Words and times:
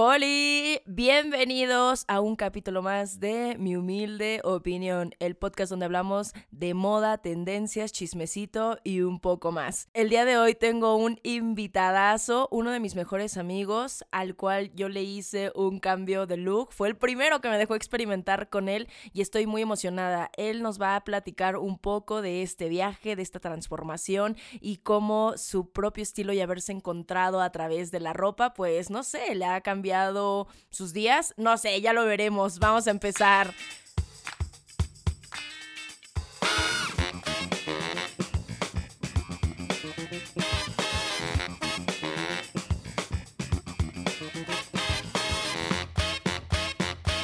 Hola, 0.00 0.26
bienvenidos 0.86 2.04
a 2.06 2.20
un 2.20 2.36
capítulo 2.36 2.82
más 2.82 3.18
de 3.18 3.56
Mi 3.58 3.74
Humilde 3.74 4.40
Opinión, 4.44 5.10
el 5.18 5.34
podcast 5.34 5.70
donde 5.70 5.86
hablamos 5.86 6.34
de 6.52 6.72
moda, 6.72 7.18
tendencias, 7.18 7.90
chismecito 7.90 8.78
y 8.84 9.00
un 9.00 9.18
poco 9.18 9.50
más. 9.50 9.88
El 9.94 10.08
día 10.08 10.24
de 10.24 10.38
hoy 10.38 10.54
tengo 10.54 10.94
un 10.94 11.18
invitadazo, 11.24 12.46
uno 12.52 12.70
de 12.70 12.78
mis 12.78 12.94
mejores 12.94 13.36
amigos, 13.36 14.04
al 14.12 14.36
cual 14.36 14.70
yo 14.72 14.88
le 14.88 15.02
hice 15.02 15.50
un 15.56 15.80
cambio 15.80 16.26
de 16.26 16.36
look. 16.36 16.72
Fue 16.72 16.86
el 16.86 16.96
primero 16.96 17.40
que 17.40 17.48
me 17.48 17.58
dejó 17.58 17.74
experimentar 17.74 18.50
con 18.50 18.68
él 18.68 18.86
y 19.12 19.20
estoy 19.20 19.48
muy 19.48 19.62
emocionada. 19.62 20.30
Él 20.36 20.62
nos 20.62 20.80
va 20.80 20.94
a 20.94 21.02
platicar 21.02 21.56
un 21.56 21.76
poco 21.76 22.22
de 22.22 22.42
este 22.42 22.68
viaje, 22.68 23.16
de 23.16 23.22
esta 23.22 23.40
transformación 23.40 24.36
y 24.60 24.76
cómo 24.76 25.36
su 25.36 25.72
propio 25.72 26.04
estilo 26.04 26.32
y 26.32 26.40
haberse 26.40 26.70
encontrado 26.70 27.40
a 27.40 27.50
través 27.50 27.90
de 27.90 27.98
la 27.98 28.12
ropa, 28.12 28.54
pues 28.54 28.90
no 28.90 29.02
sé, 29.02 29.34
le 29.34 29.44
ha 29.44 29.60
cambiado 29.60 29.87
sus 30.70 30.92
días? 30.92 31.34
No 31.36 31.56
sé, 31.58 31.80
ya 31.80 31.92
lo 31.92 32.04
veremos. 32.04 32.58
Vamos 32.58 32.86
a 32.86 32.90
empezar. 32.90 33.54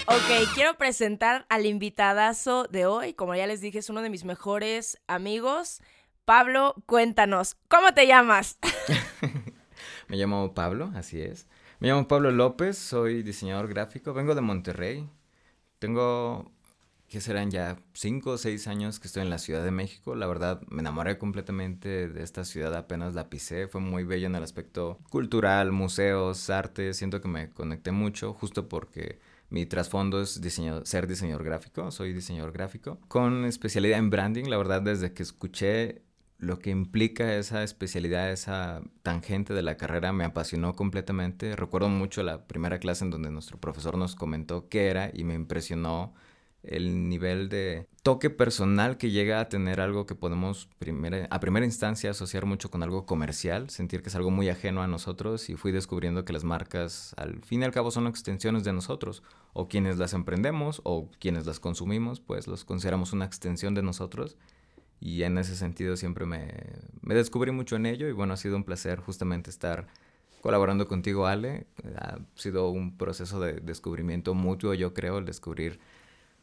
Ok, 0.06 0.48
quiero 0.54 0.78
presentar 0.78 1.44
al 1.48 1.66
invitadazo 1.66 2.64
de 2.64 2.86
hoy. 2.86 3.14
Como 3.14 3.34
ya 3.34 3.46
les 3.46 3.60
dije, 3.60 3.80
es 3.80 3.90
uno 3.90 4.00
de 4.00 4.08
mis 4.08 4.24
mejores 4.24 4.98
amigos. 5.06 5.82
Pablo, 6.24 6.74
cuéntanos, 6.86 7.56
¿cómo 7.68 7.92
te 7.92 8.06
llamas? 8.06 8.58
Me 10.08 10.16
llamo 10.16 10.54
Pablo, 10.54 10.90
así 10.94 11.20
es. 11.20 11.46
Me 11.84 11.90
llamo 11.90 12.08
Pablo 12.08 12.30
López, 12.30 12.78
soy 12.78 13.22
diseñador 13.22 13.68
gráfico, 13.68 14.14
vengo 14.14 14.34
de 14.34 14.40
Monterrey. 14.40 15.06
Tengo, 15.78 16.50
¿qué 17.08 17.20
serán 17.20 17.50
ya? 17.50 17.76
Cinco 17.92 18.30
o 18.30 18.38
seis 18.38 18.66
años 18.68 18.98
que 18.98 19.06
estoy 19.06 19.22
en 19.22 19.28
la 19.28 19.36
Ciudad 19.36 19.62
de 19.62 19.70
México. 19.70 20.14
La 20.14 20.26
verdad, 20.26 20.62
me 20.70 20.80
enamoré 20.80 21.18
completamente 21.18 22.08
de 22.08 22.22
esta 22.22 22.46
ciudad, 22.46 22.74
apenas 22.74 23.12
la 23.12 23.28
pisé. 23.28 23.68
Fue 23.68 23.82
muy 23.82 24.04
bella 24.04 24.28
en 24.28 24.34
el 24.34 24.42
aspecto 24.42 24.98
cultural, 25.10 25.72
museos, 25.72 26.48
arte. 26.48 26.94
Siento 26.94 27.20
que 27.20 27.28
me 27.28 27.50
conecté 27.50 27.92
mucho, 27.92 28.32
justo 28.32 28.66
porque 28.66 29.18
mi 29.50 29.66
trasfondo 29.66 30.22
es 30.22 30.40
ser 30.84 31.06
diseñador 31.06 31.44
gráfico, 31.44 31.90
soy 31.90 32.14
diseñador 32.14 32.52
gráfico, 32.52 32.98
con 33.08 33.44
especialidad 33.44 33.98
en 33.98 34.08
branding. 34.08 34.44
La 34.44 34.56
verdad, 34.56 34.80
desde 34.80 35.12
que 35.12 35.22
escuché 35.22 36.00
lo 36.38 36.58
que 36.58 36.70
implica 36.70 37.36
esa 37.36 37.62
especialidad, 37.62 38.30
esa 38.30 38.82
tangente 39.02 39.54
de 39.54 39.62
la 39.62 39.76
carrera 39.76 40.12
me 40.12 40.24
apasionó 40.24 40.74
completamente. 40.74 41.56
Recuerdo 41.56 41.88
mucho 41.88 42.22
la 42.22 42.46
primera 42.46 42.78
clase 42.78 43.04
en 43.04 43.10
donde 43.10 43.30
nuestro 43.30 43.58
profesor 43.58 43.96
nos 43.96 44.14
comentó 44.14 44.68
qué 44.68 44.88
era 44.88 45.10
y 45.12 45.24
me 45.24 45.34
impresionó 45.34 46.14
el 46.64 47.08
nivel 47.08 47.48
de 47.48 47.88
toque 48.02 48.30
personal 48.30 48.96
que 48.96 49.10
llega 49.10 49.40
a 49.40 49.48
tener 49.48 49.80
algo 49.80 50.06
que 50.06 50.14
podemos 50.14 50.68
a 51.30 51.40
primera 51.40 51.66
instancia 51.66 52.10
asociar 52.10 52.46
mucho 52.46 52.70
con 52.70 52.82
algo 52.82 53.06
comercial, 53.06 53.70
sentir 53.70 54.02
que 54.02 54.08
es 54.08 54.14
algo 54.14 54.30
muy 54.30 54.48
ajeno 54.48 54.82
a 54.82 54.86
nosotros 54.86 55.50
y 55.50 55.56
fui 55.56 55.72
descubriendo 55.72 56.24
que 56.24 56.32
las 56.32 56.44
marcas 56.44 57.14
al 57.16 57.42
fin 57.42 57.62
y 57.62 57.64
al 57.64 57.72
cabo 57.72 57.90
son 57.90 58.06
extensiones 58.06 58.64
de 58.64 58.72
nosotros 58.72 59.22
o 59.52 59.68
quienes 59.68 59.98
las 59.98 60.14
emprendemos 60.14 60.80
o 60.84 61.10
quienes 61.18 61.46
las 61.46 61.60
consumimos 61.60 62.20
pues 62.20 62.46
los 62.46 62.64
consideramos 62.64 63.12
una 63.12 63.24
extensión 63.26 63.74
de 63.74 63.82
nosotros 63.82 64.36
y 65.00 65.22
en 65.22 65.38
ese 65.38 65.56
sentido 65.56 65.96
siempre 65.96 66.26
me, 66.26 66.52
me, 67.02 67.14
descubrí 67.14 67.50
mucho 67.50 67.76
en 67.76 67.86
ello 67.86 68.08
y 68.08 68.12
bueno, 68.12 68.34
ha 68.34 68.36
sido 68.36 68.56
un 68.56 68.64
placer 68.64 69.00
justamente 69.00 69.50
estar 69.50 69.86
colaborando 70.40 70.86
contigo, 70.86 71.26
Ale. 71.26 71.66
Ha 71.96 72.18
sido 72.34 72.68
un 72.70 72.96
proceso 72.96 73.40
de 73.40 73.54
descubrimiento 73.54 74.34
mutuo, 74.34 74.74
yo 74.74 74.94
creo, 74.94 75.18
el 75.18 75.24
descubrir 75.24 75.80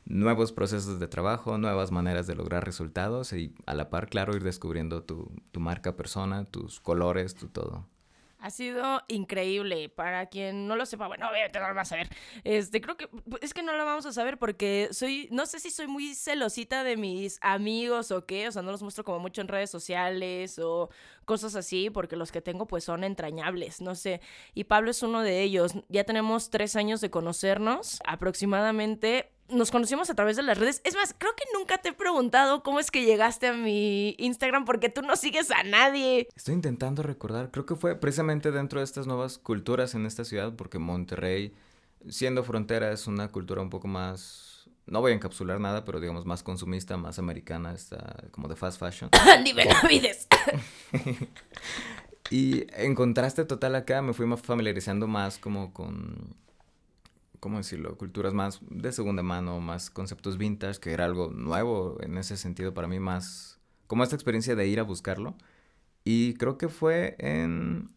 nuevos 0.05 0.51
procesos 0.51 0.99
de 0.99 1.07
trabajo, 1.07 1.57
nuevas 1.57 1.91
maneras 1.91 2.27
de 2.27 2.35
lograr 2.35 2.65
resultados 2.65 3.33
y 3.33 3.53
a 3.65 3.73
la 3.73 3.89
par, 3.89 4.09
claro, 4.09 4.35
ir 4.35 4.43
descubriendo 4.43 5.03
tu, 5.03 5.31
tu 5.51 5.59
marca 5.59 5.95
persona, 5.95 6.45
tus 6.45 6.79
colores, 6.79 7.35
tu 7.35 7.47
todo. 7.47 7.87
Ha 8.41 8.49
sido 8.49 9.03
increíble. 9.07 9.87
Para 9.87 10.25
quien 10.25 10.67
no 10.67 10.75
lo 10.75 10.87
sepa, 10.87 11.07
bueno, 11.07 11.29
obviamente 11.29 11.59
no 11.59 11.69
lo 11.69 11.75
vas 11.75 11.89
a 11.89 11.91
saber. 11.91 12.09
Este, 12.43 12.81
creo 12.81 12.97
que 12.97 13.07
es 13.39 13.53
que 13.53 13.61
no 13.61 13.73
lo 13.73 13.85
vamos 13.85 14.07
a 14.07 14.11
saber 14.11 14.39
porque 14.39 14.89
soy, 14.91 15.27
no 15.31 15.45
sé 15.45 15.59
si 15.59 15.69
soy 15.69 15.85
muy 15.85 16.15
celosita 16.15 16.83
de 16.83 16.97
mis 16.97 17.37
amigos 17.41 18.09
o 18.09 18.25
qué, 18.25 18.47
o 18.47 18.51
sea, 18.51 18.63
no 18.63 18.71
los 18.71 18.81
muestro 18.81 19.03
como 19.03 19.19
mucho 19.19 19.41
en 19.41 19.47
redes 19.47 19.69
sociales 19.69 20.57
o 20.57 20.89
cosas 21.25 21.55
así, 21.55 21.91
porque 21.91 22.15
los 22.15 22.31
que 22.31 22.41
tengo 22.41 22.65
pues 22.65 22.83
son 22.83 23.03
entrañables, 23.03 23.79
no 23.79 23.93
sé. 23.93 24.21
Y 24.55 24.63
Pablo 24.63 24.89
es 24.89 25.03
uno 25.03 25.21
de 25.21 25.43
ellos. 25.43 25.73
Ya 25.87 26.03
tenemos 26.03 26.49
tres 26.49 26.75
años 26.75 26.99
de 26.99 27.11
conocernos, 27.11 28.01
aproximadamente 28.05 29.30
nos 29.51 29.71
conocimos 29.71 30.09
a 30.09 30.15
través 30.15 30.37
de 30.37 30.43
las 30.43 30.57
redes. 30.57 30.81
Es 30.83 30.95
más, 30.95 31.15
creo 31.17 31.35
que 31.35 31.43
nunca 31.53 31.77
te 31.77 31.89
he 31.89 31.93
preguntado 31.93 32.63
cómo 32.63 32.79
es 32.79 32.91
que 32.91 33.03
llegaste 33.03 33.47
a 33.47 33.53
mi 33.53 34.15
Instagram 34.17 34.65
porque 34.65 34.89
tú 34.89 35.01
no 35.01 35.15
sigues 35.15 35.51
a 35.51 35.63
nadie. 35.63 36.27
Estoy 36.35 36.55
intentando 36.55 37.03
recordar, 37.03 37.51
creo 37.51 37.65
que 37.65 37.75
fue 37.75 37.95
precisamente 37.95 38.51
dentro 38.51 38.79
de 38.79 38.85
estas 38.85 39.07
nuevas 39.07 39.37
culturas 39.37 39.95
en 39.95 40.05
esta 40.05 40.25
ciudad 40.25 40.53
porque 40.55 40.79
Monterrey, 40.79 41.53
siendo 42.09 42.43
frontera, 42.43 42.91
es 42.91 43.07
una 43.07 43.29
cultura 43.29 43.61
un 43.61 43.69
poco 43.69 43.87
más... 43.87 44.69
No 44.87 44.99
voy 44.99 45.11
a 45.11 45.15
encapsular 45.15 45.59
nada, 45.59 45.85
pero 45.85 45.99
digamos 45.99 46.25
más 46.25 46.43
consumista, 46.43 46.97
más 46.97 47.19
americana, 47.19 47.73
está 47.73 48.25
como 48.31 48.47
de 48.47 48.55
fast 48.55 48.79
fashion. 48.79 49.09
¡Ni 49.43 49.53
Benavides! 49.53 50.27
y 52.29 52.65
en 52.73 52.95
contraste 52.95 53.45
total 53.45 53.75
acá 53.75 54.01
me 54.01 54.13
fui 54.13 54.25
familiarizando 54.37 55.07
más 55.07 55.37
como 55.37 55.71
con 55.71 56.35
¿cómo 57.41 57.57
decirlo? 57.57 57.97
Culturas 57.97 58.33
más 58.33 58.61
de 58.69 58.93
segunda 58.93 59.23
mano, 59.23 59.59
más 59.59 59.89
conceptos 59.89 60.37
vintage, 60.37 60.79
que 60.79 60.93
era 60.93 61.03
algo 61.03 61.31
nuevo 61.31 61.97
en 62.01 62.17
ese 62.17 62.37
sentido 62.37 62.73
para 62.73 62.87
mí, 62.87 62.99
más 62.99 63.59
como 63.87 64.03
esta 64.03 64.15
experiencia 64.15 64.55
de 64.55 64.67
ir 64.67 64.79
a 64.79 64.83
buscarlo. 64.83 65.35
Y 66.05 66.35
creo 66.35 66.57
que 66.57 66.69
fue 66.69 67.15
en 67.19 67.89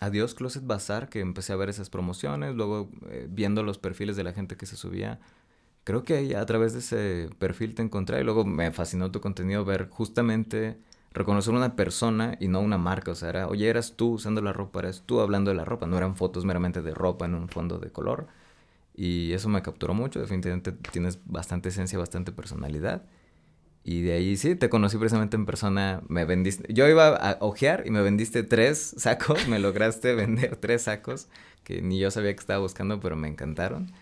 Adiós 0.00 0.34
Closet 0.34 0.66
Bazaar 0.66 1.08
que 1.08 1.20
empecé 1.20 1.52
a 1.52 1.56
ver 1.56 1.68
esas 1.68 1.90
promociones, 1.90 2.54
luego 2.54 2.88
eh, 3.10 3.26
viendo 3.28 3.62
los 3.62 3.78
perfiles 3.78 4.16
de 4.16 4.24
la 4.24 4.32
gente 4.32 4.56
que 4.56 4.66
se 4.66 4.76
subía. 4.76 5.20
Creo 5.84 6.04
que 6.04 6.14
ahí 6.14 6.34
a 6.34 6.46
través 6.46 6.72
de 6.72 6.78
ese 6.78 7.30
perfil 7.38 7.74
te 7.74 7.82
encontré 7.82 8.20
y 8.20 8.24
luego 8.24 8.44
me 8.44 8.70
fascinó 8.72 9.10
tu 9.10 9.20
contenido 9.20 9.64
ver 9.64 9.88
justamente 9.90 10.78
reconocer 11.12 11.52
una 11.52 11.76
persona 11.76 12.36
y 12.40 12.48
no 12.48 12.60
una 12.60 12.78
marca. 12.78 13.10
O 13.10 13.14
sea, 13.14 13.28
era, 13.28 13.48
oye, 13.48 13.68
eras 13.68 13.94
tú 13.96 14.12
usando 14.12 14.40
la 14.40 14.52
ropa, 14.52 14.80
eras 14.80 15.02
tú 15.04 15.20
hablando 15.20 15.50
de 15.50 15.56
la 15.56 15.64
ropa. 15.64 15.86
No 15.86 15.96
eran 15.96 16.16
fotos 16.16 16.44
meramente 16.44 16.80
de 16.80 16.94
ropa 16.94 17.26
en 17.26 17.34
un 17.34 17.48
fondo 17.48 17.78
de 17.78 17.90
color, 17.90 18.28
y 18.94 19.32
eso 19.32 19.48
me 19.48 19.62
capturó 19.62 19.94
mucho, 19.94 20.20
definitivamente 20.20 20.72
tienes 20.72 21.18
bastante 21.26 21.70
esencia, 21.70 21.98
bastante 21.98 22.32
personalidad. 22.32 23.04
Y 23.84 24.02
de 24.02 24.14
ahí 24.14 24.36
sí, 24.36 24.54
te 24.56 24.70
conocí 24.70 24.96
precisamente 24.96 25.36
en 25.36 25.44
persona, 25.44 26.02
me 26.08 26.24
vendiste, 26.24 26.72
yo 26.72 26.88
iba 26.88 27.08
a 27.08 27.36
ojear 27.40 27.82
y 27.86 27.90
me 27.90 28.00
vendiste 28.02 28.42
tres 28.42 28.94
sacos, 28.96 29.46
me 29.48 29.58
lograste 29.58 30.14
vender 30.14 30.56
tres 30.60 30.82
sacos 30.82 31.28
que 31.64 31.82
ni 31.82 31.98
yo 31.98 32.10
sabía 32.10 32.32
que 32.34 32.40
estaba 32.40 32.60
buscando, 32.60 33.00
pero 33.00 33.16
me 33.16 33.28
encantaron. 33.28 33.92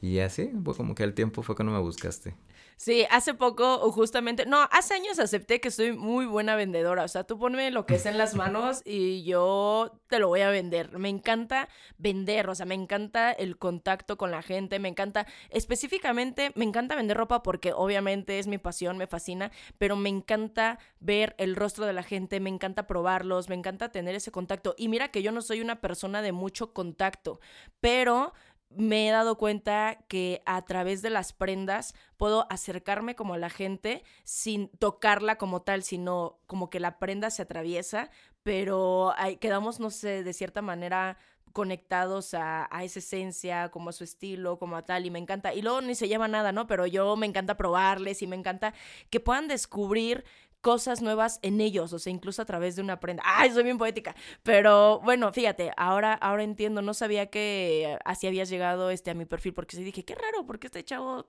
Y 0.00 0.20
así, 0.20 0.50
pues 0.64 0.76
como 0.76 0.94
que 0.94 1.02
el 1.04 1.14
tiempo 1.14 1.42
fue 1.42 1.56
cuando 1.56 1.72
me 1.72 1.80
buscaste. 1.80 2.34
Sí, 2.82 3.06
hace 3.10 3.34
poco, 3.34 3.92
justamente, 3.92 4.46
no, 4.46 4.66
hace 4.70 4.94
años 4.94 5.18
acepté 5.18 5.60
que 5.60 5.70
soy 5.70 5.92
muy 5.92 6.24
buena 6.24 6.56
vendedora. 6.56 7.04
O 7.04 7.08
sea, 7.08 7.24
tú 7.24 7.38
ponme 7.38 7.70
lo 7.70 7.84
que 7.84 7.96
es 7.96 8.06
en 8.06 8.16
las 8.16 8.34
manos 8.34 8.80
y 8.86 9.22
yo 9.22 10.00
te 10.08 10.18
lo 10.18 10.28
voy 10.28 10.40
a 10.40 10.48
vender. 10.48 10.96
Me 10.96 11.10
encanta 11.10 11.68
vender, 11.98 12.48
o 12.48 12.54
sea, 12.54 12.64
me 12.64 12.74
encanta 12.74 13.32
el 13.32 13.58
contacto 13.58 14.16
con 14.16 14.30
la 14.30 14.40
gente, 14.40 14.78
me 14.78 14.88
encanta, 14.88 15.26
específicamente, 15.50 16.52
me 16.54 16.64
encanta 16.64 16.96
vender 16.96 17.18
ropa 17.18 17.42
porque 17.42 17.74
obviamente 17.74 18.38
es 18.38 18.46
mi 18.46 18.56
pasión, 18.56 18.96
me 18.96 19.06
fascina, 19.06 19.52
pero 19.76 19.94
me 19.94 20.08
encanta 20.08 20.78
ver 21.00 21.34
el 21.36 21.56
rostro 21.56 21.84
de 21.84 21.92
la 21.92 22.02
gente, 22.02 22.40
me 22.40 22.48
encanta 22.48 22.86
probarlos, 22.86 23.50
me 23.50 23.56
encanta 23.56 23.90
tener 23.90 24.14
ese 24.14 24.32
contacto. 24.32 24.74
Y 24.78 24.88
mira 24.88 25.08
que 25.08 25.22
yo 25.22 25.32
no 25.32 25.42
soy 25.42 25.60
una 25.60 25.82
persona 25.82 26.22
de 26.22 26.32
mucho 26.32 26.72
contacto, 26.72 27.40
pero 27.82 28.32
me 28.70 29.08
he 29.08 29.10
dado 29.10 29.36
cuenta 29.36 29.98
que 30.08 30.42
a 30.46 30.62
través 30.64 31.02
de 31.02 31.10
las 31.10 31.32
prendas 31.32 31.94
puedo 32.16 32.46
acercarme 32.50 33.16
como 33.16 33.34
a 33.34 33.38
la 33.38 33.50
gente 33.50 34.04
sin 34.24 34.68
tocarla 34.78 35.36
como 35.36 35.62
tal, 35.62 35.82
sino 35.82 36.38
como 36.46 36.70
que 36.70 36.80
la 36.80 36.98
prenda 36.98 37.30
se 37.30 37.42
atraviesa, 37.42 38.10
pero 38.42 39.12
quedamos, 39.40 39.80
no 39.80 39.90
sé, 39.90 40.22
de 40.22 40.32
cierta 40.32 40.62
manera 40.62 41.18
conectados 41.52 42.32
a, 42.34 42.68
a, 42.70 42.84
esa 42.84 43.00
esencia, 43.00 43.70
como 43.70 43.90
a 43.90 43.92
su 43.92 44.04
estilo, 44.04 44.58
como 44.58 44.76
a 44.76 44.82
tal, 44.82 45.04
y 45.04 45.10
me 45.10 45.18
encanta. 45.18 45.52
Y 45.52 45.62
luego 45.62 45.80
ni 45.80 45.96
se 45.96 46.08
llama 46.08 46.28
nada, 46.28 46.52
¿no? 46.52 46.68
Pero 46.68 46.86
yo 46.86 47.16
me 47.16 47.26
encanta 47.26 47.56
probarles 47.56 48.22
y 48.22 48.28
me 48.28 48.36
encanta 48.36 48.72
que 49.10 49.18
puedan 49.18 49.48
descubrir 49.48 50.24
cosas 50.60 51.02
nuevas 51.02 51.38
en 51.42 51.60
ellos, 51.60 51.92
o 51.92 51.98
sea, 51.98 52.12
incluso 52.12 52.42
a 52.42 52.44
través 52.44 52.76
de 52.76 52.82
una 52.82 53.00
prenda. 53.00 53.22
¡Ay, 53.26 53.50
soy 53.50 53.64
bien 53.64 53.78
poética! 53.78 54.14
Pero 54.42 55.00
bueno, 55.00 55.32
fíjate, 55.32 55.72
ahora, 55.76 56.14
ahora 56.14 56.42
entiendo, 56.42 56.82
no 56.82 56.94
sabía 56.94 57.26
que 57.26 57.98
así 58.04 58.26
habías 58.26 58.48
llegado 58.48 58.90
este, 58.90 59.10
a 59.10 59.14
mi 59.14 59.24
perfil, 59.24 59.54
porque 59.54 59.76
sí 59.76 59.84
dije, 59.84 60.04
qué 60.04 60.14
raro, 60.14 60.46
porque 60.46 60.66
este 60.66 60.84
chavo 60.84 61.26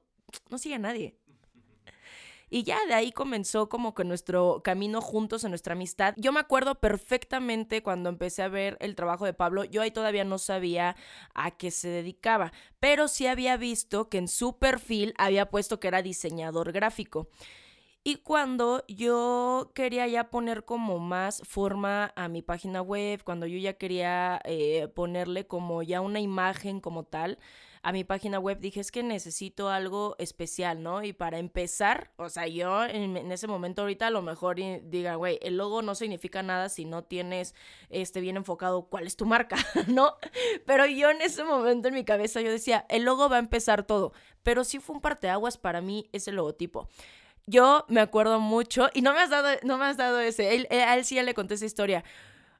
no 0.49 0.57
sigue 0.57 0.75
a 0.75 0.79
nadie. 0.79 1.17
Y 2.53 2.63
ya 2.63 2.85
de 2.85 2.93
ahí 2.93 3.13
comenzó 3.13 3.69
como 3.69 3.95
que 3.95 4.03
nuestro 4.03 4.61
camino 4.61 4.99
juntos 4.99 5.45
en 5.45 5.51
nuestra 5.51 5.71
amistad. 5.71 6.13
Yo 6.17 6.33
me 6.33 6.41
acuerdo 6.41 6.75
perfectamente 6.75 7.81
cuando 7.81 8.09
empecé 8.09 8.43
a 8.43 8.49
ver 8.49 8.77
el 8.81 8.95
trabajo 8.95 9.23
de 9.23 9.33
Pablo, 9.33 9.63
yo 9.63 9.81
ahí 9.81 9.91
todavía 9.91 10.25
no 10.25 10.37
sabía 10.37 10.97
a 11.33 11.51
qué 11.51 11.71
se 11.71 11.87
dedicaba, 11.87 12.51
pero 12.81 13.07
sí 13.07 13.25
había 13.25 13.55
visto 13.55 14.09
que 14.09 14.17
en 14.17 14.27
su 14.27 14.59
perfil 14.59 15.13
había 15.17 15.49
puesto 15.49 15.79
que 15.79 15.87
era 15.87 16.01
diseñador 16.01 16.73
gráfico. 16.73 17.29
Y 18.03 18.15
cuando 18.15 18.83
yo 18.87 19.71
quería 19.75 20.07
ya 20.07 20.31
poner 20.31 20.65
como 20.65 20.97
más 20.97 21.41
forma 21.45 22.11
a 22.15 22.29
mi 22.29 22.41
página 22.41 22.81
web, 22.81 23.23
cuando 23.23 23.45
yo 23.45 23.59
ya 23.59 23.73
quería 23.73 24.41
eh, 24.43 24.87
ponerle 24.95 25.45
como 25.45 25.83
ya 25.83 26.01
una 26.01 26.19
imagen 26.19 26.79
como 26.79 27.03
tal 27.03 27.37
a 27.83 27.91
mi 27.91 28.03
página 28.03 28.39
web, 28.39 28.59
dije 28.59 28.79
es 28.79 28.91
que 28.91 29.03
necesito 29.03 29.69
algo 29.69 30.15
especial, 30.17 30.81
¿no? 30.81 31.03
Y 31.03 31.13
para 31.13 31.37
empezar, 31.39 32.11
o 32.17 32.29
sea, 32.29 32.47
yo 32.47 32.85
en, 32.85 33.31
ese 33.31 33.47
momento 33.47 33.81
ahorita 33.83 34.07
a 34.07 34.11
lo 34.11 34.21
mejor 34.23 34.57
diga, 34.83 35.15
güey, 35.15 35.39
el 35.41 35.57
logo 35.57 35.83
no 35.83 35.93
significa 35.93 36.43
nada 36.43 36.69
si 36.69 36.85
no 36.85 37.03
tienes 37.03 37.55
este 37.89 38.19
bien 38.19 38.37
enfocado 38.37 38.83
cuál 38.83 39.07
es 39.07 39.15
tu 39.15 39.25
marca, 39.27 39.57
¿no? 39.87 40.15
Pero 40.65 40.85
yo 40.87 41.09
en 41.11 41.21
ese 41.21 41.43
momento 41.43 41.87
en 41.87 41.95
mi 41.95 42.03
cabeza 42.03 42.41
yo 42.41 42.51
decía, 42.51 42.85
el 42.89 43.03
logo 43.03 43.29
va 43.29 43.37
a 43.37 43.39
empezar 43.39 43.83
todo, 43.83 44.13
pero 44.43 44.63
sí 44.63 44.79
fue 44.79 44.95
un 44.95 45.01
parteaguas 45.01 45.57
para 45.57 45.81
mí 45.81 46.07
ese 46.13 46.31
logotipo. 46.31 46.87
Yo 47.47 47.85
me 47.87 48.01
acuerdo 48.01 48.39
mucho, 48.39 48.89
y 48.93 49.01
no 49.01 49.13
me 49.13 49.19
has 49.19 49.29
dado, 49.29 49.49
no 49.63 49.77
me 49.77 49.85
has 49.85 49.97
dado 49.97 50.19
ese, 50.19 50.55
él, 50.55 50.67
a 50.71 50.95
él 50.95 51.05
sí 51.05 51.15
ya 51.15 51.23
le 51.23 51.33
conté 51.33 51.55
esa 51.55 51.65
historia. 51.65 52.03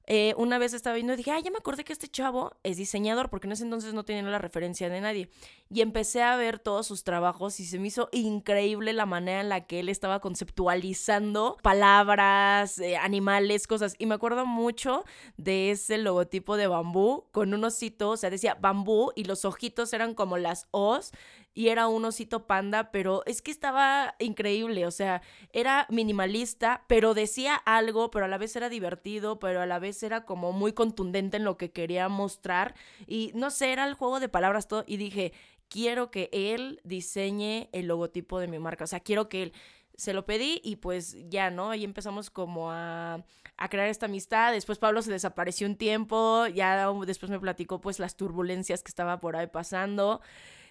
Eh, 0.07 0.33
una 0.35 0.57
vez 0.57 0.73
estaba 0.73 0.95
viendo 0.95 1.13
y 1.13 1.15
dije, 1.15 1.31
ay, 1.31 1.43
ya 1.43 1.51
me 1.51 1.57
acordé 1.57 1.83
que 1.83 1.93
este 1.93 2.07
chavo 2.07 2.51
es 2.63 2.77
diseñador, 2.77 3.29
porque 3.29 3.47
en 3.47 3.53
ese 3.53 3.63
entonces 3.63 3.93
no 3.93 4.03
tenía 4.03 4.23
la 4.23 4.39
referencia 4.39 4.89
de 4.89 4.99
nadie. 4.99 5.29
Y 5.69 5.81
empecé 5.81 6.21
a 6.21 6.35
ver 6.35 6.59
todos 6.59 6.87
sus 6.87 7.03
trabajos 7.03 7.59
y 7.59 7.65
se 7.65 7.79
me 7.79 7.87
hizo 7.87 8.09
increíble 8.11 8.93
la 8.93 9.05
manera 9.05 9.41
en 9.41 9.49
la 9.49 9.67
que 9.67 9.79
él 9.79 9.89
estaba 9.89 10.19
conceptualizando 10.19 11.57
palabras, 11.61 12.79
eh, 12.79 12.97
animales, 12.97 13.67
cosas. 13.67 13.95
Y 13.99 14.05
me 14.05 14.15
acuerdo 14.15 14.45
mucho 14.45 15.05
de 15.37 15.71
ese 15.71 15.97
logotipo 15.97 16.57
de 16.57 16.67
bambú 16.67 17.25
con 17.31 17.53
un 17.53 17.63
osito, 17.63 18.09
o 18.09 18.17
sea, 18.17 18.29
decía 18.29 18.57
bambú 18.59 19.11
y 19.15 19.25
los 19.25 19.45
ojitos 19.45 19.93
eran 19.93 20.13
como 20.15 20.37
las 20.37 20.67
O's 20.71 21.11
y 21.53 21.68
era 21.68 21.88
un 21.88 22.06
osito 22.06 22.48
panda, 22.48 22.92
pero 22.92 23.24
es 23.25 23.42
que 23.42 23.51
estaba 23.51 24.15
increíble, 24.19 24.86
o 24.86 24.92
sea, 24.92 25.21
era 25.51 25.86
minimalista, 25.89 26.83
pero 26.88 27.13
decía 27.13 27.56
algo, 27.56 28.09
pero 28.12 28.25
a 28.25 28.27
la 28.27 28.38
vez 28.38 28.56
era 28.56 28.69
divertido, 28.69 29.39
pero 29.39 29.62
a 29.62 29.65
la 29.65 29.80
vez 29.80 30.01
era 30.03 30.25
como 30.25 30.53
muy 30.53 30.74
contundente 30.74 31.38
en 31.38 31.44
lo 31.44 31.57
que 31.57 31.71
quería 31.71 32.07
mostrar 32.09 32.75
y 33.06 33.31
no 33.36 33.51
sé, 33.51 33.74
era 33.74 33.86
el 33.86 33.95
juego 33.95 34.19
de 34.19 34.30
palabras 34.30 34.68
todo 34.68 34.86
y 34.88 34.98
dije, 34.98 35.33
quiero 35.68 36.12
que 36.12 36.30
él 36.31 36.80
diseñe 36.83 37.69
el 37.74 37.88
logotipo 37.88 38.39
de 38.39 38.48
mi 38.48 38.59
marca, 38.59 38.86
o 38.86 38.88
sea, 38.88 39.01
quiero 39.01 39.27
que 39.27 39.44
él 39.44 39.53
se 39.95 40.13
lo 40.13 40.25
pedí 40.25 40.62
y 40.63 40.77
pues 40.77 41.15
ya, 41.30 41.51
¿no? 41.51 41.69
Ahí 41.69 41.83
empezamos 41.83 42.31
como 42.31 42.71
a, 42.71 43.24
a, 43.57 43.69
crear 43.69 43.88
esta 43.88 44.07
amistad. 44.07 44.51
Después 44.51 44.80
Pablo 44.80 45.03
se 45.03 45.12
desapareció 45.12 45.68
un 45.68 45.75
tiempo, 45.75 46.48
ya 46.48 46.92
después 47.06 47.30
me 47.30 47.39
platicó 47.39 47.81
pues 47.81 48.00
las 48.00 48.15
turbulencias 48.15 48.81
que 48.81 48.89
estaba 48.89 49.19
por 49.19 49.36
ahí 49.36 49.45
pasando. 49.45 50.21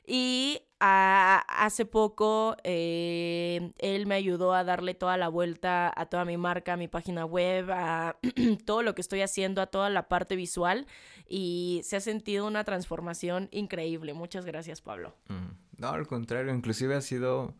Y 0.07 0.63
hace 0.81 1.85
poco 1.85 2.57
eh, 2.65 3.73
él 3.79 4.07
me 4.07 4.15
ayudó 4.15 4.55
a 4.55 4.65
darle 4.65 4.95
toda 4.95 5.17
la 5.19 5.29
vuelta 5.29 5.93
a 5.95 6.07
toda 6.07 6.25
mi 6.25 6.39
marca, 6.39 6.73
a 6.73 6.77
mi 6.77 6.89
página 6.89 7.25
web, 7.27 7.71
a 7.71 8.17
todo 8.65 8.83
lo 8.83 8.95
que 8.95 9.03
estoy 9.03 9.21
haciendo, 9.21 9.61
a 9.61 9.67
toda 9.67 9.91
la 9.91 10.09
parte 10.09 10.37
visual. 10.37 10.87
Y 11.29 11.83
se 11.85 11.97
ha 11.97 12.01
sentido 12.01 12.47
una 12.47 12.65
transformación 12.65 13.49
increíble. 13.53 14.15
Muchas 14.15 14.47
gracias, 14.47 14.81
Pablo. 14.81 15.15
Mm, 15.29 15.81
no, 15.81 15.89
al 15.89 16.07
contrario, 16.07 16.55
inclusive 16.55 16.95
ha 16.95 17.03
sido 17.03 17.55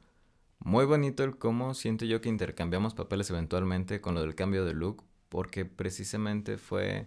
muy 0.59 0.85
bonito 0.85 1.25
el 1.25 1.37
cómo 1.37 1.75
siento 1.75 2.05
yo 2.05 2.21
que 2.21 2.29
intercambiamos 2.29 2.95
papeles 2.95 3.31
eventualmente 3.31 4.01
con 4.01 4.15
lo 4.15 4.23
del 4.23 4.35
cambio 4.35 4.65
de 4.65 4.75
look, 4.75 5.05
porque 5.29 5.65
precisamente 5.65 6.59
fue 6.59 7.07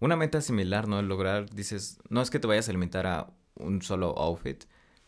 una 0.00 0.16
meta 0.16 0.40
similar, 0.40 0.88
¿no? 0.88 0.98
El 0.98 1.06
lograr, 1.06 1.48
dices, 1.50 1.98
no 2.10 2.20
es 2.20 2.30
que 2.30 2.38
te 2.38 2.46
vayas 2.46 2.68
a 2.68 2.72
limitar 2.72 3.06
a 3.06 3.30
un 3.56 3.82
solo 3.82 4.16
outfit. 4.18 4.64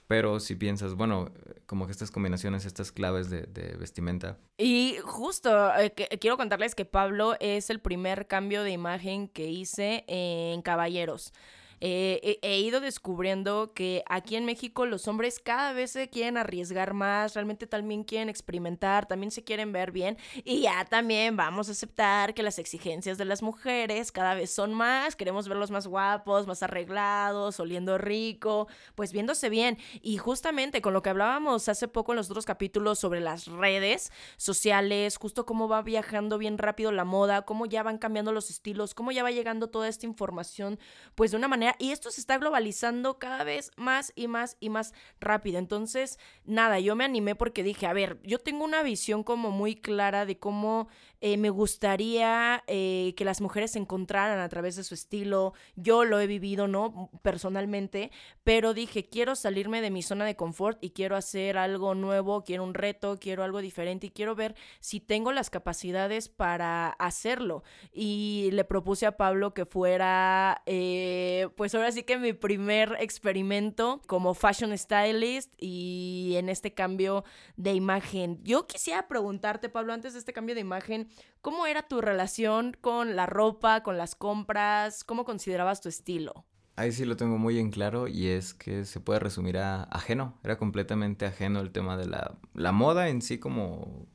Pero 0.08 0.40
si 0.40 0.54
piensas, 0.54 0.94
bueno, 0.94 1.30
como 1.66 1.84
que 1.84 1.92
estas 1.92 2.10
combinaciones, 2.10 2.64
estas 2.64 2.92
claves 2.92 3.28
de, 3.28 3.76
vestimenta. 3.78 4.38
Y 4.56 4.96
justo, 5.04 5.50
eh, 5.76 5.92
quiero 6.18 6.38
contarles 6.38 6.74
que 6.74 6.86
Pablo 6.86 7.36
es 7.40 7.68
el 7.68 7.78
primer 7.80 8.26
cambio 8.26 8.62
de 8.62 8.70
imagen 8.70 9.28
que 9.28 9.50
hice 9.50 10.04
en 10.06 10.62
Caballeros. 10.62 11.34
Eh, 11.80 12.38
he, 12.42 12.58
ido 12.58 12.80
descubriendo 12.80 13.72
que 13.72 14.02
aquí 14.08 14.36
en 14.36 14.44
México 14.44 14.86
los 14.86 15.06
hombres 15.06 15.38
cada 15.38 15.72
vez 15.72 15.92
se 15.92 16.10
quieren 16.10 16.36
arriesgar 16.36 16.92
más, 16.92 17.34
realmente 17.34 17.66
también 17.66 18.04
quieren 18.04 18.28
experimentar, 18.28 19.06
también 19.06 19.30
se 19.30 19.44
quieren 19.44 19.72
ver 19.72 19.92
bien 19.92 20.18
y 20.44 20.62
ya 20.62 20.84
también 20.84 21.36
vamos 21.36 21.68
a 21.68 21.72
aceptar 21.72 22.34
que 22.34 22.42
las 22.42 22.58
exigencias 22.58 23.16
de 23.18 23.24
las 23.24 23.42
mujeres 23.42 24.10
cada 24.10 24.34
vez 24.34 24.50
son 24.50 24.74
más, 24.74 25.14
queremos 25.14 25.48
verlos 25.48 25.70
más 25.70 25.86
guapos, 25.86 26.46
más 26.46 26.62
arreglados, 26.62 27.60
oliendo 27.60 27.96
rico, 27.98 28.66
pues 28.94 29.12
viéndose 29.12 29.48
bien. 29.48 29.78
Y 30.02 30.18
justamente 30.18 30.82
con 30.82 30.92
lo 30.92 31.02
que 31.02 31.10
hablábamos 31.10 31.68
hace 31.68 31.88
poco 31.88 32.12
en 32.12 32.16
los 32.16 32.30
otros 32.30 32.44
capítulos 32.44 32.98
sobre 32.98 33.20
las 33.20 33.46
redes 33.46 34.12
sociales, 34.36 35.16
justo 35.16 35.46
cómo 35.46 35.68
va 35.68 35.82
viajando 35.82 36.38
bien 36.38 36.58
rápido 36.58 36.92
la 36.92 37.04
moda, 37.04 37.42
cómo 37.42 37.66
ya 37.66 37.82
van 37.82 37.98
cambiando 37.98 38.32
los 38.32 38.50
estilos, 38.50 38.94
cómo 38.94 39.12
ya 39.12 39.22
va 39.22 39.30
llegando 39.30 39.68
toda 39.68 39.88
esta 39.88 40.06
información 40.06 40.78
pues 41.14 41.30
de 41.30 41.36
una 41.36 41.48
manera 41.48 41.67
y 41.78 41.90
esto 41.90 42.10
se 42.10 42.20
está 42.20 42.38
globalizando 42.38 43.18
cada 43.18 43.44
vez 43.44 43.70
más 43.76 44.12
y 44.14 44.28
más 44.28 44.56
y 44.60 44.70
más 44.70 44.94
rápido. 45.20 45.58
Entonces, 45.58 46.18
nada, 46.44 46.80
yo 46.80 46.96
me 46.96 47.04
animé 47.04 47.34
porque 47.34 47.62
dije, 47.62 47.86
a 47.86 47.92
ver, 47.92 48.20
yo 48.22 48.38
tengo 48.38 48.64
una 48.64 48.82
visión 48.82 49.24
como 49.24 49.50
muy 49.50 49.76
clara 49.76 50.26
de 50.26 50.38
cómo 50.38 50.88
eh, 51.20 51.36
me 51.36 51.50
gustaría 51.50 52.62
eh, 52.68 53.14
que 53.16 53.24
las 53.24 53.40
mujeres 53.40 53.72
se 53.72 53.78
encontraran 53.80 54.38
a 54.38 54.48
través 54.48 54.76
de 54.76 54.84
su 54.84 54.94
estilo. 54.94 55.52
Yo 55.74 56.04
lo 56.04 56.20
he 56.20 56.26
vivido, 56.26 56.68
¿no? 56.68 57.10
Personalmente, 57.22 58.12
pero 58.44 58.72
dije, 58.72 59.08
quiero 59.08 59.34
salirme 59.34 59.80
de 59.80 59.90
mi 59.90 60.02
zona 60.02 60.24
de 60.24 60.36
confort 60.36 60.78
y 60.80 60.90
quiero 60.90 61.16
hacer 61.16 61.58
algo 61.58 61.94
nuevo, 61.94 62.44
quiero 62.44 62.62
un 62.62 62.74
reto, 62.74 63.18
quiero 63.18 63.42
algo 63.42 63.60
diferente 63.60 64.06
y 64.06 64.10
quiero 64.10 64.34
ver 64.36 64.54
si 64.80 65.00
tengo 65.00 65.32
las 65.32 65.50
capacidades 65.50 66.28
para 66.28 66.90
hacerlo. 66.90 67.64
Y 67.92 68.50
le 68.52 68.64
propuse 68.64 69.06
a 69.06 69.16
Pablo 69.16 69.54
que 69.54 69.66
fuera, 69.66 70.62
eh, 70.66 71.48
pues 71.58 71.74
ahora 71.74 71.90
sí 71.90 72.04
que 72.04 72.16
mi 72.18 72.32
primer 72.32 72.96
experimento 73.00 74.00
como 74.06 74.32
fashion 74.32 74.78
stylist 74.78 75.52
y 75.58 76.34
en 76.36 76.48
este 76.48 76.72
cambio 76.72 77.24
de 77.56 77.74
imagen. 77.74 78.38
Yo 78.44 78.68
quisiera 78.68 79.08
preguntarte, 79.08 79.68
Pablo, 79.68 79.92
antes 79.92 80.12
de 80.12 80.20
este 80.20 80.32
cambio 80.32 80.54
de 80.54 80.60
imagen, 80.60 81.08
¿cómo 81.40 81.66
era 81.66 81.82
tu 81.82 82.00
relación 82.00 82.76
con 82.80 83.16
la 83.16 83.26
ropa, 83.26 83.82
con 83.82 83.98
las 83.98 84.14
compras? 84.14 85.02
¿Cómo 85.02 85.24
considerabas 85.24 85.80
tu 85.80 85.88
estilo? 85.88 86.46
Ahí 86.76 86.92
sí 86.92 87.04
lo 87.04 87.16
tengo 87.16 87.38
muy 87.38 87.58
en 87.58 87.72
claro 87.72 88.06
y 88.06 88.28
es 88.28 88.54
que 88.54 88.84
se 88.84 89.00
puede 89.00 89.18
resumir 89.18 89.58
a 89.58 89.82
ajeno. 89.82 90.38
Era 90.44 90.58
completamente 90.58 91.26
ajeno 91.26 91.58
el 91.58 91.72
tema 91.72 91.96
de 91.96 92.06
la, 92.06 92.38
la 92.54 92.70
moda 92.70 93.08
en 93.08 93.20
sí 93.20 93.38
como 93.38 94.06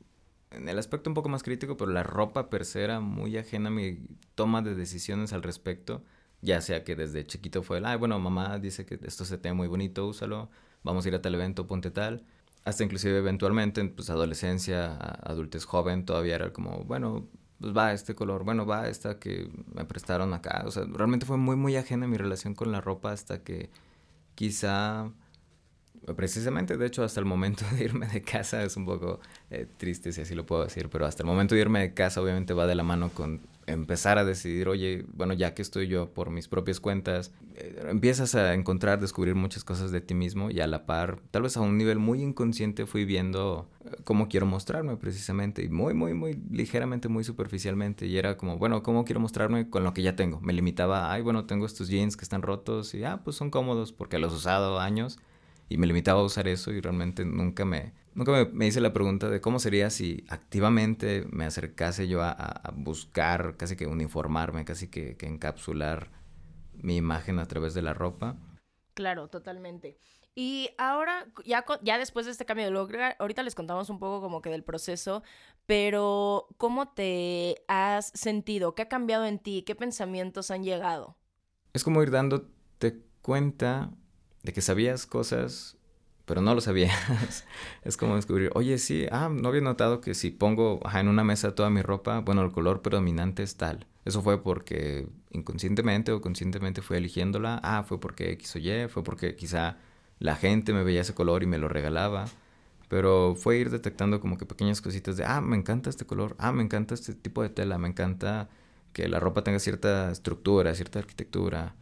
en 0.50 0.70
el 0.70 0.78
aspecto 0.78 1.10
un 1.10 1.14
poco 1.14 1.28
más 1.28 1.42
crítico, 1.42 1.76
pero 1.76 1.90
la 1.90 2.04
ropa 2.04 2.48
per 2.48 2.64
se 2.64 2.82
era 2.82 3.00
muy 3.00 3.36
ajena 3.36 3.68
a 3.68 3.72
mi 3.72 3.98
toma 4.34 4.62
de 4.62 4.74
decisiones 4.74 5.34
al 5.34 5.42
respecto. 5.42 6.04
Ya 6.44 6.60
sea 6.60 6.84
que 6.84 6.94
desde 6.94 7.24
chiquito 7.24 7.62
fue 7.62 7.78
el, 7.78 7.86
ay, 7.86 7.96
bueno, 7.96 8.18
mamá 8.18 8.58
dice 8.58 8.84
que 8.86 8.98
esto 9.02 9.24
se 9.24 9.38
te 9.38 9.48
ve 9.48 9.54
muy 9.54 9.68
bonito, 9.68 10.06
úsalo, 10.06 10.50
vamos 10.82 11.04
a 11.04 11.08
ir 11.08 11.14
a 11.14 11.22
tal 11.22 11.34
evento, 11.34 11.66
ponte 11.66 11.90
tal 11.90 12.24
hasta 12.64 12.82
inclusive 12.84 13.18
eventualmente 13.18 13.80
en 13.80 13.90
pues, 13.90 14.10
adolescencia, 14.10 14.96
adultez 15.22 15.64
joven, 15.64 16.04
todavía 16.04 16.34
era 16.34 16.52
como, 16.52 16.84
bueno, 16.84 17.28
pues 17.60 17.76
va 17.76 17.92
este 17.92 18.14
color, 18.14 18.44
bueno, 18.44 18.66
va 18.66 18.88
esta 18.88 19.18
que 19.18 19.50
me 19.74 19.84
prestaron 19.84 20.32
acá. 20.32 20.64
O 20.66 20.70
sea, 20.70 20.84
realmente 20.90 21.26
fue 21.26 21.36
muy, 21.36 21.56
muy 21.56 21.76
ajena 21.76 22.06
mi 22.06 22.16
relación 22.16 22.54
con 22.54 22.72
la 22.72 22.80
ropa 22.80 23.12
hasta 23.12 23.42
que 23.42 23.70
quizá, 24.34 25.10
precisamente, 26.16 26.76
de 26.78 26.86
hecho, 26.86 27.04
hasta 27.04 27.20
el 27.20 27.26
momento 27.26 27.64
de 27.72 27.84
irme 27.84 28.06
de 28.08 28.22
casa, 28.22 28.62
es 28.62 28.76
un 28.76 28.86
poco 28.86 29.20
eh, 29.50 29.66
triste 29.76 30.12
si 30.12 30.22
así 30.22 30.34
lo 30.34 30.46
puedo 30.46 30.64
decir, 30.64 30.88
pero 30.88 31.06
hasta 31.06 31.22
el 31.22 31.26
momento 31.26 31.54
de 31.54 31.60
irme 31.60 31.80
de 31.80 31.94
casa 31.94 32.22
obviamente 32.22 32.54
va 32.54 32.66
de 32.66 32.74
la 32.74 32.82
mano 32.82 33.10
con 33.10 33.40
empezar 33.66 34.18
a 34.18 34.24
decidir, 34.24 34.68
oye, 34.68 35.04
bueno, 35.12 35.34
ya 35.34 35.54
que 35.54 35.62
estoy 35.62 35.88
yo 35.88 36.12
por 36.12 36.30
mis 36.30 36.48
propias 36.48 36.80
cuentas, 36.80 37.32
eh, 37.54 37.86
empiezas 37.88 38.34
a 38.34 38.54
encontrar, 38.54 39.00
descubrir 39.00 39.34
muchas 39.34 39.64
cosas 39.64 39.90
de 39.90 40.00
ti 40.00 40.14
mismo 40.14 40.50
y 40.50 40.60
a 40.60 40.66
la 40.66 40.86
par, 40.86 41.20
tal 41.30 41.42
vez 41.42 41.56
a 41.56 41.60
un 41.60 41.76
nivel 41.76 41.98
muy 41.98 42.22
inconsciente 42.22 42.86
fui 42.86 43.04
viendo 43.04 43.68
eh, 43.84 43.96
cómo 44.04 44.28
quiero 44.28 44.46
mostrarme 44.46 44.96
precisamente 44.96 45.62
y 45.62 45.68
muy, 45.68 45.94
muy, 45.94 46.14
muy 46.14 46.40
ligeramente, 46.50 47.08
muy 47.08 47.24
superficialmente. 47.24 48.06
Y 48.06 48.18
era 48.18 48.36
como, 48.36 48.58
bueno, 48.58 48.82
¿cómo 48.82 49.04
quiero 49.04 49.20
mostrarme 49.20 49.70
con 49.70 49.84
lo 49.84 49.94
que 49.94 50.02
ya 50.02 50.16
tengo? 50.16 50.40
Me 50.40 50.52
limitaba, 50.52 51.12
ay, 51.12 51.22
bueno, 51.22 51.46
tengo 51.46 51.66
estos 51.66 51.88
jeans 51.88 52.16
que 52.16 52.24
están 52.24 52.42
rotos 52.42 52.94
y, 52.94 53.04
ah, 53.04 53.20
pues 53.24 53.36
son 53.36 53.50
cómodos 53.50 53.92
porque 53.92 54.18
los 54.18 54.32
he 54.32 54.36
usado 54.36 54.80
años 54.80 55.18
y 55.68 55.78
me 55.78 55.86
limitaba 55.86 56.20
a 56.20 56.24
usar 56.24 56.48
eso 56.48 56.72
y 56.72 56.80
realmente 56.80 57.24
nunca 57.24 57.64
me, 57.64 57.92
nunca 58.14 58.48
me, 58.52 58.66
hice 58.66 58.80
la 58.80 58.92
pregunta 58.92 59.28
de 59.28 59.40
cómo 59.40 59.58
sería 59.58 59.90
si 59.90 60.24
activamente 60.28 61.26
me 61.30 61.44
acercase 61.44 62.08
yo 62.08 62.22
a, 62.22 62.72
buscar, 62.74 63.56
casi 63.56 63.76
que 63.76 63.86
uniformarme, 63.86 64.64
casi 64.64 64.88
que, 64.88 65.16
que, 65.16 65.26
encapsular 65.26 66.10
mi 66.74 66.96
imagen 66.96 67.38
a 67.38 67.46
través 67.46 67.74
de 67.74 67.82
la 67.82 67.94
ropa. 67.94 68.36
Claro, 68.94 69.28
totalmente. 69.28 69.98
Y 70.36 70.70
ahora, 70.78 71.26
ya, 71.44 71.64
ya 71.82 71.98
después 71.98 72.26
de 72.26 72.32
este 72.32 72.44
cambio 72.44 72.64
de 72.64 72.72
look, 72.72 72.90
ahorita 73.18 73.42
les 73.44 73.54
contamos 73.54 73.88
un 73.88 74.00
poco 74.00 74.20
como 74.20 74.42
que 74.42 74.50
del 74.50 74.64
proceso, 74.64 75.22
pero 75.66 76.48
¿cómo 76.56 76.88
te 76.88 77.62
has 77.68 78.06
sentido? 78.14 78.74
¿Qué 78.74 78.82
ha 78.82 78.88
cambiado 78.88 79.26
en 79.26 79.38
ti? 79.38 79.62
¿Qué 79.62 79.76
pensamientos 79.76 80.50
han 80.50 80.64
llegado? 80.64 81.16
Es 81.72 81.84
como 81.84 82.02
ir 82.02 82.10
dándote 82.10 83.00
cuenta 83.22 83.92
de 84.42 84.52
que 84.52 84.60
sabías 84.60 85.06
cosas, 85.06 85.78
pero 86.26 86.40
no 86.40 86.54
lo 86.54 86.60
sabías. 86.60 87.44
es 87.84 87.96
como 87.96 88.16
descubrir, 88.16 88.50
oye, 88.54 88.78
sí, 88.78 89.06
ah, 89.10 89.28
no 89.30 89.48
había 89.48 89.60
notado 89.60 90.00
que 90.00 90.14
si 90.14 90.30
pongo 90.30 90.80
en 90.92 91.08
una 91.08 91.24
mesa 91.24 91.54
toda 91.54 91.70
mi 91.70 91.82
ropa, 91.82 92.20
bueno, 92.20 92.42
el 92.42 92.52
color 92.52 92.82
predominante 92.82 93.42
es 93.42 93.56
tal. 93.56 93.86
Eso 94.04 94.22
fue 94.22 94.42
porque 94.42 95.08
inconscientemente 95.30 96.12
o 96.12 96.20
conscientemente 96.20 96.82
fui 96.82 96.96
eligiéndola. 96.98 97.60
Ah, 97.62 97.84
fue 97.84 98.00
porque 98.00 98.30
X 98.32 98.56
o 98.56 98.58
Y, 98.58 98.88
fue 98.88 99.02
porque 99.02 99.36
quizá 99.36 99.78
la 100.18 100.36
gente 100.36 100.72
me 100.72 100.84
veía 100.84 101.02
ese 101.02 101.14
color 101.14 101.42
y 101.42 101.46
me 101.46 101.58
lo 101.58 101.68
regalaba. 101.68 102.26
Pero 102.88 103.34
fue 103.34 103.58
ir 103.58 103.70
detectando 103.70 104.20
como 104.20 104.38
que 104.38 104.46
pequeñas 104.46 104.80
cositas 104.80 105.16
de, 105.16 105.24
ah, 105.24 105.40
me 105.40 105.56
encanta 105.56 105.90
este 105.90 106.04
color, 106.06 106.36
ah, 106.38 106.52
me 106.52 106.62
encanta 106.62 106.94
este 106.94 107.14
tipo 107.14 107.42
de 107.42 107.48
tela, 107.48 107.78
me 107.78 107.88
encanta 107.88 108.48
que 108.92 109.08
la 109.08 109.20
ropa 109.20 109.42
tenga 109.42 109.58
cierta 109.58 110.10
estructura, 110.10 110.74
cierta 110.74 111.00
arquitectura. 111.00 111.74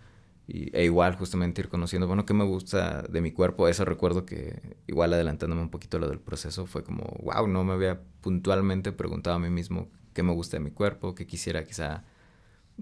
Y, 0.49 0.77
e 0.77 0.85
igual 0.85 1.17
justamente 1.17 1.61
ir 1.61 1.69
conociendo, 1.69 2.07
bueno, 2.07 2.27
qué 2.27 2.35
me 2.35 2.45
gusta 2.45 3.03
de 3.03 3.21
mi 3.21 3.33
cuerpo. 3.33 3.69
Eso 3.69 3.85
recuerdo 3.85 4.27
que 4.27 4.77
igual 4.87 5.13
adelantándome 5.13 5.63
un 5.63 5.71
poquito 5.71 5.99
lo 5.99 6.09
del 6.09 6.21
proceso 6.21 6.67
fue 6.67 6.83
como, 6.85 7.05
wow, 7.23 7.47
no 7.47 7.65
me 7.65 7.73
había 7.73 8.01
puntualmente 8.21 8.93
preguntado 8.93 9.37
a 9.37 9.39
mí 9.39 9.51
mismo 9.51 9.89
qué 10.15 10.23
me 10.23 10.33
gusta 10.33 10.57
de 10.59 10.65
mi 10.65 10.71
cuerpo, 10.71 11.15
qué 11.15 11.27
quisiera 11.27 11.65
quizá 11.65 12.05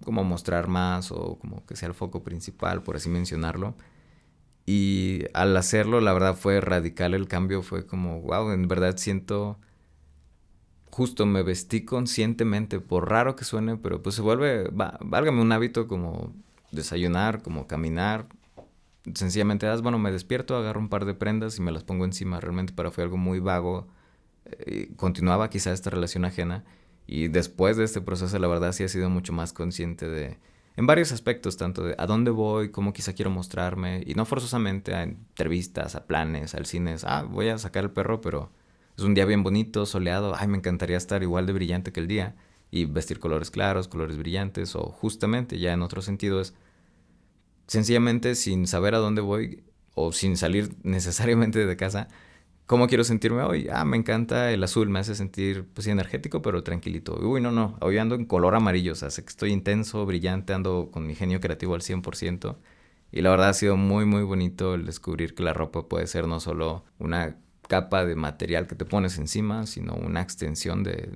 como 0.05 0.25
mostrar 0.25 0.69
más 0.69 1.13
o 1.13 1.39
como 1.39 1.65
que 1.67 1.77
sea 1.77 1.89
el 1.89 1.95
foco 1.95 2.23
principal, 2.23 2.83
por 2.83 2.97
así 2.97 3.09
mencionarlo. 3.09 3.75
Y 4.67 5.25
al 5.35 5.57
hacerlo, 5.57 6.01
la 6.01 6.13
verdad 6.13 6.37
fue 6.37 6.61
radical 6.61 7.15
el 7.15 7.29
cambio, 7.29 7.63
fue 7.63 7.87
como, 7.87 8.21
wow, 8.23 8.53
en 8.53 8.69
verdad 8.69 8.97
siento, 8.97 9.59
justo 10.91 11.27
me 11.27 11.43
vestí 11.43 11.85
conscientemente, 11.85 12.81
por 12.81 13.11
raro 13.11 13.37
que 13.37 13.45
suene, 13.45 13.77
pero 13.77 14.03
pues 14.03 14.15
se 14.15 14.23
vuelve, 14.23 14.71
válgame 14.73 15.43
un 15.43 15.53
hábito 15.53 15.89
como 15.89 16.35
desayunar, 16.71 17.43
como 17.43 17.67
caminar. 17.67 18.27
Sencillamente, 19.15 19.67
das, 19.67 19.83
bueno, 19.83 19.99
me 19.99 20.13
despierto, 20.13 20.57
agarro 20.57 20.81
un 20.81 20.89
par 20.89 21.05
de 21.05 21.15
prendas 21.15 21.59
y 21.59 21.63
me 21.63 21.73
las 21.73 21.85
pongo 21.85 22.05
encima. 22.05 22.41
Realmente 22.41 22.73
para 22.73 22.91
fue 22.91 23.05
algo 23.05 23.17
muy 23.17 23.41
vago. 23.41 23.89
Eh, 24.45 24.93
continuaba 24.97 25.51
quizá 25.51 25.73
esta 25.73 25.91
relación 25.91 26.25
ajena. 26.25 26.65
Y 27.07 27.29
después 27.29 27.77
de 27.77 27.85
este 27.85 28.01
proceso, 28.01 28.39
la 28.39 28.47
verdad 28.47 28.73
sí 28.73 28.85
he 28.85 28.89
sido 28.89 29.11
mucho 29.11 29.33
más 29.33 29.53
consciente 29.53 30.09
de, 30.09 30.39
en 30.77 30.87
varios 30.87 31.13
aspectos, 31.13 31.57
tanto 31.57 31.83
de 31.85 31.95
a 31.99 32.07
dónde 32.07 32.31
voy, 32.31 32.71
cómo 32.71 32.93
quizá 32.93 33.13
quiero 33.13 33.31
mostrarme, 33.31 34.03
y 34.07 34.15
no 34.15 34.25
forzosamente 34.25 34.95
a 34.95 35.03
entrevistas, 35.03 35.95
a 35.95 36.07
planes, 36.07 36.55
al 36.55 36.67
cine, 36.67 36.97
ah, 37.05 37.27
voy 37.29 37.49
a 37.49 37.59
sacar 37.59 37.85
el 37.85 37.91
perro, 37.91 38.21
pero 38.21 38.51
es 38.97 39.05
un 39.05 39.15
día 39.15 39.25
bien 39.25 39.43
bonito, 39.43 39.87
soleado, 39.87 40.35
ay, 40.37 40.49
me 40.49 40.59
encantaría 40.59 40.97
estar 40.97 41.23
igual 41.23 41.47
de 41.47 41.53
brillante 41.53 41.93
que 41.93 42.01
el 42.01 42.07
día, 42.07 42.37
y 42.71 42.85
vestir 42.85 43.19
colores 43.19 43.51
claros, 43.51 43.89
colores 43.89 44.17
brillantes, 44.17 44.77
o 44.77 44.85
justamente 44.91 45.59
ya 45.59 45.73
en 45.73 45.83
otro 45.83 46.03
sentido 46.03 46.41
es 46.41 46.55
sencillamente 47.67 48.35
sin 48.35 48.67
saber 48.67 48.95
a 48.95 48.99
dónde 48.99 49.21
voy 49.21 49.65
o 49.95 50.13
sin 50.13 50.37
salir 50.37 50.75
necesariamente 50.83 51.67
de 51.67 51.77
casa, 51.77 52.09
¿Cómo 52.71 52.87
quiero 52.87 53.03
sentirme 53.03 53.43
hoy? 53.43 53.67
Ah, 53.69 53.85
me 53.85 53.97
encanta 53.97 54.53
el 54.53 54.63
azul, 54.63 54.89
me 54.91 55.01
hace 55.01 55.17
sentir, 55.17 55.67
pues 55.75 55.89
energético, 55.89 56.41
pero 56.41 56.63
tranquilito. 56.63 57.19
Uy, 57.21 57.41
no, 57.41 57.51
no, 57.51 57.77
hoy 57.81 57.99
ando 57.99 58.15
en 58.15 58.27
color 58.27 58.55
amarillo, 58.55 58.93
o 58.93 58.95
sea, 58.95 59.11
sé 59.11 59.25
que 59.25 59.31
estoy 59.31 59.51
intenso, 59.51 60.07
brillante, 60.07 60.53
ando 60.53 60.89
con 60.93 61.05
mi 61.05 61.17
genio 61.17 61.41
creativo 61.41 61.75
al 61.75 61.83
100%. 61.83 62.59
Y 63.11 63.23
la 63.23 63.31
verdad 63.31 63.49
ha 63.49 63.55
sido 63.55 63.77
muy, 63.77 64.05
muy 64.05 64.23
bonito 64.23 64.75
el 64.75 64.87
descubrir 64.87 65.35
que 65.35 65.43
la 65.43 65.53
ropa 65.53 65.89
puede 65.89 66.07
ser 66.07 66.29
no 66.29 66.39
solo 66.39 66.85
una 67.01 67.39
capa 67.67 68.05
de 68.05 68.15
material 68.15 68.69
que 68.69 68.77
te 68.77 68.85
pones 68.85 69.19
encima, 69.19 69.67
sino 69.67 69.95
una 69.95 70.21
extensión 70.23 70.85
de, 70.85 71.11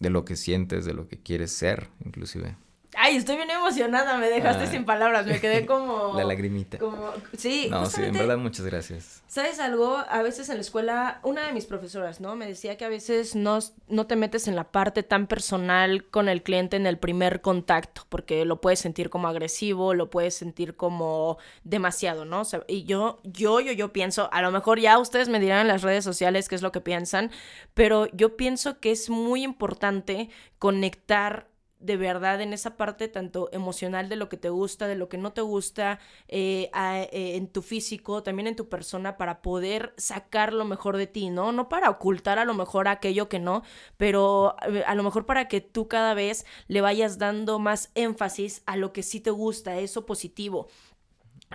de 0.00 0.10
lo 0.10 0.24
que 0.24 0.36
sientes, 0.36 0.84
de 0.84 0.94
lo 0.94 1.08
que 1.08 1.18
quieres 1.18 1.52
ser, 1.52 1.88
inclusive. 2.04 2.56
Ay, 2.96 3.16
estoy 3.16 3.36
bien 3.36 3.50
emocionada, 3.50 4.16
me 4.18 4.28
dejaste 4.28 4.66
sin 4.66 4.84
palabras, 4.84 5.26
me 5.26 5.40
quedé 5.40 5.66
como... 5.66 6.12
La 6.16 6.24
lagrimita. 6.24 6.78
Como... 6.78 7.12
Sí. 7.36 7.68
No, 7.70 7.86
sí, 7.86 8.02
en 8.02 8.12
verdad 8.12 8.38
muchas 8.38 8.66
gracias. 8.66 9.22
¿Sabes 9.26 9.58
algo? 9.58 9.96
A 10.08 10.22
veces 10.22 10.48
en 10.48 10.56
la 10.56 10.60
escuela, 10.60 11.20
una 11.22 11.46
de 11.46 11.52
mis 11.52 11.66
profesoras, 11.66 12.20
¿no? 12.20 12.36
Me 12.36 12.46
decía 12.46 12.76
que 12.76 12.84
a 12.84 12.88
veces 12.88 13.34
no, 13.34 13.58
no 13.88 14.06
te 14.06 14.16
metes 14.16 14.48
en 14.48 14.56
la 14.56 14.70
parte 14.70 15.02
tan 15.02 15.26
personal 15.26 16.04
con 16.10 16.28
el 16.28 16.42
cliente 16.42 16.76
en 16.76 16.86
el 16.86 16.98
primer 16.98 17.40
contacto, 17.40 18.06
porque 18.08 18.44
lo 18.44 18.60
puedes 18.60 18.78
sentir 18.78 19.10
como 19.10 19.28
agresivo, 19.28 19.94
lo 19.94 20.10
puedes 20.10 20.34
sentir 20.34 20.76
como 20.76 21.38
demasiado, 21.64 22.24
¿no? 22.24 22.42
y 22.68 22.84
yo, 22.84 23.20
yo, 23.24 23.60
yo, 23.60 23.72
yo 23.72 23.92
pienso, 23.92 24.28
a 24.32 24.42
lo 24.42 24.50
mejor 24.50 24.78
ya 24.78 24.98
ustedes 24.98 25.28
me 25.28 25.40
dirán 25.40 25.60
en 25.60 25.68
las 25.68 25.82
redes 25.82 26.04
sociales 26.04 26.48
qué 26.48 26.54
es 26.54 26.62
lo 26.62 26.72
que 26.72 26.80
piensan, 26.80 27.30
pero 27.74 28.06
yo 28.12 28.36
pienso 28.36 28.80
que 28.80 28.92
es 28.92 29.10
muy 29.10 29.42
importante 29.42 30.30
conectar 30.58 31.48
de 31.80 31.96
verdad 31.96 32.40
en 32.40 32.52
esa 32.52 32.76
parte 32.76 33.08
tanto 33.08 33.48
emocional 33.52 34.08
de 34.08 34.16
lo 34.16 34.28
que 34.28 34.36
te 34.36 34.48
gusta, 34.48 34.86
de 34.86 34.94
lo 34.96 35.08
que 35.08 35.18
no 35.18 35.32
te 35.32 35.42
gusta, 35.42 35.98
eh, 36.28 36.70
eh, 36.74 37.36
en 37.36 37.48
tu 37.48 37.62
físico, 37.62 38.22
también 38.22 38.46
en 38.46 38.56
tu 38.56 38.68
persona, 38.68 39.16
para 39.16 39.42
poder 39.42 39.94
sacar 39.96 40.52
lo 40.52 40.64
mejor 40.64 40.96
de 40.96 41.06
ti, 41.06 41.30
¿no? 41.30 41.52
No 41.52 41.68
para 41.68 41.90
ocultar 41.90 42.38
a 42.38 42.44
lo 42.44 42.54
mejor 42.54 42.88
aquello 42.88 43.28
que 43.28 43.38
no, 43.38 43.62
pero 43.96 44.56
eh, 44.66 44.82
a 44.86 44.94
lo 44.94 45.02
mejor 45.02 45.26
para 45.26 45.48
que 45.48 45.60
tú 45.60 45.88
cada 45.88 46.14
vez 46.14 46.46
le 46.68 46.80
vayas 46.80 47.18
dando 47.18 47.58
más 47.58 47.90
énfasis 47.94 48.62
a 48.66 48.76
lo 48.76 48.92
que 48.92 49.02
sí 49.02 49.20
te 49.20 49.30
gusta, 49.30 49.76
eso 49.78 50.06
positivo. 50.06 50.68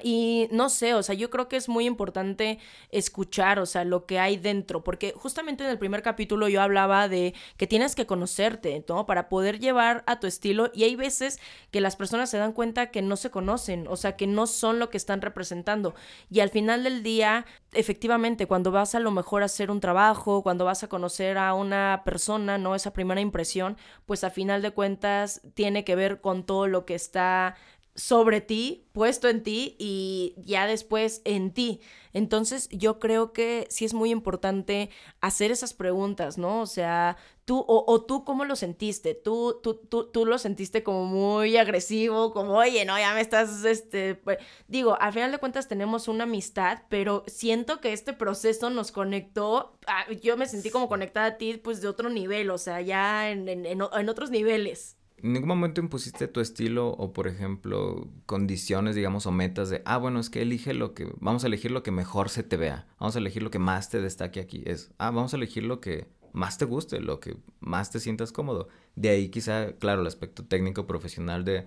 Y 0.03 0.47
no 0.51 0.69
sé, 0.69 0.93
o 0.93 1.03
sea, 1.03 1.15
yo 1.15 1.29
creo 1.29 1.47
que 1.47 1.57
es 1.57 1.69
muy 1.69 1.85
importante 1.85 2.59
escuchar, 2.91 3.59
o 3.59 3.65
sea, 3.65 3.83
lo 3.83 4.05
que 4.05 4.19
hay 4.19 4.37
dentro, 4.37 4.83
porque 4.83 5.13
justamente 5.15 5.63
en 5.63 5.69
el 5.69 5.77
primer 5.77 6.01
capítulo 6.01 6.47
yo 6.47 6.61
hablaba 6.61 7.07
de 7.07 7.33
que 7.57 7.67
tienes 7.67 7.95
que 7.95 8.05
conocerte, 8.05 8.83
¿no? 8.87 9.05
Para 9.05 9.29
poder 9.29 9.59
llevar 9.59 10.03
a 10.07 10.19
tu 10.19 10.27
estilo 10.27 10.71
y 10.73 10.83
hay 10.83 10.95
veces 10.95 11.39
que 11.71 11.81
las 11.81 11.95
personas 11.95 12.29
se 12.29 12.37
dan 12.37 12.53
cuenta 12.53 12.91
que 12.91 13.01
no 13.01 13.15
se 13.15 13.31
conocen, 13.31 13.87
o 13.87 13.95
sea, 13.95 14.15
que 14.15 14.27
no 14.27 14.47
son 14.47 14.79
lo 14.79 14.89
que 14.89 14.97
están 14.97 15.21
representando. 15.21 15.95
Y 16.29 16.39
al 16.39 16.49
final 16.49 16.83
del 16.83 17.03
día, 17.03 17.45
efectivamente, 17.73 18.47
cuando 18.47 18.71
vas 18.71 18.95
a 18.95 18.99
lo 18.99 19.11
mejor 19.11 19.41
a 19.41 19.45
hacer 19.45 19.71
un 19.71 19.79
trabajo, 19.79 20.43
cuando 20.43 20.65
vas 20.65 20.83
a 20.83 20.89
conocer 20.89 21.37
a 21.37 21.53
una 21.53 22.03
persona, 22.05 22.57
¿no? 22.57 22.75
Esa 22.75 22.93
primera 22.93 23.21
impresión, 23.21 23.77
pues 24.05 24.23
a 24.23 24.29
final 24.29 24.61
de 24.61 24.71
cuentas 24.71 25.41
tiene 25.53 25.83
que 25.83 25.95
ver 25.95 26.21
con 26.21 26.43
todo 26.43 26.67
lo 26.67 26.85
que 26.85 26.95
está 26.95 27.55
sobre 27.99 28.39
ti, 28.39 28.87
puesto 28.93 29.27
en 29.27 29.43
ti 29.43 29.75
y 29.77 30.33
ya 30.37 30.67
después 30.67 31.21
en 31.25 31.51
ti. 31.53 31.81
Entonces 32.13 32.69
yo 32.71 32.97
creo 32.97 33.33
que 33.33 33.67
sí 33.69 33.83
es 33.83 33.93
muy 33.93 34.09
importante 34.09 34.89
hacer 35.19 35.51
esas 35.51 35.73
preguntas, 35.73 36.37
¿no? 36.37 36.61
O 36.61 36.65
sea, 36.65 37.17
tú 37.43 37.65
o, 37.67 38.01
tú 38.05 38.23
cómo 38.23 38.45
lo 38.45 38.55
sentiste, 38.55 39.15
tú, 39.15 39.59
tú, 39.61 39.75
tú, 39.75 40.09
tú 40.09 40.25
lo 40.25 40.37
sentiste 40.37 40.81
como 40.81 41.05
muy 41.05 41.57
agresivo, 41.57 42.31
como, 42.31 42.53
oye, 42.53 42.85
no, 42.85 42.97
ya 42.97 43.13
me 43.13 43.21
estás, 43.21 43.65
este, 43.65 44.15
pues, 44.15 44.37
digo, 44.67 44.97
al 44.99 45.11
final 45.13 45.31
de 45.31 45.37
cuentas 45.39 45.67
tenemos 45.67 46.07
una 46.07 46.23
amistad, 46.23 46.83
pero 46.89 47.25
siento 47.27 47.81
que 47.81 47.91
este 47.91 48.13
proceso 48.13 48.69
nos 48.69 48.91
conectó, 48.93 49.77
ah, 49.87 50.05
yo 50.21 50.37
me 50.37 50.45
sentí 50.45 50.69
como 50.69 50.87
conectada 50.87 51.27
a 51.27 51.37
ti, 51.37 51.57
pues 51.57 51.81
de 51.81 51.89
otro 51.89 52.09
nivel, 52.09 52.49
o 52.49 52.57
sea, 52.57 52.81
ya 52.81 53.29
en, 53.29 53.49
en, 53.49 53.65
en 53.65 54.09
otros 54.09 54.31
niveles 54.31 54.95
en 55.23 55.33
ningún 55.33 55.49
momento 55.49 55.81
impusiste 55.81 56.27
tu 56.27 56.39
estilo 56.39 56.89
o, 56.89 57.13
por 57.13 57.27
ejemplo, 57.27 58.07
condiciones, 58.25 58.95
digamos, 58.95 59.25
o 59.25 59.31
metas 59.31 59.69
de, 59.69 59.81
ah, 59.85 59.97
bueno, 59.97 60.19
es 60.19 60.29
que 60.29 60.41
elige 60.41 60.73
lo 60.73 60.93
que, 60.93 61.11
vamos 61.19 61.43
a 61.43 61.47
elegir 61.47 61.71
lo 61.71 61.83
que 61.83 61.91
mejor 61.91 62.29
se 62.29 62.43
te 62.43 62.57
vea, 62.57 62.88
vamos 62.99 63.15
a 63.15 63.19
elegir 63.19 63.43
lo 63.43 63.51
que 63.51 63.59
más 63.59 63.89
te 63.89 64.01
destaque 64.01 64.39
aquí. 64.39 64.63
Es, 64.65 64.91
ah, 64.97 65.11
vamos 65.11 65.33
a 65.33 65.38
elegir 65.38 65.63
lo 65.63 65.81
que 65.81 66.07
más 66.33 66.57
te 66.57 66.65
guste, 66.65 66.99
lo 66.99 67.19
que 67.19 67.38
más 67.59 67.91
te 67.91 67.99
sientas 67.99 68.31
cómodo. 68.31 68.67
De 68.95 69.09
ahí 69.09 69.29
quizá, 69.29 69.73
claro, 69.73 70.01
el 70.01 70.07
aspecto 70.07 70.45
técnico 70.45 70.88
profesional 70.88 71.45
de, 71.45 71.65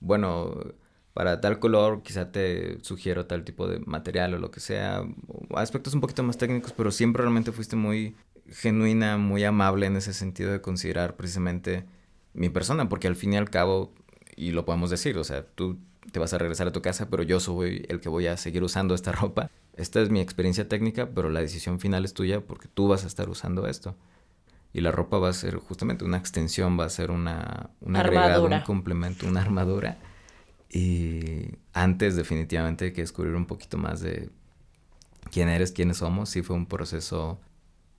bueno, 0.00 0.74
para 1.12 1.40
tal 1.40 1.58
color 1.58 2.02
quizá 2.02 2.30
te 2.30 2.78
sugiero 2.82 3.26
tal 3.26 3.44
tipo 3.44 3.66
de 3.66 3.80
material 3.80 4.34
o 4.34 4.38
lo 4.38 4.50
que 4.50 4.60
sea. 4.60 5.02
Aspectos 5.54 5.94
un 5.94 6.00
poquito 6.00 6.22
más 6.22 6.38
técnicos, 6.38 6.72
pero 6.72 6.90
siempre 6.90 7.22
realmente 7.22 7.52
fuiste 7.52 7.76
muy 7.76 8.16
genuina, 8.48 9.16
muy 9.16 9.44
amable 9.44 9.86
en 9.86 9.96
ese 9.96 10.12
sentido 10.12 10.52
de 10.52 10.60
considerar 10.60 11.16
precisamente 11.16 11.86
mi 12.36 12.48
persona, 12.48 12.88
porque 12.88 13.08
al 13.08 13.16
fin 13.16 13.32
y 13.32 13.36
al 13.36 13.50
cabo, 13.50 13.92
y 14.36 14.52
lo 14.52 14.64
podemos 14.64 14.90
decir, 14.90 15.18
o 15.18 15.24
sea, 15.24 15.44
tú 15.44 15.78
te 16.12 16.20
vas 16.20 16.32
a 16.32 16.38
regresar 16.38 16.68
a 16.68 16.72
tu 16.72 16.82
casa, 16.82 17.08
pero 17.10 17.22
yo 17.22 17.40
soy 17.40 17.84
el 17.88 18.00
que 18.00 18.08
voy 18.08 18.26
a 18.26 18.36
seguir 18.36 18.62
usando 18.62 18.94
esta 18.94 19.12
ropa. 19.20 19.50
Esta 19.74 20.00
es 20.00 20.10
mi 20.10 20.20
experiencia 20.20 20.68
técnica, 20.68 21.10
pero 21.14 21.28
la 21.28 21.40
decisión 21.40 21.80
final 21.80 22.04
es 22.04 22.14
tuya 22.14 22.40
porque 22.40 22.68
tú 22.68 22.88
vas 22.88 23.04
a 23.04 23.06
estar 23.06 23.28
usando 23.28 23.66
esto. 23.66 23.96
Y 24.72 24.80
la 24.80 24.92
ropa 24.92 25.18
va 25.18 25.30
a 25.30 25.32
ser 25.32 25.56
justamente 25.56 26.04
una 26.04 26.18
extensión, 26.18 26.78
va 26.78 26.84
a 26.84 26.90
ser 26.90 27.10
una, 27.10 27.70
un 27.80 27.96
agregado, 27.96 28.46
un 28.46 28.60
complemento, 28.60 29.26
una 29.26 29.40
armadura. 29.40 29.98
Y 30.70 31.52
antes 31.72 32.16
definitivamente 32.16 32.92
que 32.92 33.00
descubrir 33.00 33.34
un 33.34 33.46
poquito 33.46 33.78
más 33.78 34.00
de 34.00 34.30
quién 35.30 35.48
eres, 35.48 35.72
quiénes 35.72 35.98
somos, 35.98 36.28
sí 36.28 36.42
fue 36.42 36.56
un 36.56 36.66
proceso... 36.66 37.40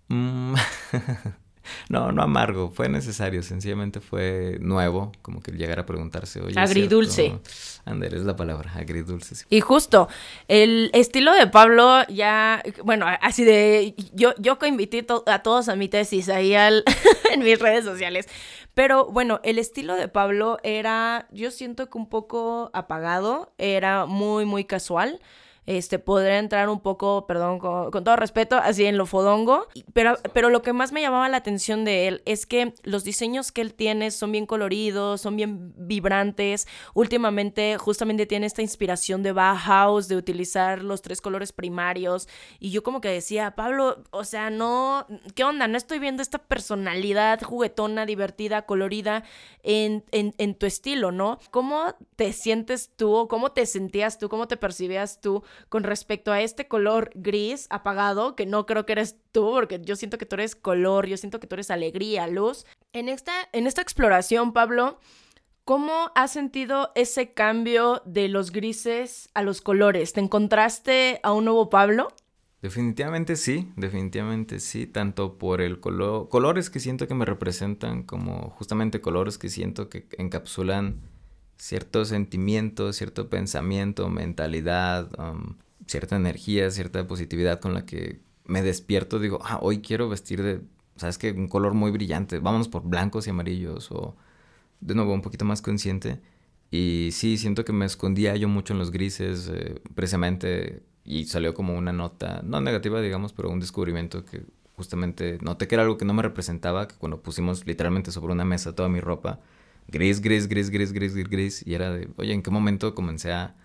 Mm, 0.09 0.53
No, 1.89 2.11
no 2.11 2.21
amargo, 2.21 2.71
fue 2.71 2.89
necesario, 2.89 3.43
sencillamente 3.43 3.99
fue 3.99 4.57
nuevo, 4.59 5.11
como 5.21 5.41
que 5.41 5.51
llegar 5.51 5.79
a 5.79 5.85
preguntarse, 5.85 6.41
oye. 6.41 6.59
Agridulce. 6.59 7.39
Ander, 7.85 8.13
es 8.15 8.23
la 8.23 8.35
palabra, 8.35 8.71
agridulce. 8.75 9.45
Y 9.49 9.61
justo, 9.61 10.09
el 10.47 10.89
estilo 10.93 11.33
de 11.33 11.47
Pablo 11.47 12.05
ya, 12.09 12.61
bueno, 12.83 13.05
así 13.21 13.43
de, 13.43 13.95
yo, 14.13 14.33
yo 14.37 14.57
invité 14.67 15.05
a 15.27 15.39
todos 15.39 15.69
a 15.69 15.75
mi 15.75 15.87
tesis 15.87 16.29
ahí 16.29 16.53
al, 16.53 16.83
en 17.31 17.43
mis 17.43 17.59
redes 17.59 17.85
sociales, 17.85 18.27
pero 18.73 19.05
bueno, 19.05 19.39
el 19.43 19.57
estilo 19.57 19.95
de 19.95 20.07
Pablo 20.07 20.59
era, 20.63 21.27
yo 21.31 21.49
siento 21.51 21.89
que 21.89 21.97
un 21.97 22.09
poco 22.09 22.69
apagado, 22.73 23.53
era 23.57 24.05
muy, 24.05 24.45
muy 24.45 24.65
casual 24.65 25.19
este, 25.67 25.99
podría 25.99 26.39
entrar 26.39 26.69
un 26.69 26.79
poco, 26.79 27.27
perdón, 27.27 27.59
con, 27.59 27.91
todo 27.91 28.15
respeto, 28.15 28.55
así 28.55 28.85
en 28.85 28.97
lo 28.97 29.05
fodongo, 29.05 29.67
pero, 29.93 30.17
pero 30.33 30.49
lo 30.49 30.61
que 30.61 30.71
más 30.71 30.93
me 30.93 31.01
llamaba 31.01 31.27
la 31.27 31.37
atención 31.37 31.83
de 31.83 32.07
él 32.07 32.21
es 32.25 32.45
que 32.45 32.73
los 32.83 33.03
diseños 33.03 33.51
que 33.51 33.59
él 33.59 33.73
tiene 33.73 34.11
son 34.11 34.31
bien 34.31 34.45
coloridos, 34.45 35.19
son 35.19 35.35
bien 35.35 35.73
vibrantes, 35.77 36.67
últimamente 36.93 37.77
justamente 37.77 38.25
tiene 38.25 38.45
esta 38.45 38.61
inspiración 38.61 39.23
de 39.23 39.33
Bauhaus, 39.33 40.07
de 40.07 40.15
utilizar 40.15 40.81
los 40.81 41.01
tres 41.01 41.19
colores 41.19 41.51
primarios, 41.51 42.29
y 42.59 42.71
yo 42.71 42.81
como 42.81 43.01
que 43.01 43.09
decía, 43.09 43.51
Pablo, 43.51 44.03
o 44.11 44.23
sea, 44.23 44.49
no, 44.49 45.05
¿qué 45.35 45.43
onda? 45.43 45.67
No 45.67 45.77
estoy 45.77 45.99
viendo 45.99 46.21
esta 46.21 46.37
personalidad 46.37 47.41
juguetona, 47.41 48.05
divertida, 48.05 48.61
colorida 48.61 49.25
en, 49.63 50.05
en, 50.11 50.33
en 50.37 50.55
tu 50.55 50.65
estilo, 50.65 51.11
¿no? 51.11 51.39
¿Cómo 51.51 51.93
te 52.15 52.31
sientes 52.31 52.91
tú? 52.95 53.27
¿Cómo 53.29 53.51
te 53.51 53.65
sentías 53.65 54.17
tú? 54.17 54.29
¿Cómo 54.29 54.47
te 54.47 54.55
percibías 54.55 55.19
tú? 55.19 55.43
Con 55.69 55.83
respecto 55.83 56.31
a 56.31 56.41
este 56.41 56.67
color 56.67 57.11
gris 57.15 57.67
apagado, 57.69 58.35
que 58.35 58.45
no 58.45 58.65
creo 58.65 58.85
que 58.85 58.93
eres 58.93 59.17
tú, 59.31 59.51
porque 59.51 59.81
yo 59.83 59.95
siento 59.95 60.17
que 60.17 60.25
tú 60.25 60.35
eres 60.35 60.55
color, 60.55 61.07
yo 61.07 61.17
siento 61.17 61.39
que 61.39 61.47
tú 61.47 61.55
eres 61.55 61.71
alegría, 61.71 62.27
luz. 62.27 62.65
En 62.93 63.09
esta, 63.09 63.33
en 63.53 63.67
esta 63.67 63.81
exploración, 63.81 64.53
Pablo, 64.53 64.99
¿Cómo 65.67 66.13
has 66.15 66.31
sentido 66.31 66.93
ese 66.95 67.33
cambio 67.33 68.01
de 68.05 68.29
los 68.29 68.53
grises 68.53 69.27
a 69.33 69.41
los 69.41 69.59
colores? 69.59 70.13
¿Te 70.13 70.21
encontraste 70.21 71.19
a 71.23 71.33
un 71.33 71.43
nuevo 71.43 71.69
Pablo? 71.69 72.07
Definitivamente 72.61 73.35
sí, 73.35 73.73
definitivamente 73.75 74.61
sí, 74.61 74.87
tanto 74.87 75.37
por 75.37 75.59
el 75.59 75.81
color, 75.81 76.29
colores 76.29 76.69
que 76.69 76.79
siento 76.79 77.05
que 77.09 77.15
me 77.15 77.25
representan 77.25 78.03
como 78.03 78.51
justamente 78.51 79.01
colores 79.01 79.37
que 79.37 79.49
siento 79.49 79.89
que 79.89 80.07
encapsulan 80.17 81.01
cierto 81.57 82.05
sentimiento, 82.05 82.93
cierto 82.93 83.29
pensamiento, 83.29 84.09
mentalidad, 84.09 85.09
um, 85.19 85.55
cierta 85.87 86.15
energía, 86.15 86.69
cierta 86.71 87.05
positividad 87.07 87.59
con 87.59 87.73
la 87.73 87.85
que 87.85 88.19
me 88.45 88.61
despierto, 88.61 89.19
digo, 89.19 89.39
ah, 89.43 89.59
hoy 89.61 89.81
quiero 89.81 90.09
vestir 90.09 90.41
de, 90.41 90.61
sabes 90.95 91.17
que 91.17 91.31
un 91.31 91.47
color 91.47 91.73
muy 91.73 91.91
brillante, 91.91 92.39
vámonos 92.39 92.67
por 92.67 92.83
blancos 92.83 93.27
y 93.27 93.31
amarillos 93.31 93.91
o 93.91 94.15
de 94.79 94.95
nuevo 94.95 95.13
un 95.13 95.21
poquito 95.21 95.45
más 95.45 95.61
consciente. 95.61 96.21
Y 96.71 97.09
sí, 97.13 97.37
siento 97.37 97.65
que 97.65 97.73
me 97.73 97.85
escondía 97.85 98.35
yo 98.35 98.47
mucho 98.49 98.73
en 98.73 98.79
los 98.79 98.91
grises, 98.91 99.49
eh, 99.53 99.81
precisamente, 99.95 100.83
y 101.05 101.25
salió 101.25 101.53
como 101.53 101.77
una 101.77 101.93
nota, 101.93 102.41
no 102.43 102.59
negativa, 102.61 103.01
digamos, 103.01 103.33
pero 103.33 103.49
un 103.49 103.59
descubrimiento 103.59 104.25
que 104.25 104.43
justamente 104.75 105.39
noté 105.41 105.67
que 105.67 105.75
era 105.75 105.83
algo 105.83 105.97
que 105.97 106.05
no 106.05 106.13
me 106.13 106.23
representaba, 106.23 106.87
que 106.87 106.95
cuando 106.95 107.21
pusimos 107.21 107.65
literalmente 107.65 108.11
sobre 108.11 108.33
una 108.33 108.45
mesa 108.45 108.75
toda 108.75 108.89
mi 108.89 108.99
ropa, 108.99 109.39
gris, 109.87 110.21
gris, 110.21 110.47
gris, 110.47 110.69
gris, 110.69 110.91
gris, 110.91 111.13
gris, 111.13 111.29
gris. 111.29 111.67
Y 111.67 111.73
era 111.73 111.91
de, 111.91 112.09
oye, 112.17 112.33
¿en 112.33 112.41
qué 112.43 112.51
momento 112.51 112.95
comencé 112.95 113.31
a... 113.31 113.55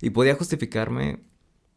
Y 0.00 0.10
podía 0.10 0.34
justificarme 0.34 1.20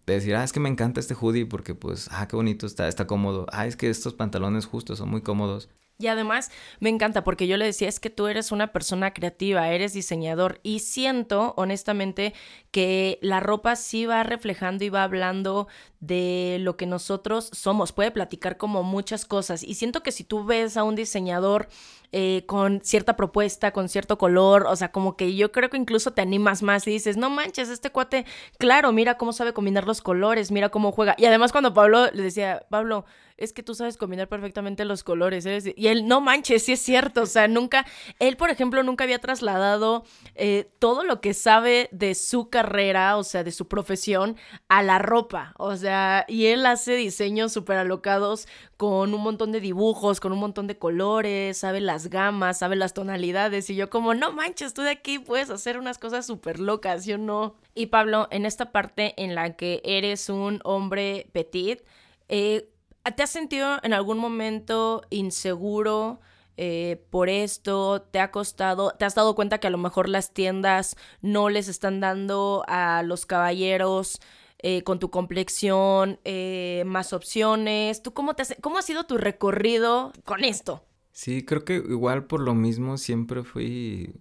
de 0.05 0.13
decir, 0.13 0.35
ah, 0.35 0.43
es 0.43 0.53
que 0.53 0.59
me 0.59 0.69
encanta 0.69 0.99
este 0.99 1.15
hoodie 1.15 1.45
porque 1.45 1.75
pues, 1.75 2.09
ah, 2.11 2.27
qué 2.27 2.35
bonito 2.35 2.65
está, 2.65 2.87
está 2.87 3.07
cómodo. 3.07 3.45
Ah, 3.51 3.67
es 3.67 3.75
que 3.75 3.89
estos 3.89 4.13
pantalones 4.13 4.65
justos 4.65 4.97
son 4.99 5.09
muy 5.09 5.21
cómodos. 5.21 5.69
Y 5.99 6.07
además 6.07 6.51
me 6.79 6.89
encanta 6.89 7.23
porque 7.23 7.47
yo 7.47 7.55
le 7.55 7.65
decía, 7.65 7.87
es 7.87 7.99
que 7.99 8.09
tú 8.09 8.27
eres 8.27 8.51
una 8.51 8.73
persona 8.73 9.13
creativa, 9.13 9.69
eres 9.69 9.93
diseñador 9.93 10.59
y 10.63 10.79
siento 10.79 11.53
honestamente 11.55 12.33
que 12.71 13.19
la 13.21 13.39
ropa 13.39 13.75
sí 13.75 14.05
va 14.05 14.23
reflejando 14.23 14.83
y 14.83 14.89
va 14.89 15.03
hablando 15.03 15.67
de 15.99 16.57
lo 16.59 16.77
que 16.77 16.87
nosotros 16.87 17.49
somos, 17.53 17.93
puede 17.93 18.09
platicar 18.09 18.57
como 18.57 18.81
muchas 18.81 19.25
cosas 19.25 19.63
y 19.63 19.75
siento 19.75 20.01
que 20.01 20.11
si 20.11 20.23
tú 20.23 20.43
ves 20.43 20.77
a 20.77 20.83
un 20.83 20.95
diseñador 20.95 21.69
eh, 22.15 22.43
con 22.45 22.79
cierta 22.83 23.15
propuesta, 23.15 23.71
con 23.71 23.89
cierto 23.89 24.19
color, 24.19 24.67
o 24.67 24.75
sea, 24.75 24.91
como 24.91 25.17
que 25.17 25.35
yo 25.35 25.51
creo 25.51 25.71
que 25.71 25.77
incluso 25.77 26.11
te 26.11 26.21
animas 26.21 26.61
más 26.61 26.87
y 26.87 26.91
dices, 26.91 27.17
no 27.17 27.31
manches, 27.31 27.69
este 27.69 27.89
cuate, 27.89 28.25
claro, 28.59 28.91
mira 28.91 29.17
cómo 29.17 29.33
sabe 29.33 29.51
combinar 29.51 29.87
los 29.87 30.01
colores, 30.01 30.51
mira 30.51 30.69
cómo 30.69 30.91
juega. 30.91 31.15
Y 31.17 31.25
además 31.25 31.51
cuando 31.51 31.73
Pablo 31.73 32.11
le 32.11 32.21
decía, 32.21 32.65
Pablo, 32.69 33.05
es 33.37 33.53
que 33.53 33.63
tú 33.63 33.75
sabes 33.75 33.97
combinar 33.97 34.27
perfectamente 34.27 34.85
los 34.85 35.03
colores. 35.03 35.45
Y 35.75 35.87
él, 35.87 36.07
no 36.07 36.21
manches, 36.21 36.65
sí 36.65 36.73
es 36.73 36.81
cierto. 36.81 37.23
O 37.23 37.25
sea, 37.25 37.47
nunca, 37.47 37.85
él, 38.19 38.37
por 38.37 38.49
ejemplo, 38.49 38.83
nunca 38.83 39.03
había 39.03 39.19
trasladado 39.19 40.03
eh, 40.35 40.69
todo 40.79 41.03
lo 41.03 41.21
que 41.21 41.33
sabe 41.33 41.89
de 41.91 42.15
su 42.15 42.49
carrera, 42.49 43.17
o 43.17 43.23
sea, 43.23 43.43
de 43.43 43.51
su 43.51 43.67
profesión, 43.67 44.37
a 44.67 44.83
la 44.83 44.99
ropa. 44.99 45.53
O 45.57 45.75
sea, 45.75 46.25
y 46.27 46.47
él 46.47 46.65
hace 46.65 46.95
diseños 46.95 47.51
súper 47.53 47.77
alocados 47.77 48.47
con 48.77 49.13
un 49.13 49.21
montón 49.21 49.51
de 49.51 49.61
dibujos, 49.61 50.19
con 50.19 50.31
un 50.33 50.39
montón 50.39 50.67
de 50.67 50.77
colores, 50.77 51.57
sabe 51.57 51.79
las 51.79 52.09
gamas, 52.09 52.59
sabe 52.59 52.75
las 52.75 52.93
tonalidades. 52.93 53.69
Y 53.69 53.75
yo 53.75 53.89
como, 53.89 54.13
no 54.13 54.33
manches, 54.33 54.73
tú 54.73 54.81
de 54.81 54.89
aquí 54.89 55.19
puedes 55.19 55.49
hacer 55.49 55.77
unas 55.79 55.97
cosas 55.97 56.25
súper 56.25 56.59
locas, 56.59 57.05
yo 57.05 57.17
no. 57.17 57.55
Y 57.75 57.87
Pablo, 57.87 58.27
en 58.31 58.45
esta 58.45 58.71
parte 58.71 59.13
en 59.21 59.35
la 59.35 59.55
que 59.55 59.81
eres 59.85 60.29
un 60.29 60.59
hombre 60.63 61.27
petit, 61.31 61.81
eh, 62.29 62.69
¿Te 63.11 63.21
has 63.21 63.31
sentido 63.31 63.79
en 63.83 63.91
algún 63.91 64.17
momento 64.17 65.01
inseguro 65.09 66.21
eh, 66.55 67.05
por 67.09 67.27
esto? 67.27 68.01
¿Te 68.01 68.19
ha 68.19 68.31
costado? 68.31 68.91
¿Te 68.91 69.03
has 69.03 69.13
dado 69.13 69.35
cuenta 69.35 69.59
que 69.59 69.67
a 69.67 69.71
lo 69.71 69.77
mejor 69.77 70.07
las 70.07 70.33
tiendas 70.33 70.95
no 71.21 71.49
les 71.49 71.67
están 71.67 71.99
dando 71.99 72.63
a 72.67 73.03
los 73.03 73.25
caballeros 73.25 74.21
eh, 74.59 74.83
con 74.83 74.99
tu 74.99 75.09
complexión 75.09 76.19
eh, 76.23 76.83
más 76.85 77.11
opciones? 77.11 78.01
¿Tú 78.01 78.13
cómo, 78.13 78.35
te 78.35 78.43
cómo 78.61 78.77
ha 78.77 78.81
sido 78.81 79.03
tu 79.05 79.17
recorrido 79.17 80.13
con 80.23 80.45
esto? 80.45 80.85
Sí, 81.11 81.43
creo 81.43 81.65
que 81.65 81.75
igual 81.75 82.25
por 82.25 82.39
lo 82.39 82.53
mismo 82.53 82.97
siempre 82.97 83.43
fui 83.43 84.13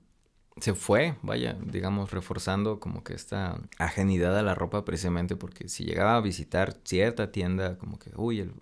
se 0.61 0.75
fue, 0.75 1.17
vaya, 1.23 1.57
digamos, 1.65 2.11
reforzando 2.11 2.79
como 2.79 3.03
que 3.05 3.15
esta 3.15 3.59
ajenidad 3.79 4.39
a 4.39 4.43
la 4.43 4.55
ropa 4.55 4.85
precisamente 4.85 5.35
porque 5.35 5.69
si 5.69 5.85
llegaba 5.85 6.17
a 6.17 6.21
visitar 6.21 6.77
cierta 6.85 7.33
tienda, 7.33 7.79
como 7.79 7.99
que, 7.99 8.11
uy, 8.17 8.41
el 8.41 8.53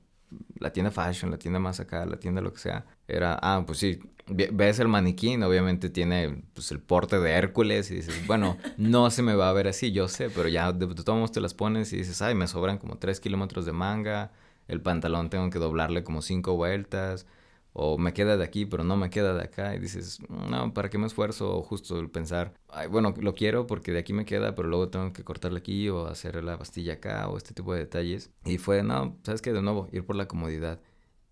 la 0.58 0.72
tienda 0.72 0.90
fashion, 0.90 1.30
la 1.30 1.38
tienda 1.38 1.58
más 1.58 1.80
acá, 1.80 2.04
la 2.06 2.18
tienda 2.18 2.40
lo 2.40 2.52
que 2.52 2.60
sea, 2.60 2.86
era, 3.08 3.38
ah, 3.42 3.62
pues 3.66 3.78
sí, 3.78 4.00
ves 4.26 4.78
el 4.78 4.88
maniquín, 4.88 5.42
obviamente 5.42 5.90
tiene 5.90 6.42
pues, 6.54 6.70
el 6.70 6.80
porte 6.80 7.18
de 7.18 7.32
Hércules 7.32 7.90
y 7.90 7.96
dices, 7.96 8.26
bueno, 8.26 8.56
no 8.76 9.10
se 9.10 9.22
me 9.22 9.34
va 9.34 9.48
a 9.48 9.52
ver 9.52 9.68
así, 9.68 9.92
yo 9.92 10.08
sé, 10.08 10.30
pero 10.30 10.48
ya 10.48 10.72
de, 10.72 10.86
de 10.86 10.94
todos 10.94 11.16
modos 11.16 11.32
te 11.32 11.40
las 11.40 11.54
pones 11.54 11.92
y 11.92 11.96
dices, 11.96 12.22
ay, 12.22 12.34
me 12.34 12.46
sobran 12.46 12.78
como 12.78 12.98
3 12.98 13.18
kilómetros 13.20 13.64
de 13.66 13.72
manga, 13.72 14.32
el 14.68 14.80
pantalón 14.80 15.30
tengo 15.30 15.50
que 15.50 15.58
doblarle 15.58 16.04
como 16.04 16.22
5 16.22 16.54
vueltas, 16.54 17.26
o 17.72 17.98
me 17.98 18.12
queda 18.12 18.36
de 18.36 18.44
aquí, 18.44 18.66
pero 18.66 18.84
no 18.84 18.96
me 18.96 19.10
queda 19.10 19.34
de 19.34 19.44
acá, 19.44 19.74
y 19.74 19.78
dices, 19.78 20.20
no, 20.28 20.74
¿para 20.74 20.90
qué 20.90 20.98
me 20.98 21.06
esfuerzo? 21.06 21.56
O 21.58 21.62
justo 21.62 21.98
el 21.98 22.10
pensar, 22.10 22.54
Ay, 22.68 22.88
bueno, 22.88 23.14
lo 23.18 23.34
quiero 23.34 23.66
porque 23.66 23.92
de 23.92 23.98
aquí 23.98 24.12
me 24.12 24.24
queda, 24.24 24.54
pero 24.54 24.68
luego 24.68 24.88
tengo 24.88 25.12
que 25.12 25.24
cortarle 25.24 25.58
aquí 25.58 25.88
o 25.88 26.06
hacer 26.06 26.42
la 26.42 26.58
pastilla 26.58 26.94
acá 26.94 27.28
o 27.28 27.36
este 27.36 27.54
tipo 27.54 27.72
de 27.72 27.80
detalles. 27.80 28.30
Y 28.44 28.58
fue, 28.58 28.82
no, 28.82 29.16
¿sabes 29.24 29.42
qué? 29.42 29.52
De 29.52 29.62
nuevo, 29.62 29.88
ir 29.92 30.04
por 30.04 30.16
la 30.16 30.28
comodidad. 30.28 30.80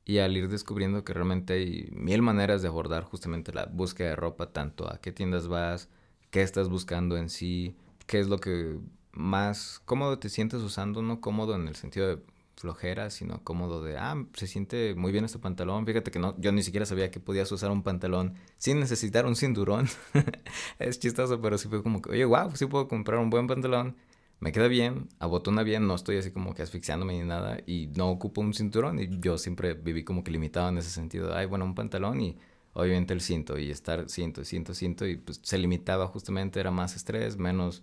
Y 0.05 0.19
al 0.19 0.37
ir 0.37 0.49
descubriendo 0.49 1.05
que 1.05 1.13
realmente 1.13 1.53
hay 1.55 1.89
mil 1.93 2.23
maneras 2.23 2.63
de 2.63 2.69
abordar 2.69 3.05
justamente 3.05 3.53
la 3.53 3.67
búsqueda 3.67 4.11
de 4.11 4.17
ropa, 4.17 4.53
tanto 4.53 4.91
a 4.91 4.99
qué 5.01 5.13
tiendas 5.13 5.49
vas, 5.49 5.89
qué 6.31 6.43
estás 6.43 6.69
buscando 6.69 7.17
en 7.17 7.29
sí, 7.29 7.77
qué 8.07 8.19
es 8.19 8.29
lo 8.29 8.39
que 8.39 8.79
más 9.13 9.81
cómodo 9.85 10.19
te 10.19 10.29
sientes 10.31 10.63
usando, 10.63 11.03
no 11.03 11.21
cómodo 11.21 11.55
en 11.55 11.69
el 11.69 11.77
sentido 11.77 12.09
de 12.09 12.23
flojera, 12.59 13.11
sino 13.11 13.43
cómodo 13.45 13.83
de, 13.83 13.97
ah, 13.97 14.17
se 14.35 14.47
siente 14.47 14.95
muy 14.95 15.13
bien 15.13 15.25
este 15.25 15.39
pantalón. 15.39 15.87
Fíjate 15.87 16.11
que 16.11 16.19
no, 16.19 16.39
yo 16.39 16.53
ni 16.53 16.63
siquiera 16.63 16.87
sabía 16.87 17.11
que 17.11 17.21
podías 17.21 17.51
usar 17.53 17.71
un 17.71 17.83
pantalón 17.83 18.35
sin 18.59 18.81
necesitar 18.81 19.27
un 19.27 19.37
cinturón. 19.37 19.89
es 20.79 20.99
chistoso, 20.99 21.41
pero 21.41 21.59
sí 21.59 21.69
fue 21.69 21.83
como 21.83 22.03
que, 22.03 22.11
oye, 22.11 22.25
wow, 22.25 22.55
sí 22.55 22.67
puedo 22.67 22.89
comprar 22.89 23.19
un 23.21 23.31
buen 23.31 23.47
pantalón. 23.47 23.97
Me 24.41 24.53
queda 24.53 24.69
bien, 24.69 25.09
abotona 25.19 25.63
bien, 25.65 25.87
no 25.89 25.95
estoy 25.95 26.17
así 26.17 26.31
como 26.31 26.55
que 26.55 26.63
asfixiándome 26.63 27.19
ni 27.19 27.25
nada 27.25 27.59
y 27.67 27.89
no 27.97 28.09
ocupo 28.11 28.41
un 28.41 28.55
cinturón 28.55 29.01
y 29.01 29.19
yo 29.21 29.37
siempre 29.37 29.75
viví 29.75 30.05
como 30.05 30.23
que 30.23 30.31
limitado 30.31 30.69
en 30.69 30.79
ese 30.79 30.91
sentido. 30.91 31.35
Ay, 31.35 31.47
bueno, 31.47 31.65
un 31.65 31.75
pantalón 31.75 32.21
y 32.21 32.39
obviamente 32.73 33.15
el 33.15 33.21
cinto 33.21 33.59
y 33.59 33.71
estar 33.71 34.09
cinto, 34.09 34.45
cinto, 34.45 34.75
cinto 34.75 35.07
y 35.07 35.17
pues 35.17 35.41
se 35.43 35.59
limitaba 35.59 36.07
justamente, 36.07 36.61
era 36.61 36.71
más 36.71 36.95
estrés, 36.95 37.37
menos 37.37 37.83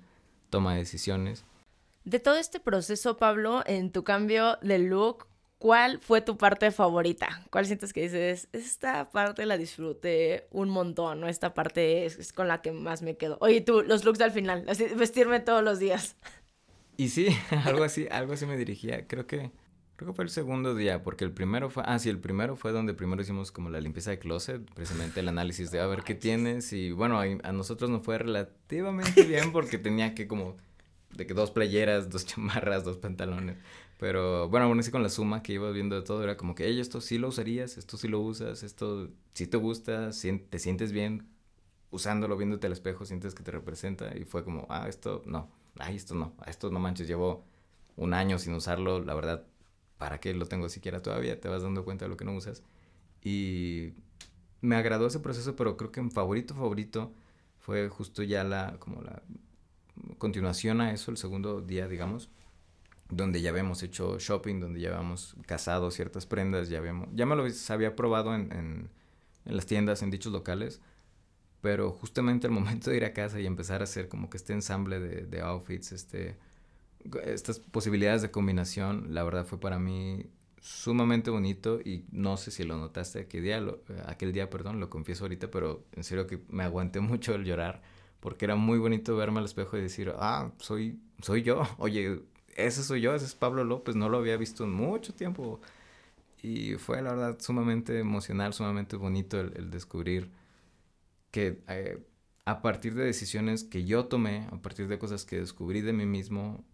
toma 0.50 0.74
de 0.74 0.80
decisiones. 0.80 1.46
De 2.06 2.20
todo 2.20 2.36
este 2.36 2.60
proceso, 2.60 3.18
Pablo, 3.18 3.64
en 3.66 3.92
tu 3.92 4.04
cambio 4.04 4.58
de 4.62 4.80
look, 4.80 5.28
¿cuál 5.58 6.00
fue 6.00 6.22
tu 6.22 6.38
parte 6.38 6.72
favorita? 6.72 7.44
¿Cuál 7.50 7.66
sientes 7.66 7.94
que 7.94 8.04
dices, 8.04 8.48
esta 8.54 9.10
parte 9.10 9.46
la 9.46 9.58
disfruté 9.58 10.48
un 10.52 10.70
montón, 10.70 11.20
¿no? 11.20 11.28
Esta 11.28 11.54
parte 11.54 12.06
es, 12.06 12.32
con 12.32 12.48
la 12.48 12.62
que 12.62 12.72
más 12.72 13.02
me 13.02 13.18
quedo. 13.18 13.38
Oye, 13.42 13.62
tú, 13.62 13.82
los 13.82 14.06
looks 14.06 14.22
al 14.22 14.32
final, 14.32 14.66
así, 14.68 14.86
vestirme 14.96 15.40
todos 15.40 15.64
los 15.64 15.80
días. 15.80 16.16
Y 16.98 17.10
sí, 17.10 17.28
algo 17.66 17.84
así, 17.84 18.08
algo 18.10 18.32
así 18.32 18.46
me 18.46 18.56
dirigía. 18.56 19.06
Creo 19.06 19.28
que 19.28 19.52
Creo 19.96 20.12
que 20.12 20.16
fue 20.16 20.26
el 20.26 20.30
segundo 20.30 20.76
día, 20.76 21.04
porque 21.04 21.24
el 21.24 21.32
primero 21.32 21.70
fue, 21.70 21.84
ah, 21.86 21.98
sí, 22.00 22.10
el 22.10 22.20
primero 22.20 22.58
fue 22.58 22.74
donde 22.74 22.94
primero 22.94 23.22
hicimos 23.22 23.54
como 23.54 23.70
la 23.70 23.80
limpieza 23.80 24.12
de 24.12 24.20
closet, 24.20 24.62
precisamente 24.74 25.22
el 25.22 25.30
análisis 25.30 25.72
de 25.72 25.80
a 25.80 25.88
ver 25.88 26.04
qué 26.04 26.16
tienes 26.16 26.74
y 26.74 26.92
bueno, 26.92 27.18
a, 27.20 27.52
nosotros 27.54 27.90
nos 27.90 28.04
fue 28.04 28.18
relativamente 28.18 29.24
bien 29.28 29.54
porque 29.54 29.78
tenía 29.78 30.14
que 30.14 30.28
como, 30.28 30.58
de 31.16 31.26
que 31.28 31.34
dos 31.34 31.52
playeras, 31.52 32.10
dos 32.12 32.26
chamarras, 32.26 32.84
dos 32.84 32.98
pantalones, 32.98 33.58
pero 34.00 34.50
bueno, 34.50 34.68
aún 34.68 34.80
así 34.80 34.92
con 34.92 35.04
la 35.04 35.10
suma 35.10 35.44
que 35.44 35.54
iba 35.54 35.72
viendo 35.72 35.96
de 35.96 36.02
todo 36.04 36.24
era 36.24 36.38
como 36.38 36.56
que, 36.56 36.66
hey, 36.66 36.80
esto 36.80 37.02
sí 37.02 37.18
lo 37.18 37.30
usarías, 37.30 37.78
esto 37.78 37.98
sí 37.98 38.08
lo 38.08 38.20
usas, 38.22 38.64
esto 38.64 39.10
sí 39.34 39.48
te 39.48 39.58
gusta, 39.58 40.12
te 40.12 40.60
sientes 40.60 40.92
bien 40.92 41.28
usándolo, 41.92 42.38
viéndote 42.38 42.68
al 42.68 42.74
espejo, 42.74 43.06
sientes 43.06 43.36
que 43.36 43.44
te 43.44 43.52
representa 43.52 44.18
y 44.18 44.26
fue 44.26 44.44
como, 44.44 44.68
ah, 44.70 44.88
esto 44.90 45.24
no, 45.26 45.50
ay, 45.80 45.96
esto 45.96 46.16
no, 46.16 46.34
esto 46.48 46.70
no 46.72 46.80
manches, 46.80 47.08
llevo 47.08 47.46
un 47.98 48.14
año 48.14 48.40
sin 48.40 48.54
usarlo, 48.54 49.04
la 49.04 49.14
verdad 49.16 49.46
¿para 49.98 50.20
qué 50.20 50.34
lo 50.34 50.46
tengo 50.46 50.70
siquiera 50.70 51.02
todavía? 51.02 51.40
Te 51.40 51.50
vas 51.50 51.64
dando 51.64 51.84
cuenta 51.86 52.06
de 52.06 52.10
lo 52.10 52.18
que 52.18 52.26
no 52.26 52.34
usas. 52.36 52.64
Y 53.24 53.94
me 54.62 54.76
agradó 54.76 55.08
ese 55.08 55.20
proceso, 55.20 55.56
pero 55.56 55.78
creo 55.78 55.92
que 55.92 56.00
en 56.00 56.12
favorito, 56.12 56.54
favorito 56.56 57.14
fue 57.60 57.90
justo 57.90 58.24
ya 58.24 58.44
la, 58.44 58.78
como 58.80 59.02
la 59.02 59.24
continuación 60.18 60.82
a 60.82 60.92
eso, 60.92 61.12
el 61.12 61.18
segundo 61.18 61.62
día, 61.62 61.88
digamos, 61.88 62.30
donde 63.10 63.42
ya 63.42 63.52
habíamos 63.52 63.84
hecho 63.84 64.18
shopping, 64.20 64.60
donde 64.60 64.82
ya 64.82 64.90
habíamos 64.90 65.36
casado 65.46 65.92
ciertas 65.92 66.26
prendas, 66.26 66.70
ya 66.70 66.80
habíamos, 66.80 67.10
ya 67.14 67.26
me 67.26 67.36
lo 67.36 67.46
había 67.70 67.96
probado 67.96 68.34
en, 68.34 68.52
en, 68.52 68.90
en 69.46 69.56
las 69.56 69.66
tiendas, 69.66 70.02
en 70.02 70.12
dichos 70.12 70.34
locales, 70.34 70.82
pero 71.62 71.92
justamente 71.92 72.48
al 72.48 72.54
momento 72.54 72.90
de 72.90 72.98
ir 72.98 73.06
a 73.06 73.14
casa 73.14 73.40
y 73.40 73.46
empezar 73.46 73.82
a 73.82 73.86
hacer 73.86 74.08
como 74.08 74.30
que 74.30 74.38
este 74.38 74.54
ensamble 74.54 75.00
de, 75.00 75.26
de 75.26 75.42
outfits, 75.42 75.92
este 75.92 76.38
estas 77.26 77.60
posibilidades 77.60 78.22
de 78.22 78.32
combinación, 78.32 79.14
la 79.14 79.24
verdad 79.24 79.46
fue 79.46 79.60
para 79.60 79.80
mí 79.80 80.26
sumamente 80.60 81.30
bonito 81.30 81.80
y 81.80 82.06
no 82.12 82.38
sé 82.38 82.50
si 82.50 82.64
lo 82.64 82.78
notaste 82.78 83.20
aquel 83.20 83.44
día, 83.44 83.64
aquel 84.08 84.34
día, 84.34 84.50
perdón, 84.50 84.80
lo 84.80 84.90
confieso 84.90 85.26
ahorita, 85.26 85.52
pero 85.52 85.86
en 85.92 86.04
serio 86.04 86.26
que 86.26 86.42
me 86.50 86.64
aguanté 86.64 87.00
mucho 87.02 87.36
el 87.36 87.46
llorar 87.46 87.82
porque 88.26 88.46
era 88.46 88.56
muy 88.56 88.80
bonito 88.80 89.16
verme 89.16 89.38
al 89.38 89.46
espejo 89.46 89.78
y 89.78 89.82
decir, 89.82 90.12
ah, 90.18 90.50
soy, 90.58 91.00
soy 91.22 91.44
yo, 91.44 91.62
oye, 91.78 92.24
ese 92.56 92.84
soy 92.84 93.02
yo, 93.02 93.14
ese 93.14 93.26
es 93.26 93.36
Pablo 93.36 93.64
López, 93.64 93.96
no 93.96 94.10
lo 94.10 94.18
había 94.18 94.36
visto 94.36 94.64
en 94.64 94.74
mucho 94.74 95.14
tiempo. 95.14 95.62
Y 96.42 96.74
fue 96.78 97.04
la 97.04 97.12
verdad 97.14 97.38
sumamente 97.40 98.00
emocional, 98.00 98.52
sumamente 98.52 98.96
bonito 98.96 99.40
el, 99.40 99.70
descubrir 99.70 100.32
que 101.30 101.62
eh, 101.68 102.04
a 102.46 102.64
partir 102.64 102.96
de 102.96 103.04
decisiones 103.06 103.64
que 103.64 103.86
yo 103.86 104.06
tomé, 104.08 104.48
a 104.52 104.60
partir 104.60 104.88
de 104.88 104.98
cosas 104.98 105.24
que 105.24 105.38
descubrí 105.38 105.82
de 105.82 105.94
mí 105.94 106.08
mismo, 106.08 106.66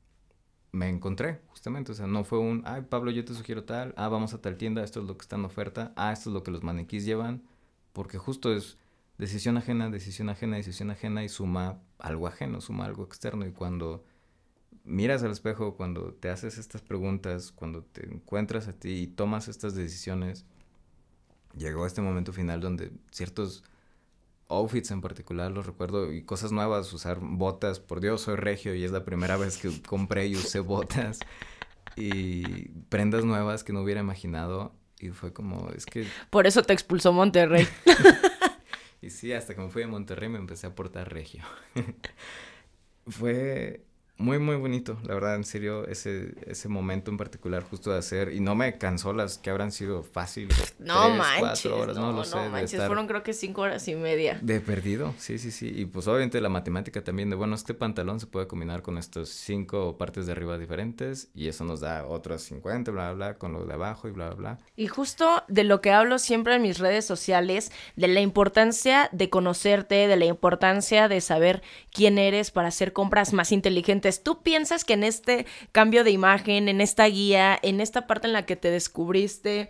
me 0.71 0.87
encontré, 0.87 1.41
justamente. 1.47 1.91
O 1.91 1.95
sea, 1.95 2.07
no 2.07 2.23
fue 2.23 2.39
un, 2.39 2.63
ay, 2.65 2.83
Pablo, 2.83 3.11
yo 3.11 3.25
te 3.25 3.33
sugiero 3.33 3.65
tal, 3.65 3.93
ah, 3.97 4.07
vamos 4.07 4.33
a 4.33 4.41
tal 4.41 4.55
tienda, 4.55 4.85
esto 4.85 5.01
es 5.01 5.05
lo 5.05 5.17
que 5.17 5.23
está 5.23 5.35
en 5.35 5.43
oferta, 5.43 5.91
ah, 5.97 6.13
esto 6.13 6.29
es 6.29 6.33
lo 6.33 6.43
que 6.43 6.51
los 6.51 6.63
maniquís 6.63 7.03
llevan, 7.03 7.43
porque 7.91 8.17
justo 8.17 8.53
es 8.53 8.77
decisión 9.21 9.55
ajena, 9.55 9.91
decisión 9.91 10.29
ajena, 10.29 10.57
decisión 10.57 10.89
ajena 10.89 11.23
y 11.23 11.29
suma 11.29 11.79
algo 11.99 12.25
ajeno, 12.25 12.59
suma 12.59 12.85
algo 12.85 13.03
externo. 13.03 13.45
Y 13.45 13.51
cuando 13.51 14.03
miras 14.83 15.21
al 15.21 15.29
espejo, 15.29 15.75
cuando 15.75 16.15
te 16.15 16.31
haces 16.31 16.57
estas 16.57 16.81
preguntas, 16.81 17.51
cuando 17.51 17.83
te 17.83 18.03
encuentras 18.07 18.67
a 18.67 18.73
ti 18.73 18.93
y 18.93 19.07
tomas 19.07 19.47
estas 19.47 19.75
decisiones, 19.75 20.47
llegó 21.55 21.85
este 21.85 22.01
momento 22.01 22.33
final 22.33 22.61
donde 22.61 22.91
ciertos 23.11 23.63
outfits 24.49 24.89
en 24.89 25.01
particular, 25.01 25.51
los 25.51 25.67
recuerdo, 25.67 26.11
y 26.11 26.23
cosas 26.23 26.51
nuevas, 26.51 26.91
usar 26.91 27.19
botas, 27.21 27.79
por 27.79 28.01
Dios, 28.01 28.21
soy 28.21 28.37
regio 28.37 28.73
y 28.73 28.83
es 28.83 28.91
la 28.91 29.05
primera 29.05 29.37
vez 29.37 29.59
que 29.59 29.83
compré 29.83 30.25
y 30.25 30.35
usé 30.35 30.61
botas 30.61 31.19
y 31.95 32.69
prendas 32.89 33.23
nuevas 33.23 33.63
que 33.63 33.71
no 33.71 33.83
hubiera 33.83 34.01
imaginado 34.01 34.73
y 34.99 35.09
fue 35.09 35.31
como, 35.31 35.69
es 35.75 35.85
que... 35.85 36.07
Por 36.31 36.47
eso 36.47 36.63
te 36.63 36.73
expulsó 36.73 37.13
Monterrey. 37.13 37.67
y 39.01 39.09
sí, 39.09 39.33
hasta 39.33 39.55
que 39.55 39.61
me 39.61 39.69
fui 39.69 39.83
a 39.83 39.87
Monterrey 39.87 40.29
me 40.29 40.37
empecé 40.39 40.67
a 40.67 40.75
portar 40.75 41.11
regio. 41.13 41.43
fue 43.07 43.85
muy, 44.21 44.39
muy 44.39 44.55
bonito, 44.55 44.97
la 45.03 45.15
verdad, 45.15 45.35
en 45.35 45.43
serio, 45.43 45.87
ese, 45.87 46.33
ese 46.45 46.69
momento 46.69 47.11
en 47.11 47.17
particular 47.17 47.63
justo 47.63 47.91
de 47.91 47.97
hacer, 47.97 48.33
y 48.33 48.39
no 48.39 48.55
me 48.55 48.77
cansó 48.77 49.13
las 49.13 49.37
que 49.37 49.49
habrán 49.49 49.71
sido 49.71 50.03
fáciles. 50.03 50.75
No 50.79 51.09
manches, 51.09 51.65
horas, 51.65 51.97
no, 51.97 52.11
lo 52.11 52.23
sé. 52.23 52.35
No 52.35 52.49
manches, 52.49 52.85
fueron 52.85 53.07
creo 53.07 53.23
que 53.23 53.33
cinco 53.33 53.61
horas 53.61 53.87
y 53.87 53.95
media. 53.95 54.39
De 54.41 54.61
perdido, 54.61 55.13
sí, 55.17 55.37
sí, 55.37 55.51
sí, 55.51 55.71
y 55.75 55.85
pues 55.85 56.07
obviamente 56.07 56.39
la 56.39 56.49
matemática 56.49 57.03
también 57.03 57.29
de, 57.29 57.35
bueno, 57.35 57.55
este 57.55 57.73
pantalón 57.73 58.19
se 58.19 58.27
puede 58.27 58.47
combinar 58.47 58.81
con 58.81 58.97
estos 58.97 59.29
cinco 59.29 59.97
partes 59.97 60.27
de 60.27 60.33
arriba 60.33 60.57
diferentes, 60.57 61.29
y 61.33 61.47
eso 61.47 61.63
nos 61.63 61.79
da 61.81 62.05
otros 62.05 62.43
50, 62.43 62.91
bla, 62.91 63.13
bla, 63.13 63.13
bla, 63.13 63.37
con 63.37 63.53
lo 63.53 63.65
de 63.65 63.73
abajo 63.73 64.07
y 64.07 64.11
bla, 64.11 64.27
bla, 64.29 64.35
bla. 64.35 64.57
Y 64.75 64.87
justo 64.87 65.43
de 65.47 65.63
lo 65.63 65.81
que 65.81 65.91
hablo 65.91 66.19
siempre 66.19 66.55
en 66.55 66.61
mis 66.61 66.77
redes 66.77 67.05
sociales, 67.05 67.71
de 67.95 68.07
la 68.07 68.21
importancia 68.21 69.09
de 69.11 69.29
conocerte, 69.29 70.07
de 70.07 70.15
la 70.15 70.25
importancia 70.25 71.07
de 71.07 71.21
saber 71.21 71.61
quién 71.91 72.17
eres 72.17 72.51
para 72.51 72.67
hacer 72.67 72.93
compras 72.93 73.33
más 73.33 73.51
inteligentes 73.51 74.10
¿tú 74.19 74.41
piensas 74.41 74.83
que 74.83 74.93
en 74.93 75.03
este 75.03 75.45
cambio 75.71 76.03
de 76.03 76.11
imagen, 76.11 76.69
en 76.69 76.81
esta 76.81 77.05
guía, 77.05 77.57
en 77.61 77.81
esta 77.81 78.07
parte 78.07 78.27
en 78.27 78.33
la 78.33 78.45
que 78.45 78.55
te 78.55 78.69
descubriste, 78.69 79.69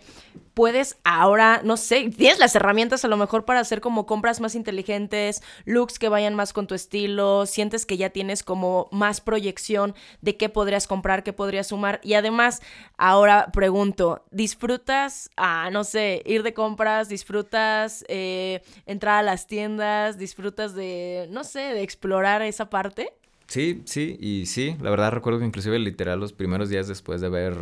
puedes 0.54 0.98
ahora, 1.04 1.60
no 1.64 1.76
sé, 1.76 2.10
tienes 2.10 2.38
las 2.38 2.54
herramientas 2.54 3.04
a 3.04 3.08
lo 3.08 3.16
mejor 3.16 3.44
para 3.44 3.60
hacer 3.60 3.80
como 3.80 4.06
compras 4.06 4.40
más 4.40 4.54
inteligentes, 4.54 5.42
looks 5.64 5.98
que 5.98 6.08
vayan 6.08 6.34
más 6.34 6.52
con 6.52 6.66
tu 6.66 6.74
estilo, 6.74 7.46
sientes 7.46 7.86
que 7.86 7.96
ya 7.96 8.10
tienes 8.10 8.42
como 8.42 8.88
más 8.92 9.20
proyección 9.20 9.94
de 10.20 10.36
qué 10.36 10.48
podrías 10.48 10.86
comprar, 10.86 11.22
qué 11.22 11.32
podrías 11.32 11.68
sumar. 11.68 12.00
Y 12.02 12.14
además, 12.14 12.60
ahora 12.96 13.50
pregunto, 13.52 14.24
¿disfrutas, 14.30 15.30
ah, 15.36 15.70
no 15.72 15.84
sé, 15.84 16.22
ir 16.26 16.42
de 16.42 16.54
compras, 16.54 17.08
disfrutas 17.08 18.04
eh, 18.08 18.62
entrar 18.86 19.18
a 19.18 19.22
las 19.22 19.46
tiendas, 19.46 20.18
disfrutas 20.18 20.74
de, 20.74 21.28
no 21.30 21.44
sé, 21.44 21.60
de 21.60 21.82
explorar 21.82 22.42
esa 22.42 22.68
parte? 22.68 23.12
Sí, 23.46 23.82
sí, 23.84 24.16
y 24.20 24.46
sí, 24.46 24.76
la 24.80 24.90
verdad 24.90 25.12
recuerdo 25.12 25.38
que 25.40 25.46
inclusive 25.46 25.78
literal 25.78 26.20
los 26.20 26.32
primeros 26.32 26.68
días 26.68 26.88
después 26.88 27.20
de 27.20 27.26
haber 27.26 27.56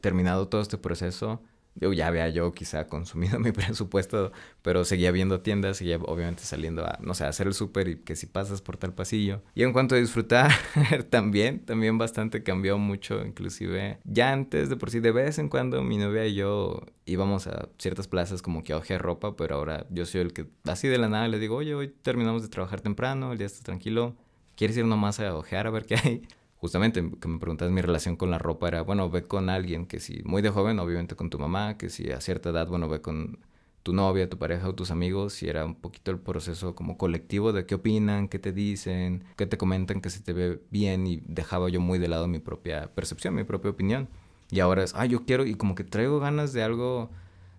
terminado 0.00 0.48
todo 0.48 0.60
este 0.60 0.78
proceso, 0.78 1.42
yo 1.74 1.92
ya 1.92 2.06
había 2.06 2.28
yo 2.28 2.52
quizá 2.52 2.86
consumido 2.88 3.38
mi 3.38 3.52
presupuesto, 3.52 4.32
pero 4.62 4.84
seguía 4.84 5.10
viendo 5.10 5.40
tiendas, 5.40 5.78
seguía 5.78 5.96
obviamente 5.98 6.42
saliendo 6.44 6.84
a, 6.84 6.98
no 7.00 7.14
sé, 7.14 7.24
a 7.24 7.28
hacer 7.28 7.46
el 7.46 7.54
súper 7.54 7.88
y 7.88 7.96
que 7.96 8.16
si 8.16 8.26
pasas 8.26 8.60
por 8.60 8.76
tal 8.76 8.94
pasillo. 8.94 9.42
Y 9.54 9.62
en 9.62 9.72
cuanto 9.72 9.94
a 9.94 9.98
disfrutar, 9.98 10.50
también, 11.10 11.64
también 11.64 11.98
bastante 11.98 12.42
cambió 12.42 12.78
mucho, 12.78 13.24
inclusive 13.24 13.98
ya 14.04 14.32
antes 14.32 14.68
de 14.68 14.76
por 14.76 14.90
sí, 14.90 15.00
de 15.00 15.12
vez 15.12 15.38
en 15.38 15.48
cuando 15.48 15.82
mi 15.82 15.96
novia 15.98 16.26
y 16.26 16.34
yo 16.34 16.82
íbamos 17.06 17.46
a 17.46 17.68
ciertas 17.78 18.08
plazas 18.08 18.42
como 18.42 18.62
que 18.64 18.72
a 18.72 18.76
ojear 18.76 19.00
ropa, 19.02 19.36
pero 19.36 19.56
ahora 19.56 19.86
yo 19.90 20.06
soy 20.06 20.20
el 20.20 20.32
que 20.32 20.46
así 20.64 20.88
de 20.88 20.98
la 20.98 21.08
nada 21.08 21.28
le 21.28 21.38
digo, 21.38 21.56
oye, 21.56 21.74
hoy 21.74 21.88
terminamos 21.88 22.42
de 22.42 22.48
trabajar 22.48 22.80
temprano, 22.80 23.32
el 23.32 23.38
día 23.38 23.46
está 23.46 23.64
tranquilo, 23.64 24.16
¿quieres 24.56 24.76
ir 24.76 24.84
nomás 24.84 25.20
a 25.20 25.34
ojear 25.36 25.66
a 25.66 25.70
ver 25.70 25.86
qué 25.86 25.96
hay? 25.96 26.22
Justamente 26.56 27.02
que 27.20 27.28
me 27.28 27.38
preguntas 27.38 27.70
mi 27.70 27.80
relación 27.80 28.16
con 28.16 28.30
la 28.30 28.38
ropa 28.38 28.68
era, 28.68 28.82
bueno, 28.82 29.10
ve 29.10 29.26
con 29.26 29.50
alguien 29.50 29.86
que 29.86 29.98
si 29.98 30.22
muy 30.24 30.42
de 30.42 30.50
joven, 30.50 30.78
obviamente 30.78 31.16
con 31.16 31.28
tu 31.28 31.38
mamá, 31.38 31.76
que 31.76 31.90
si 31.90 32.10
a 32.12 32.20
cierta 32.20 32.50
edad, 32.50 32.68
bueno, 32.68 32.88
ve 32.88 33.00
con 33.00 33.38
tu 33.82 33.92
novia, 33.92 34.28
tu 34.28 34.38
pareja 34.38 34.68
o 34.68 34.74
tus 34.74 34.90
amigos, 34.90 35.42
y 35.42 35.48
era 35.48 35.64
un 35.64 35.74
poquito 35.74 36.10
el 36.12 36.18
proceso 36.18 36.74
como 36.74 36.96
colectivo 36.96 37.52
de 37.52 37.66
qué 37.66 37.74
opinan, 37.74 38.28
qué 38.28 38.38
te 38.38 38.52
dicen, 38.52 39.24
qué 39.36 39.46
te 39.46 39.58
comentan 39.58 40.00
que 40.00 40.10
se 40.10 40.20
te 40.20 40.32
ve 40.32 40.60
bien 40.70 41.06
y 41.06 41.22
dejaba 41.26 41.68
yo 41.68 41.80
muy 41.80 41.98
de 41.98 42.08
lado 42.08 42.28
mi 42.28 42.38
propia 42.38 42.94
percepción, 42.94 43.34
mi 43.34 43.44
propia 43.44 43.70
opinión. 43.70 44.08
Y 44.50 44.60
ahora 44.60 44.84
es, 44.84 44.94
ah, 44.94 45.06
yo 45.06 45.24
quiero 45.24 45.46
y 45.46 45.54
como 45.54 45.74
que 45.74 45.84
traigo 45.84 46.20
ganas 46.20 46.52
de 46.52 46.62
algo 46.62 47.10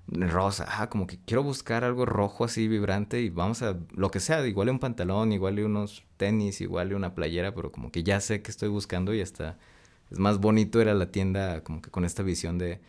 rosa, 0.08 0.66
ah, 0.70 0.90
como 0.90 1.08
que 1.08 1.18
quiero 1.26 1.44
buscar 1.44 1.84
algo 1.84 2.06
rojo 2.06 2.44
así 2.46 2.68
vibrante 2.68 3.22
y 3.22 3.30
vamos 3.30 3.62
a 3.62 3.78
lo 3.92 4.12
que 4.12 4.20
sea, 4.20 4.46
igual 4.46 4.70
un 4.70 4.80
pantalón, 4.80 5.32
igual 5.32 5.60
unos 5.60 6.04
tenis, 6.18 6.62
igual 6.62 6.94
una 6.94 7.16
playera, 7.16 7.56
pero 7.56 7.72
como 7.72 7.92
que 7.92 8.04
ya 8.04 8.20
sé 8.20 8.42
que 8.42 8.52
estoy 8.52 8.70
buscando 8.70 9.14
y 9.14 9.22
hasta 9.22 9.58
es 10.12 10.20
más 10.20 10.40
bonito 10.40 10.82
era 10.82 10.94
la 10.94 11.12
tienda 11.12 11.64
como 11.64 11.82
que 11.82 11.90
con 11.92 12.06
esta 12.06 12.24
visión 12.24 12.58
de 12.58 12.82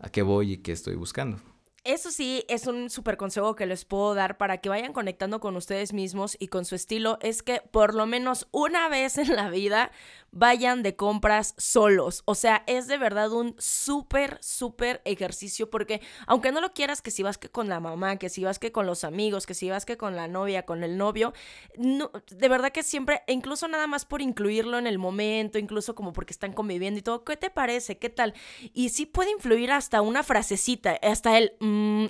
a 0.00 0.10
qué 0.10 0.22
voy 0.22 0.54
y 0.54 0.56
qué 0.58 0.72
estoy 0.72 0.96
buscando. 0.96 1.38
Eso 1.82 2.10
sí, 2.10 2.44
es 2.48 2.66
un 2.66 2.90
súper 2.90 3.16
consejo 3.16 3.56
que 3.56 3.64
les 3.64 3.86
puedo 3.86 4.14
dar 4.14 4.36
para 4.36 4.58
que 4.58 4.68
vayan 4.68 4.92
conectando 4.92 5.40
con 5.40 5.56
ustedes 5.56 5.94
mismos 5.94 6.36
y 6.38 6.48
con 6.48 6.66
su 6.66 6.74
estilo, 6.74 7.18
es 7.22 7.42
que 7.42 7.62
por 7.70 7.94
lo 7.94 8.04
menos 8.04 8.48
una 8.50 8.90
vez 8.90 9.16
en 9.16 9.34
la 9.34 9.48
vida 9.48 9.90
vayan 10.30 10.82
de 10.82 10.94
compras 10.94 11.54
solos. 11.56 12.22
O 12.26 12.34
sea, 12.34 12.64
es 12.66 12.86
de 12.86 12.98
verdad 12.98 13.32
un 13.32 13.54
súper, 13.58 14.36
súper 14.42 15.00
ejercicio 15.06 15.70
porque 15.70 16.02
aunque 16.26 16.52
no 16.52 16.60
lo 16.60 16.74
quieras, 16.74 17.00
que 17.00 17.10
si 17.10 17.22
vas 17.22 17.38
que 17.38 17.48
con 17.48 17.70
la 17.70 17.80
mamá, 17.80 18.16
que 18.16 18.28
si 18.28 18.44
vas 18.44 18.58
que 18.58 18.72
con 18.72 18.84
los 18.86 19.02
amigos, 19.02 19.46
que 19.46 19.54
si 19.54 19.70
vas 19.70 19.86
que 19.86 19.96
con 19.96 20.16
la 20.16 20.28
novia, 20.28 20.66
con 20.66 20.84
el 20.84 20.98
novio, 20.98 21.32
no, 21.78 22.10
de 22.30 22.48
verdad 22.48 22.72
que 22.72 22.82
siempre, 22.82 23.22
e 23.26 23.32
incluso 23.32 23.68
nada 23.68 23.86
más 23.86 24.04
por 24.04 24.20
incluirlo 24.20 24.78
en 24.78 24.86
el 24.86 24.98
momento, 24.98 25.58
incluso 25.58 25.94
como 25.94 26.12
porque 26.12 26.34
están 26.34 26.52
conviviendo 26.52 26.98
y 26.98 27.02
todo, 27.02 27.24
¿qué 27.24 27.38
te 27.38 27.48
parece? 27.48 27.96
¿Qué 27.98 28.10
tal? 28.10 28.34
Y 28.74 28.90
sí 28.90 29.06
puede 29.06 29.30
influir 29.30 29.72
hasta 29.72 30.02
una 30.02 30.22
frasecita, 30.22 30.98
hasta 31.02 31.38
el 31.38 31.54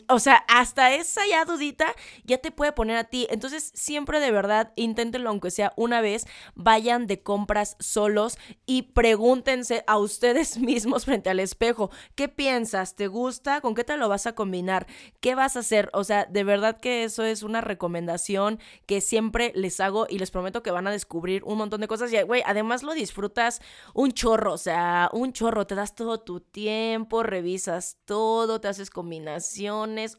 o 0.09 0.19
sea, 0.19 0.45
hasta 0.49 0.95
esa 0.95 1.23
ya 1.29 1.45
dudita 1.45 1.95
ya 2.25 2.39
te 2.39 2.51
puede 2.51 2.73
poner 2.73 2.97
a 2.97 3.05
ti. 3.05 3.27
Entonces, 3.31 3.73
siempre 3.75 4.21
de 4.21 4.31
verdad, 4.31 4.73
inténtenlo 4.77 5.31
aunque 5.31 5.51
sea 5.51 5.73
una 5.77 6.01
vez, 6.01 6.27
vayan 6.55 7.07
de 7.07 7.23
compras 7.23 7.77
solos 7.81 8.39
y 8.67 8.83
pregúntense 8.83 9.85
a 9.87 9.99
ustedes 9.99 10.59
mismos 10.59 11.05
frente 11.05 11.31
al 11.31 11.41
espejo, 11.41 11.91
¿qué 12.15 12.29
piensas? 12.29 12.97
¿Te 12.97 13.07
gusta? 13.07 13.61
¿Con 13.61 13.75
qué 13.75 13.85
te 13.85 13.97
lo 13.97 14.09
vas 14.09 14.27
a 14.27 14.35
combinar? 14.35 14.87
¿Qué 15.21 15.35
vas 15.35 15.57
a 15.57 15.61
hacer? 15.61 15.91
O 15.93 16.05
sea, 16.05 16.27
de 16.27 16.45
verdad 16.45 16.79
que 16.79 17.05
eso 17.05 17.25
es 17.25 17.43
una 17.43 17.61
recomendación 17.61 18.59
que 18.87 19.01
siempre 19.01 19.53
les 19.55 19.81
hago 19.81 20.07
y 20.09 20.19
les 20.19 20.31
prometo 20.31 20.63
que 20.63 20.71
van 20.71 20.87
a 20.87 20.91
descubrir 20.91 21.43
un 21.45 21.59
montón 21.59 21.81
de 21.81 21.89
cosas. 21.89 22.13
Y, 22.13 22.21
güey, 22.23 22.43
además 22.47 22.83
lo 22.83 22.95
disfrutas 22.95 23.61
un 23.95 24.13
chorro, 24.13 24.55
o 24.55 24.59
sea, 24.59 25.11
un 25.13 25.33
chorro, 25.33 25.67
te 25.67 25.75
das 25.75 25.95
todo 25.95 26.21
tu 26.21 26.41
tiempo, 26.41 27.23
revisas 27.23 27.99
todo, 28.05 28.61
te 28.61 28.69
haces 28.69 28.91
combinaciones, 28.91 29.50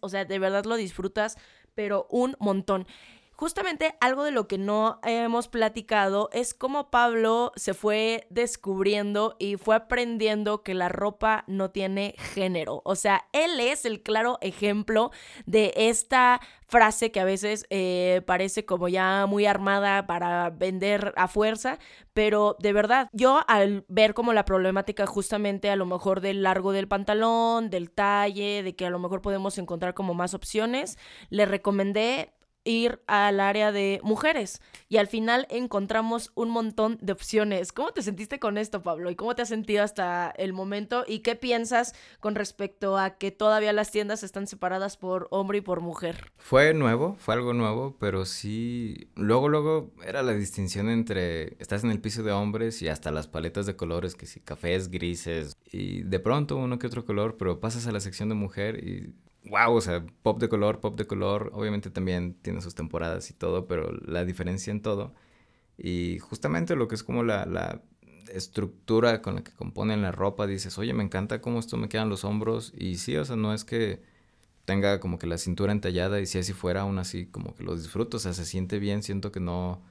o 0.02 0.10
sea, 0.10 0.26
de 0.26 0.40
verdad 0.40 0.66
lo 0.66 0.76
disfrutas, 0.76 1.38
pero 1.76 2.08
un 2.10 2.36
montón. 2.40 2.88
Justamente 3.42 3.96
algo 4.02 4.24
de 4.24 4.30
lo 4.30 4.48
que 4.48 4.60
no 4.60 5.00
hemos 5.02 5.48
platicado 5.48 6.30
es 6.32 6.54
cómo 6.54 6.92
Pablo 6.92 7.54
se 7.56 7.74
fue 7.74 8.28
descubriendo 8.30 9.36
y 9.40 9.56
fue 9.56 9.76
aprendiendo 9.76 10.62
que 10.62 10.76
la 10.76 10.90
ropa 10.90 11.44
no 11.48 11.72
tiene 11.72 12.14
género. 12.20 12.84
O 12.86 12.94
sea, 12.94 13.26
él 13.34 13.60
es 13.60 13.86
el 13.86 14.04
claro 14.04 14.38
ejemplo 14.42 15.10
de 15.48 15.74
esta 15.76 16.40
frase 16.68 17.12
que 17.12 17.20
a 17.20 17.26
veces 17.26 17.66
eh, 17.72 18.22
parece 18.28 18.64
como 18.64 18.88
ya 18.90 19.26
muy 19.26 19.48
armada 19.48 20.06
para 20.06 20.52
vender 20.52 21.12
a 21.18 21.28
fuerza, 21.28 21.80
pero 22.14 22.56
de 22.60 22.74
verdad, 22.74 23.10
yo 23.12 23.42
al 23.48 23.86
ver 23.88 24.14
como 24.14 24.34
la 24.34 24.46
problemática 24.46 25.08
justamente 25.08 25.72
a 25.72 25.76
lo 25.76 25.88
mejor 25.88 26.22
del 26.22 26.44
largo 26.44 26.74
del 26.74 26.88
pantalón, 26.88 27.72
del 27.72 27.90
talle, 27.90 28.62
de 28.62 28.76
que 28.76 28.86
a 28.86 28.92
lo 28.92 29.00
mejor 29.00 29.24
podemos 29.24 29.58
encontrar 29.58 29.96
como 29.96 30.14
más 30.14 30.36
opciones, 30.36 31.00
le 31.32 31.48
recomendé 31.48 32.34
ir 32.64 33.02
al 33.08 33.40
área 33.40 33.72
de 33.72 34.00
mujeres 34.04 34.62
y 34.90 34.98
al 34.98 35.08
final 35.08 35.48
encontramos 35.50 36.32
un 36.36 36.50
montón 36.50 36.98
de 37.02 37.14
opciones. 37.14 37.72
¿Cómo 37.72 37.92
te 37.92 38.02
sentiste 38.02 38.40
con 38.40 38.58
esto, 38.58 38.84
Pablo? 38.84 39.10
¿Y 39.10 39.16
cómo 39.16 39.36
te 39.36 39.42
has 39.42 39.50
sentido 39.50 39.84
hasta 39.84 40.32
el 40.38 40.54
momento? 40.54 41.04
¿Y 41.08 41.20
qué 41.20 41.36
piensas 41.36 41.94
con 42.20 42.36
respecto 42.36 42.98
a 42.98 43.18
que 43.18 43.32
todavía 43.32 43.74
las 43.74 43.92
tiendas 43.92 44.24
están 44.24 44.48
separadas 44.48 44.98
por 44.98 45.28
hombre 45.32 45.60
y 45.60 45.62
por 45.62 45.82
mujer? 45.82 46.32
Fue 46.38 46.74
nuevo, 46.74 47.16
fue 47.20 47.34
algo 47.34 47.54
nuevo, 47.54 47.98
pero 48.00 48.26
sí, 48.26 49.10
luego, 49.16 49.50
luego 49.50 49.92
era 50.06 50.24
la 50.24 50.34
distinción 50.34 50.90
entre, 50.90 51.56
estás 51.60 51.84
en 51.84 51.92
el 51.92 52.02
piso 52.02 52.24
de 52.24 52.32
hombres 52.32 52.82
y 52.82 52.88
hasta 52.88 53.12
las 53.12 53.28
paletas 53.28 53.66
de 53.66 53.76
colores, 53.76 54.16
que 54.16 54.26
si 54.26 54.40
cafés, 54.40 54.90
grises, 54.90 55.56
y 55.72 56.04
de 56.04 56.20
pronto 56.20 56.58
uno 56.58 56.80
que 56.80 56.88
otro 56.88 57.06
color, 57.06 57.38
pero 57.38 57.60
pasas 57.60 57.88
a 57.88 57.92
la 57.92 58.00
sección 58.00 58.30
de 58.30 58.36
mujer 58.36 58.84
y 58.84 59.14
wow, 59.46 59.74
o 59.74 59.82
sea, 59.82 60.06
pop 60.24 60.40
de 60.40 60.50
color, 60.50 60.80
pop 60.80 60.98
de 60.98 61.08
color, 61.08 61.52
obviamente 61.54 61.90
también 61.90 62.36
tiene 62.42 62.62
sus 62.62 62.76
temporadas 62.76 63.30
y 63.30 63.34
todo, 63.34 63.68
pero 63.68 63.92
la 64.06 64.26
diferencia 64.26 64.72
en 64.72 64.82
todo. 64.82 65.14
Y 65.78 66.20
justamente 66.20 66.76
lo 66.76 66.88
que 66.88 66.96
es 66.96 67.04
como 67.04 67.24
la, 67.24 67.46
la 67.46 67.82
estructura 68.34 69.22
con 69.22 69.36
la 69.36 69.44
que 69.44 69.54
componen 69.54 70.02
la 70.02 70.12
ropa, 70.12 70.48
dices, 70.48 70.78
oye, 70.78 70.94
me 70.94 71.04
encanta 71.04 71.42
cómo 71.42 71.60
esto 71.60 71.78
me 71.78 71.90
quedan 71.90 72.10
los 72.10 72.24
hombros. 72.26 72.74
Y 72.78 72.96
sí, 72.98 73.18
o 73.18 73.26
sea, 73.26 73.36
no 73.36 73.54
es 73.54 73.64
que 73.66 74.02
tenga 74.66 75.00
como 75.00 75.18
que 75.20 75.28
la 75.28 75.38
cintura 75.38 75.72
entallada 75.74 76.20
y 76.22 76.26
si 76.28 76.38
así 76.40 76.54
fuera, 76.54 76.82
aún 76.82 77.00
así 77.00 77.26
como 77.28 77.56
que 77.56 77.64
lo 77.64 77.76
disfruto, 77.76 78.18
o 78.18 78.20
sea, 78.20 78.34
se 78.34 78.46
siente 78.46 78.80
bien, 78.80 79.04
siento 79.04 79.32
que 79.32 79.40
no 79.40 79.82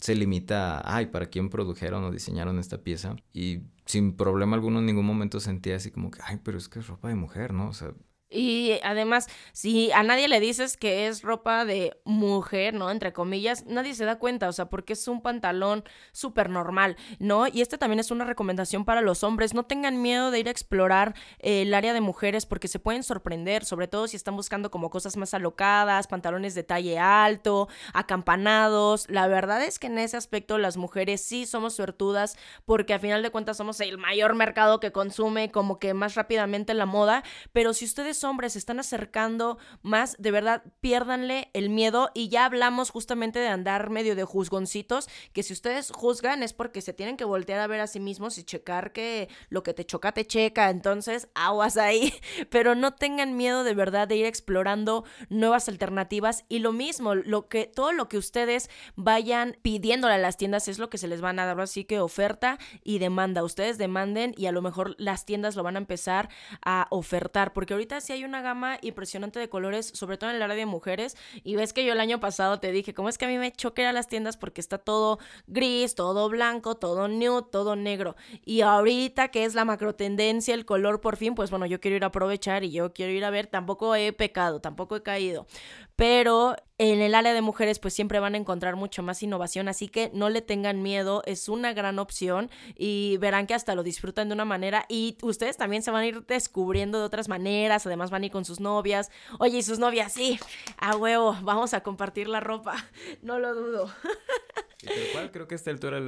se 0.00 0.14
limita 0.14 0.78
a, 0.78 0.96
ay, 0.96 1.06
¿para 1.06 1.26
quién 1.26 1.48
produjeron 1.50 2.04
o 2.04 2.10
diseñaron 2.10 2.58
esta 2.58 2.82
pieza? 2.82 3.16
Y 3.32 3.62
sin 3.86 4.16
problema 4.16 4.56
alguno 4.56 4.80
en 4.80 4.86
ningún 4.86 5.06
momento 5.06 5.40
sentía 5.40 5.76
así 5.76 5.90
como 5.90 6.10
que, 6.10 6.20
ay, 6.24 6.40
pero 6.44 6.58
es 6.58 6.68
que 6.68 6.80
es 6.80 6.86
ropa 6.88 7.08
de 7.08 7.14
mujer, 7.14 7.52
¿no? 7.54 7.68
O 7.68 7.72
sea, 7.72 7.94
y 8.34 8.80
además, 8.82 9.28
si 9.52 9.92
a 9.92 10.02
nadie 10.02 10.28
le 10.28 10.40
dices 10.40 10.76
que 10.76 11.06
es 11.06 11.22
ropa 11.22 11.64
de 11.64 11.96
mujer, 12.04 12.74
¿no? 12.74 12.90
Entre 12.90 13.12
comillas, 13.12 13.64
nadie 13.66 13.94
se 13.94 14.04
da 14.04 14.18
cuenta, 14.18 14.48
o 14.48 14.52
sea, 14.52 14.66
porque 14.66 14.94
es 14.94 15.06
un 15.08 15.22
pantalón 15.22 15.84
súper 16.12 16.50
normal, 16.50 16.96
¿no? 17.18 17.46
Y 17.46 17.60
este 17.60 17.78
también 17.78 18.00
es 18.00 18.10
una 18.10 18.24
recomendación 18.24 18.84
para 18.84 19.00
los 19.00 19.22
hombres. 19.22 19.54
No 19.54 19.64
tengan 19.64 20.02
miedo 20.02 20.30
de 20.30 20.40
ir 20.40 20.48
a 20.48 20.50
explorar 20.50 21.14
eh, 21.38 21.62
el 21.62 21.74
área 21.74 21.92
de 21.92 22.00
mujeres 22.00 22.46
porque 22.46 22.68
se 22.68 22.78
pueden 22.78 23.02
sorprender, 23.02 23.64
sobre 23.64 23.88
todo 23.88 24.08
si 24.08 24.16
están 24.16 24.36
buscando 24.36 24.70
como 24.70 24.90
cosas 24.90 25.16
más 25.16 25.34
alocadas, 25.34 26.06
pantalones 26.06 26.54
de 26.54 26.64
talle 26.64 26.98
alto, 26.98 27.68
acampanados. 27.92 29.08
La 29.08 29.28
verdad 29.28 29.62
es 29.62 29.78
que 29.78 29.86
en 29.86 29.98
ese 29.98 30.16
aspecto 30.16 30.58
las 30.58 30.76
mujeres 30.76 31.20
sí 31.20 31.46
somos 31.46 31.74
suertudas 31.74 32.36
porque 32.64 32.94
a 32.94 32.98
final 32.98 33.22
de 33.22 33.30
cuentas 33.30 33.56
somos 33.56 33.80
el 33.80 33.98
mayor 33.98 34.34
mercado 34.34 34.80
que 34.80 34.92
consume 34.92 35.50
como 35.50 35.78
que 35.78 35.94
más 35.94 36.14
rápidamente 36.14 36.74
la 36.74 36.86
moda, 36.86 37.22
pero 37.52 37.72
si 37.72 37.84
ustedes 37.84 38.16
hombres 38.24 38.54
se 38.54 38.58
están 38.58 38.80
acercando 38.80 39.58
más, 39.82 40.16
de 40.18 40.30
verdad, 40.30 40.62
piérdanle 40.80 41.50
el 41.52 41.70
miedo. 41.70 42.10
Y 42.14 42.28
ya 42.28 42.44
hablamos 42.44 42.90
justamente 42.90 43.38
de 43.38 43.48
andar 43.48 43.90
medio 43.90 44.16
de 44.16 44.24
juzgoncitos, 44.24 45.08
que 45.32 45.42
si 45.42 45.52
ustedes 45.52 45.92
juzgan 45.94 46.42
es 46.42 46.52
porque 46.52 46.80
se 46.80 46.92
tienen 46.92 47.16
que 47.16 47.24
voltear 47.24 47.60
a 47.60 47.66
ver 47.66 47.80
a 47.80 47.86
sí 47.86 48.00
mismos 48.00 48.38
y 48.38 48.44
checar 48.44 48.92
que 48.92 49.28
lo 49.48 49.62
que 49.62 49.74
te 49.74 49.84
choca 49.84 50.12
te 50.12 50.26
checa, 50.26 50.70
entonces 50.70 51.28
aguas 51.34 51.76
ahí, 51.76 52.12
pero 52.50 52.74
no 52.74 52.94
tengan 52.94 53.36
miedo 53.36 53.64
de 53.64 53.74
verdad 53.74 54.08
de 54.08 54.16
ir 54.16 54.26
explorando 54.26 55.04
nuevas 55.28 55.68
alternativas. 55.68 56.44
Y 56.48 56.60
lo 56.60 56.72
mismo, 56.72 57.14
lo 57.14 57.48
que 57.48 57.66
todo 57.66 57.92
lo 57.92 58.08
que 58.08 58.18
ustedes 58.18 58.70
vayan 58.96 59.56
pidiéndole 59.62 60.14
a 60.14 60.18
las 60.18 60.36
tiendas 60.36 60.68
es 60.68 60.78
lo 60.78 60.90
que 60.90 60.98
se 60.98 61.08
les 61.08 61.20
van 61.20 61.38
a 61.38 61.46
dar, 61.46 61.60
así 61.60 61.84
que 61.84 62.00
oferta 62.00 62.58
y 62.82 62.98
demanda, 62.98 63.44
ustedes 63.44 63.78
demanden 63.78 64.34
y 64.36 64.46
a 64.46 64.52
lo 64.52 64.62
mejor 64.62 64.94
las 64.98 65.24
tiendas 65.24 65.56
lo 65.56 65.62
van 65.62 65.76
a 65.76 65.78
empezar 65.78 66.28
a 66.64 66.86
ofertar, 66.90 67.52
porque 67.52 67.74
ahorita 67.74 68.00
sí 68.00 68.12
hay 68.14 68.24
una 68.24 68.42
gama 68.42 68.78
impresionante 68.82 69.38
de 69.38 69.48
colores, 69.48 69.92
sobre 69.94 70.16
todo 70.16 70.30
en 70.30 70.36
el 70.36 70.42
área 70.42 70.56
de 70.56 70.66
mujeres. 70.66 71.16
Y 71.42 71.56
ves 71.56 71.72
que 71.72 71.84
yo 71.84 71.92
el 71.92 72.00
año 72.00 72.20
pasado 72.20 72.60
te 72.60 72.72
dije, 72.72 72.94
¿cómo 72.94 73.08
es 73.08 73.18
que 73.18 73.26
a 73.26 73.28
mí 73.28 73.38
me 73.38 73.52
choca 73.52 73.92
las 73.92 74.08
tiendas 74.08 74.36
porque 74.36 74.60
está 74.60 74.78
todo 74.78 75.18
gris, 75.46 75.94
todo 75.94 76.28
blanco, 76.28 76.76
todo 76.76 77.08
nude, 77.08 77.46
todo 77.50 77.76
negro? 77.76 78.16
Y 78.44 78.62
ahorita 78.62 79.28
que 79.28 79.44
es 79.44 79.54
la 79.54 79.64
macro 79.64 79.94
tendencia, 79.94 80.54
el 80.54 80.64
color 80.64 81.00
por 81.00 81.16
fin, 81.16 81.34
pues 81.34 81.50
bueno, 81.50 81.66
yo 81.66 81.80
quiero 81.80 81.96
ir 81.96 82.04
a 82.04 82.08
aprovechar 82.08 82.64
y 82.64 82.70
yo 82.70 82.92
quiero 82.92 83.12
ir 83.12 83.24
a 83.24 83.30
ver, 83.30 83.46
tampoco 83.46 83.94
he 83.94 84.12
pecado, 84.12 84.60
tampoco 84.60 84.96
he 84.96 85.02
caído. 85.02 85.46
Pero 85.96 86.56
en 86.78 87.00
el 87.00 87.14
área 87.14 87.32
de 87.32 87.40
mujeres 87.40 87.78
pues 87.78 87.94
siempre 87.94 88.18
van 88.18 88.34
a 88.34 88.38
encontrar 88.38 88.74
mucho 88.74 89.02
más 89.02 89.22
innovación, 89.22 89.68
así 89.68 89.88
que 89.88 90.10
no 90.12 90.28
le 90.28 90.42
tengan 90.42 90.82
miedo, 90.82 91.22
es 91.24 91.48
una 91.48 91.72
gran 91.72 91.98
opción 91.98 92.50
y 92.74 93.16
verán 93.18 93.46
que 93.46 93.54
hasta 93.54 93.74
lo 93.74 93.84
disfrutan 93.84 94.28
de 94.28 94.34
una 94.34 94.44
manera 94.44 94.86
y 94.88 95.16
ustedes 95.22 95.56
también 95.56 95.82
se 95.82 95.92
van 95.92 96.02
a 96.02 96.06
ir 96.06 96.26
descubriendo 96.26 96.98
de 96.98 97.04
otras 97.04 97.28
maneras, 97.28 97.86
además 97.86 98.10
van 98.10 98.22
a 98.22 98.26
ir 98.26 98.32
con 98.32 98.44
sus 98.44 98.58
novias, 98.58 99.10
oye, 99.38 99.58
y 99.58 99.62
sus 99.62 99.78
novias, 99.78 100.12
sí, 100.12 100.38
a 100.78 100.96
huevo, 100.96 101.36
vamos 101.42 101.74
a 101.74 101.82
compartir 101.82 102.28
la 102.28 102.40
ropa, 102.40 102.74
no 103.22 103.38
lo 103.38 103.54
dudo. 103.54 103.94
Y 104.82 104.86
tal 104.86 104.96
cual, 105.12 105.30
creo 105.30 105.48
que 105.48 105.54
esta 105.54 105.70
altura 105.70 106.00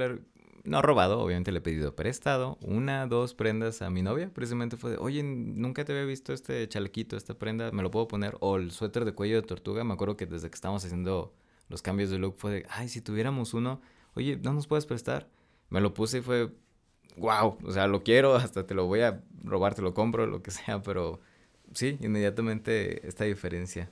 no 0.67 0.81
robado, 0.81 1.19
obviamente 1.19 1.51
le 1.53 1.59
he 1.59 1.61
pedido 1.61 1.95
prestado, 1.95 2.57
una, 2.61 3.07
dos 3.07 3.33
prendas 3.33 3.81
a 3.81 3.89
mi 3.89 4.01
novia, 4.01 4.29
precisamente 4.33 4.75
fue 4.75 4.91
de, 4.91 4.97
oye, 4.97 5.23
nunca 5.23 5.85
te 5.85 5.93
había 5.93 6.03
visto 6.03 6.33
este 6.33 6.67
chalequito, 6.67 7.15
esta 7.15 7.35
prenda, 7.35 7.71
¿me 7.71 7.83
lo 7.83 7.89
puedo 7.89 8.07
poner? 8.09 8.35
O 8.41 8.57
el 8.57 8.71
suéter 8.71 9.05
de 9.05 9.13
cuello 9.13 9.37
de 9.37 9.47
tortuga, 9.47 9.85
me 9.85 9.93
acuerdo 9.93 10.17
que 10.17 10.25
desde 10.25 10.49
que 10.49 10.55
estábamos 10.55 10.83
haciendo 10.83 11.33
los 11.69 11.81
cambios 11.81 12.09
de 12.09 12.19
look 12.19 12.35
fue 12.37 12.51
de, 12.51 12.65
ay, 12.69 12.89
si 12.89 13.01
tuviéramos 13.01 13.53
uno, 13.53 13.81
oye, 14.15 14.37
¿no 14.37 14.51
nos 14.53 14.67
puedes 14.67 14.85
prestar? 14.85 15.29
Me 15.69 15.79
lo 15.79 15.93
puse 15.93 16.17
y 16.19 16.21
fue, 16.21 16.51
wow, 17.15 17.57
o 17.63 17.71
sea, 17.71 17.87
lo 17.87 18.03
quiero, 18.03 18.35
hasta 18.35 18.65
te 18.67 18.73
lo 18.73 18.87
voy 18.87 19.01
a 19.01 19.23
robar, 19.43 19.73
te 19.73 19.81
lo 19.81 19.93
compro, 19.93 20.27
lo 20.27 20.41
que 20.43 20.51
sea, 20.51 20.81
pero 20.81 21.21
sí, 21.73 21.97
inmediatamente 22.01 23.07
esta 23.07 23.23
diferencia. 23.23 23.89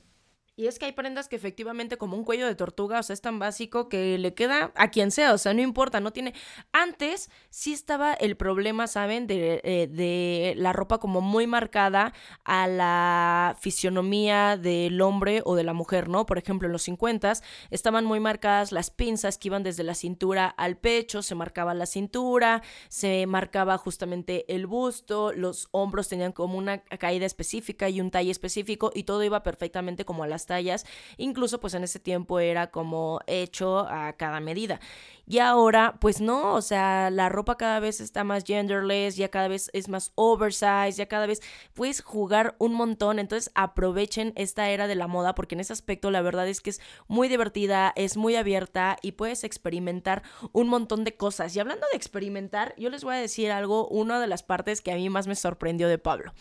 Y 0.58 0.68
es 0.68 0.80
que 0.80 0.86
hay 0.86 0.94
prendas 0.94 1.28
que 1.28 1.36
efectivamente 1.36 1.98
como 1.98 2.16
un 2.16 2.24
cuello 2.24 2.48
de 2.48 2.56
tortuga, 2.56 3.02
o 3.02 3.04
sea, 3.04 3.14
es 3.14 3.20
tan 3.20 3.40
básico 3.40 3.90
que 3.90 4.18
le 4.18 4.34
queda 4.34 4.72
a 4.76 4.90
quien 4.90 5.12
sea, 5.12 5.34
o 5.34 5.38
sea, 5.38 5.54
no 5.54 5.62
importa, 5.62 6.00
no 6.00 6.14
tiene... 6.14 6.34
Antes 6.72 7.30
sí 7.50 7.74
estaba 7.74 8.14
el 8.14 8.38
problema, 8.38 8.88
¿saben? 8.88 9.28
De, 9.28 9.60
eh, 9.66 9.88
de 9.92 10.54
la 10.56 10.72
ropa 10.72 11.00
como 11.00 11.20
muy 11.20 11.46
marcada 11.46 12.14
a 12.46 12.68
la 12.68 13.58
fisionomía 13.60 14.56
del 14.56 15.02
hombre 15.02 15.42
o 15.44 15.56
de 15.56 15.66
la 15.66 15.74
mujer, 15.74 16.08
¿no? 16.08 16.26
Por 16.26 16.38
ejemplo, 16.38 16.68
en 16.68 16.72
los 16.72 16.84
50 16.84 17.34
estaban 17.70 18.06
muy 18.06 18.22
marcadas 18.22 18.72
las 18.72 18.92
pinzas 18.92 19.38
que 19.38 19.50
iban 19.50 19.64
desde 19.64 19.84
la 19.84 19.94
cintura 19.94 20.48
al 20.48 20.78
pecho, 20.78 21.22
se 21.22 21.36
marcaba 21.36 21.74
la 21.74 21.86
cintura, 21.86 22.62
se 22.88 23.28
marcaba 23.28 23.78
justamente 23.78 24.46
el 24.54 24.68
busto, 24.68 25.34
los 25.34 25.68
hombros 25.72 26.08
tenían 26.08 26.32
como 26.32 26.58
una 26.58 26.78
caída 26.78 27.26
específica 27.26 27.90
y 27.90 28.00
un 28.00 28.10
talle 28.10 28.32
específico 28.32 28.92
y 28.96 29.04
todo 29.04 29.22
iba 29.22 29.44
perfectamente 29.44 30.06
como 30.06 30.24
a 30.24 30.28
las 30.28 30.45
tallas, 30.46 30.86
incluso 31.18 31.60
pues 31.60 31.74
en 31.74 31.84
ese 31.84 32.00
tiempo 32.00 32.40
era 32.40 32.68
como 32.72 33.20
hecho 33.28 33.80
a 33.80 34.14
cada 34.14 34.40
medida. 34.40 34.80
Y 35.28 35.40
ahora, 35.40 35.98
pues 36.00 36.22
no, 36.22 36.54
o 36.54 36.62
sea, 36.62 37.10
la 37.10 37.30
ropa 37.30 37.58
cada 37.58 37.80
vez 37.80 38.00
está 38.00 38.24
más 38.24 38.44
genderless, 38.44 39.16
ya 39.16 39.30
cada 39.30 39.48
vez 39.48 39.72
es 39.74 39.90
más 39.90 40.12
oversize, 40.16 40.94
ya 40.94 41.08
cada 41.08 41.26
vez 41.26 41.42
puedes 41.74 42.02
jugar 42.02 42.56
un 42.60 42.74
montón. 42.74 43.18
Entonces 43.18 43.52
aprovechen 43.56 44.34
esta 44.36 44.70
era 44.70 44.88
de 44.88 44.96
la 44.96 45.08
moda 45.08 45.34
porque 45.34 45.56
en 45.56 45.62
ese 45.62 45.74
aspecto 45.74 46.12
la 46.12 46.22
verdad 46.22 46.48
es 46.48 46.62
que 46.62 46.70
es 46.70 46.82
muy 47.08 47.28
divertida, 47.28 47.92
es 47.96 48.18
muy 48.18 48.36
abierta 48.36 48.98
y 49.02 49.14
puedes 49.14 49.44
experimentar 49.44 50.22
un 50.52 50.68
montón 50.68 51.04
de 51.04 51.16
cosas. 51.16 51.56
Y 51.56 51.60
hablando 51.60 51.88
de 51.92 51.98
experimentar, 51.98 52.76
yo 52.78 52.90
les 52.90 53.04
voy 53.04 53.16
a 53.16 53.20
decir 53.20 53.52
algo, 53.52 53.88
una 53.88 54.20
de 54.20 54.28
las 54.28 54.44
partes 54.44 54.82
que 54.82 54.92
a 54.92 54.96
mí 54.96 55.10
más 55.10 55.28
me 55.28 55.36
sorprendió 55.36 55.88
de 55.88 55.98
Pablo. 55.98 56.34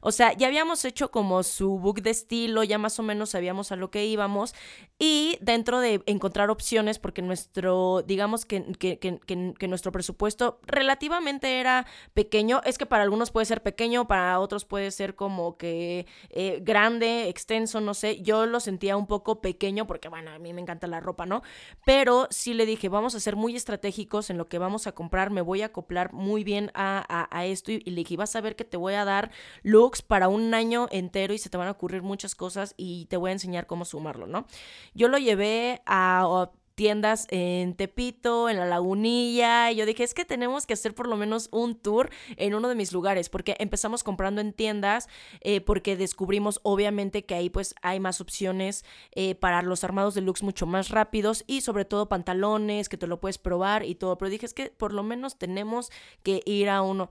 O 0.00 0.12
sea, 0.12 0.32
ya 0.32 0.46
habíamos 0.46 0.84
hecho 0.84 1.10
como 1.10 1.42
su 1.42 1.78
book 1.78 2.02
de 2.02 2.10
estilo, 2.10 2.62
ya 2.62 2.78
más 2.78 2.98
o 2.98 3.02
menos 3.02 3.30
sabíamos 3.30 3.72
a 3.72 3.76
lo 3.76 3.90
que 3.90 4.06
íbamos. 4.06 4.54
Y 4.98 5.38
dentro 5.40 5.80
de 5.80 6.02
encontrar 6.06 6.50
opciones, 6.50 6.98
porque 6.98 7.22
nuestro, 7.22 8.02
digamos 8.06 8.27
que, 8.44 9.68
nuestro 9.68 9.92
presupuesto 9.92 10.60
relativamente 10.66 11.60
era 11.60 11.86
pequeño, 12.14 12.60
es 12.64 12.78
que 12.78 12.86
para 12.86 13.02
algunos 13.02 13.30
puede 13.30 13.46
ser 13.46 13.62
pequeño, 13.62 14.06
para 14.06 14.38
otros 14.40 14.64
puede 14.64 14.90
ser 14.90 15.14
como 15.14 15.56
que 15.56 16.06
eh, 16.30 16.60
grande, 16.62 17.28
extenso, 17.28 17.80
no 17.80 17.94
sé. 17.94 18.20
Yo 18.22 18.46
lo 18.46 18.60
sentía 18.60 18.96
un 18.96 19.06
poco 19.06 19.40
pequeño 19.40 19.86
porque, 19.86 20.08
bueno, 20.08 20.30
a 20.30 20.38
mí 20.38 20.52
me 20.52 20.60
encanta 20.60 20.86
la 20.86 21.00
ropa, 21.00 21.26
¿no? 21.26 21.42
Pero 21.84 22.28
sí 22.30 22.54
le 22.54 22.66
dije, 22.66 22.88
vamos 22.88 23.14
a 23.14 23.20
ser 23.20 23.36
muy 23.36 23.56
estratégicos 23.56 24.30
en 24.30 24.38
lo 24.38 24.46
que 24.46 24.58
vamos 24.58 24.86
a 24.86 24.92
comprar, 24.92 25.30
me 25.30 25.40
voy 25.40 25.62
a 25.62 25.66
acoplar 25.66 26.12
muy 26.12 26.44
bien 26.44 26.70
a, 26.74 27.28
a, 27.30 27.46
esto 27.46 27.72
y, 27.72 27.80
le 27.80 27.96
dije, 27.96 28.16
vas 28.16 28.34
a 28.36 28.40
ver 28.40 28.56
que 28.56 28.64
te 28.64 28.76
voy 28.76 28.94
a 28.94 29.04
dar 29.04 29.30
look 29.62 29.96
para 30.06 30.28
un 30.28 30.54
año 30.54 30.88
entero 30.90 31.34
y 31.34 31.38
se 31.38 31.50
te 31.50 31.56
van 31.56 31.68
a 31.68 31.72
ocurrir 31.72 32.02
muchas 32.02 32.34
cosas 32.34 32.74
y 32.76 33.06
te 33.06 33.16
voy 33.16 33.30
a 33.30 33.32
enseñar 33.32 33.66
cómo 33.66 33.84
sumarlo, 33.84 34.26
¿no? 34.26 34.46
Yo 34.94 35.08
lo 35.08 35.18
llevé 35.18 35.82
a 35.86 36.50
tiendas 36.78 37.26
en 37.30 37.74
Tepito, 37.74 38.48
en 38.48 38.56
la 38.56 38.64
Lagunilla. 38.64 39.72
Y 39.72 39.74
yo 39.74 39.84
dije, 39.84 40.04
es 40.04 40.14
que 40.14 40.24
tenemos 40.24 40.64
que 40.64 40.74
hacer 40.74 40.94
por 40.94 41.08
lo 41.08 41.16
menos 41.16 41.48
un 41.50 41.74
tour 41.74 42.08
en 42.36 42.54
uno 42.54 42.68
de 42.68 42.76
mis 42.76 42.92
lugares, 42.92 43.28
porque 43.28 43.56
empezamos 43.58 44.04
comprando 44.04 44.40
en 44.40 44.52
tiendas, 44.52 45.08
eh, 45.40 45.60
porque 45.60 45.96
descubrimos 45.96 46.60
obviamente 46.62 47.24
que 47.24 47.34
ahí 47.34 47.50
pues 47.50 47.74
hay 47.82 47.98
más 47.98 48.20
opciones 48.20 48.84
eh, 49.10 49.34
para 49.34 49.60
los 49.62 49.82
armados 49.82 50.14
de 50.14 50.20
looks 50.20 50.44
mucho 50.44 50.66
más 50.66 50.90
rápidos 50.90 51.42
y 51.48 51.62
sobre 51.62 51.84
todo 51.84 52.08
pantalones 52.08 52.88
que 52.88 52.96
te 52.96 53.08
lo 53.08 53.18
puedes 53.18 53.38
probar 53.38 53.84
y 53.84 53.96
todo. 53.96 54.16
Pero 54.16 54.30
dije, 54.30 54.46
es 54.46 54.54
que 54.54 54.70
por 54.70 54.92
lo 54.92 55.02
menos 55.02 55.36
tenemos 55.36 55.90
que 56.22 56.42
ir 56.46 56.70
a 56.70 56.82
uno. 56.82 57.10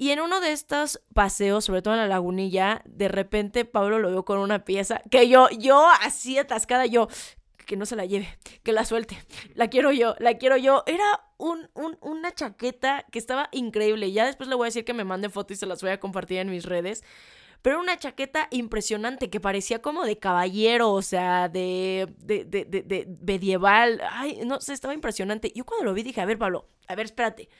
Y 0.00 0.10
en 0.10 0.20
uno 0.20 0.40
de 0.40 0.52
estos 0.52 1.00
paseos, 1.12 1.64
sobre 1.64 1.82
todo 1.82 1.94
en 1.94 2.00
la 2.00 2.06
lagunilla, 2.06 2.82
de 2.84 3.08
repente 3.08 3.64
Pablo 3.64 3.98
lo 3.98 4.10
veo 4.10 4.24
con 4.24 4.38
una 4.38 4.64
pieza 4.64 5.02
que 5.10 5.28
yo, 5.28 5.48
yo 5.50 5.88
así 6.02 6.38
atascada, 6.38 6.86
yo, 6.86 7.08
que 7.68 7.76
no 7.76 7.84
se 7.84 7.96
la 7.96 8.06
lleve, 8.06 8.26
que 8.62 8.72
la 8.72 8.86
suelte, 8.86 9.18
la 9.54 9.68
quiero 9.68 9.92
yo, 9.92 10.16
la 10.20 10.38
quiero 10.38 10.56
yo. 10.56 10.84
Era 10.86 11.20
un, 11.36 11.68
una 12.00 12.34
chaqueta 12.34 13.04
que 13.12 13.18
estaba 13.18 13.50
increíble. 13.52 14.10
Ya 14.10 14.24
después 14.24 14.48
le 14.48 14.54
voy 14.54 14.64
a 14.64 14.70
decir 14.72 14.86
que 14.86 14.94
me 14.94 15.04
mande 15.04 15.28
fotos 15.28 15.58
y 15.58 15.60
se 15.60 15.66
las 15.66 15.82
voy 15.82 15.90
a 15.90 16.00
compartir 16.00 16.38
en 16.38 16.50
mis 16.50 16.64
redes. 16.64 17.04
Pero 17.60 17.76
era 17.76 17.82
una 17.82 17.98
chaqueta 17.98 18.48
impresionante 18.50 19.28
que 19.28 19.38
parecía 19.38 19.82
como 19.82 20.06
de 20.06 20.18
caballero, 20.18 20.92
o 20.92 21.02
sea, 21.02 21.50
de, 21.50 22.08
de, 22.20 22.46
de, 22.46 22.64
de 22.64 23.06
medieval. 23.20 24.00
Ay, 24.10 24.40
no 24.46 24.60
sé, 24.60 24.72
estaba 24.72 24.94
impresionante. 24.94 25.52
Yo 25.54 25.66
cuando 25.66 25.84
lo 25.84 25.92
vi 25.92 26.02
dije, 26.02 26.22
a 26.22 26.24
ver, 26.24 26.38
Pablo, 26.38 26.66
a 26.86 26.94
ver, 26.94 27.04
espérate. 27.04 27.50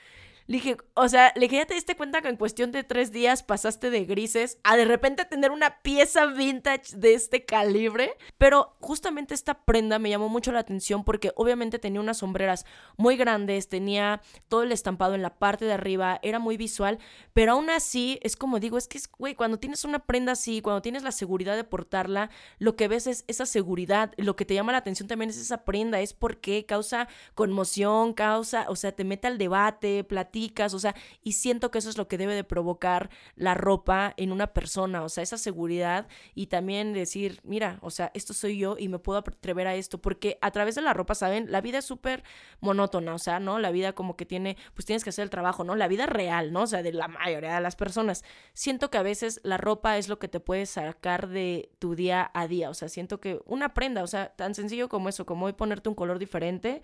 Dije, 0.49 0.79
o 0.95 1.07
sea, 1.11 1.31
le 1.35 1.43
dije, 1.43 1.57
ya 1.57 1.67
te 1.67 1.75
diste 1.75 1.95
cuenta 1.95 2.23
que 2.23 2.29
en 2.29 2.39
cuestión 2.39 2.73
de 2.73 2.83
tres 2.83 3.13
días 3.13 3.43
pasaste 3.43 3.91
de 3.91 4.07
grises 4.07 4.59
a 4.65 4.79
de 4.79 4.87
repente 4.87 5.27
tener 5.27 5.51
una 5.51 5.83
pieza 5.83 6.25
vintage 6.25 6.97
de 6.97 7.13
este 7.13 7.45
calibre. 7.45 8.17
Pero 8.39 8.75
justamente 8.81 9.35
esta 9.35 9.67
prenda 9.67 9.99
me 9.99 10.09
llamó 10.09 10.31
mucho 10.31 10.51
la 10.51 10.61
atención 10.61 11.05
porque 11.05 11.33
obviamente 11.37 11.79
tenía 11.79 12.01
unas 12.01 12.19
sombreras 12.19 12.65
muy 12.97 13.19
grandes, 13.19 13.69
tenía 13.69 14.23
todo 14.49 14.63
el 14.63 14.73
estampado 14.73 15.15
en 15.15 15.21
la 15.21 15.39
parte 15.39 15.67
de 15.67 15.75
arriba, 15.75 16.19
era 16.23 16.39
muy 16.39 16.57
visual, 16.57 16.99
pero 17.35 17.53
aún 17.53 17.69
así 17.69 18.19
es 18.23 18.35
como 18.35 18.59
digo, 18.59 18.79
es 18.79 18.89
que, 18.89 19.01
güey, 19.19 19.35
cuando 19.35 19.59
tienes 19.59 19.85
una 19.85 19.99
prenda 19.99 20.33
así, 20.33 20.63
cuando 20.63 20.81
tienes 20.81 21.03
la 21.03 21.13
seguridad 21.13 21.57
de 21.57 21.65
portarla, 21.65 22.31
lo 22.59 22.75
que 22.75 22.89
ves 22.89 23.07
es 23.07 23.25
esa 23.27 23.45
seguridad, 23.45 24.15
lo 24.17 24.35
que 24.35 24.47
te 24.47 24.55
llama 24.55 24.73
la 24.73 24.79
atención 24.79 25.09
también 25.09 25.29
es 25.29 25.37
esa 25.37 25.67
prenda, 25.67 26.01
es 26.01 26.15
porque 26.15 26.65
causa 26.65 27.07
conmoción, 27.35 28.15
causa, 28.15 28.65
o 28.71 28.77
sea, 28.77 28.93
te 28.93 29.05
mete 29.05 29.27
al 29.27 29.37
debate, 29.37 30.05
platica 30.05 30.38
o 30.75 30.79
sea, 30.79 30.95
y 31.23 31.33
siento 31.33 31.71
que 31.71 31.79
eso 31.79 31.91
es 31.91 31.99
lo 31.99 32.09
que 32.09 32.19
debe 32.19 32.35
de 32.35 32.45
provocar 32.45 33.11
la 33.37 33.55
ropa 33.55 34.15
en 34.17 34.33
una 34.33 34.49
persona, 34.49 35.03
o 35.03 35.09
sea, 35.09 35.23
esa 35.23 35.39
seguridad 35.39 36.09
y 36.35 36.47
también 36.47 36.93
decir, 36.93 37.41
mira, 37.45 37.79
o 37.83 37.91
sea, 37.91 38.11
esto 38.15 38.35
soy 38.35 38.59
yo 38.59 38.77
y 38.79 38.89
me 38.89 38.99
puedo 38.99 39.19
atrever 39.19 39.67
a 39.67 39.75
esto, 39.75 39.99
porque 39.99 40.39
a 40.41 40.51
través 40.51 40.75
de 40.75 40.83
la 40.83 40.95
ropa, 40.95 41.15
¿saben? 41.15 41.51
La 41.51 41.61
vida 41.61 41.79
es 41.79 41.85
súper 41.85 42.23
monótona, 42.61 43.15
o 43.15 43.19
sea, 43.19 43.41
¿no? 43.41 43.59
La 43.59 43.71
vida 43.71 43.93
como 43.95 44.17
que 44.17 44.27
tiene, 44.27 44.57
pues 44.75 44.87
tienes 44.87 45.05
que 45.05 45.11
hacer 45.11 45.25
el 45.25 45.31
trabajo, 45.31 45.65
¿no? 45.65 45.75
La 45.77 45.89
vida 45.89 46.07
real, 46.07 46.53
¿no? 46.53 46.63
O 46.63 46.67
sea, 46.67 46.83
de 46.83 46.93
la 46.93 47.09
mayoría 47.09 47.55
de 47.55 47.61
las 47.61 47.77
personas. 47.77 48.25
Siento 48.53 48.91
que 48.91 48.99
a 48.99 49.03
veces 49.03 49.41
la 49.43 49.57
ropa 49.57 49.99
es 49.99 50.09
lo 50.09 50.19
que 50.19 50.29
te 50.29 50.41
puede 50.41 50.67
sacar 50.67 51.29
de 51.29 51.71
tu 51.79 51.95
día 51.95 52.31
a 52.35 52.47
día, 52.49 52.71
o 52.71 52.75
sea, 52.75 52.89
siento 52.89 53.21
que 53.21 53.41
una 53.47 53.75
prenda, 53.75 54.03
o 54.03 54.07
sea, 54.07 54.35
tan 54.37 54.55
sencillo 54.55 54.89
como 54.89 55.09
eso, 55.09 55.27
como 55.27 55.47
hoy 55.47 55.53
ponerte 55.53 55.89
un 55.89 55.95
color 55.95 56.19
diferente, 56.19 56.83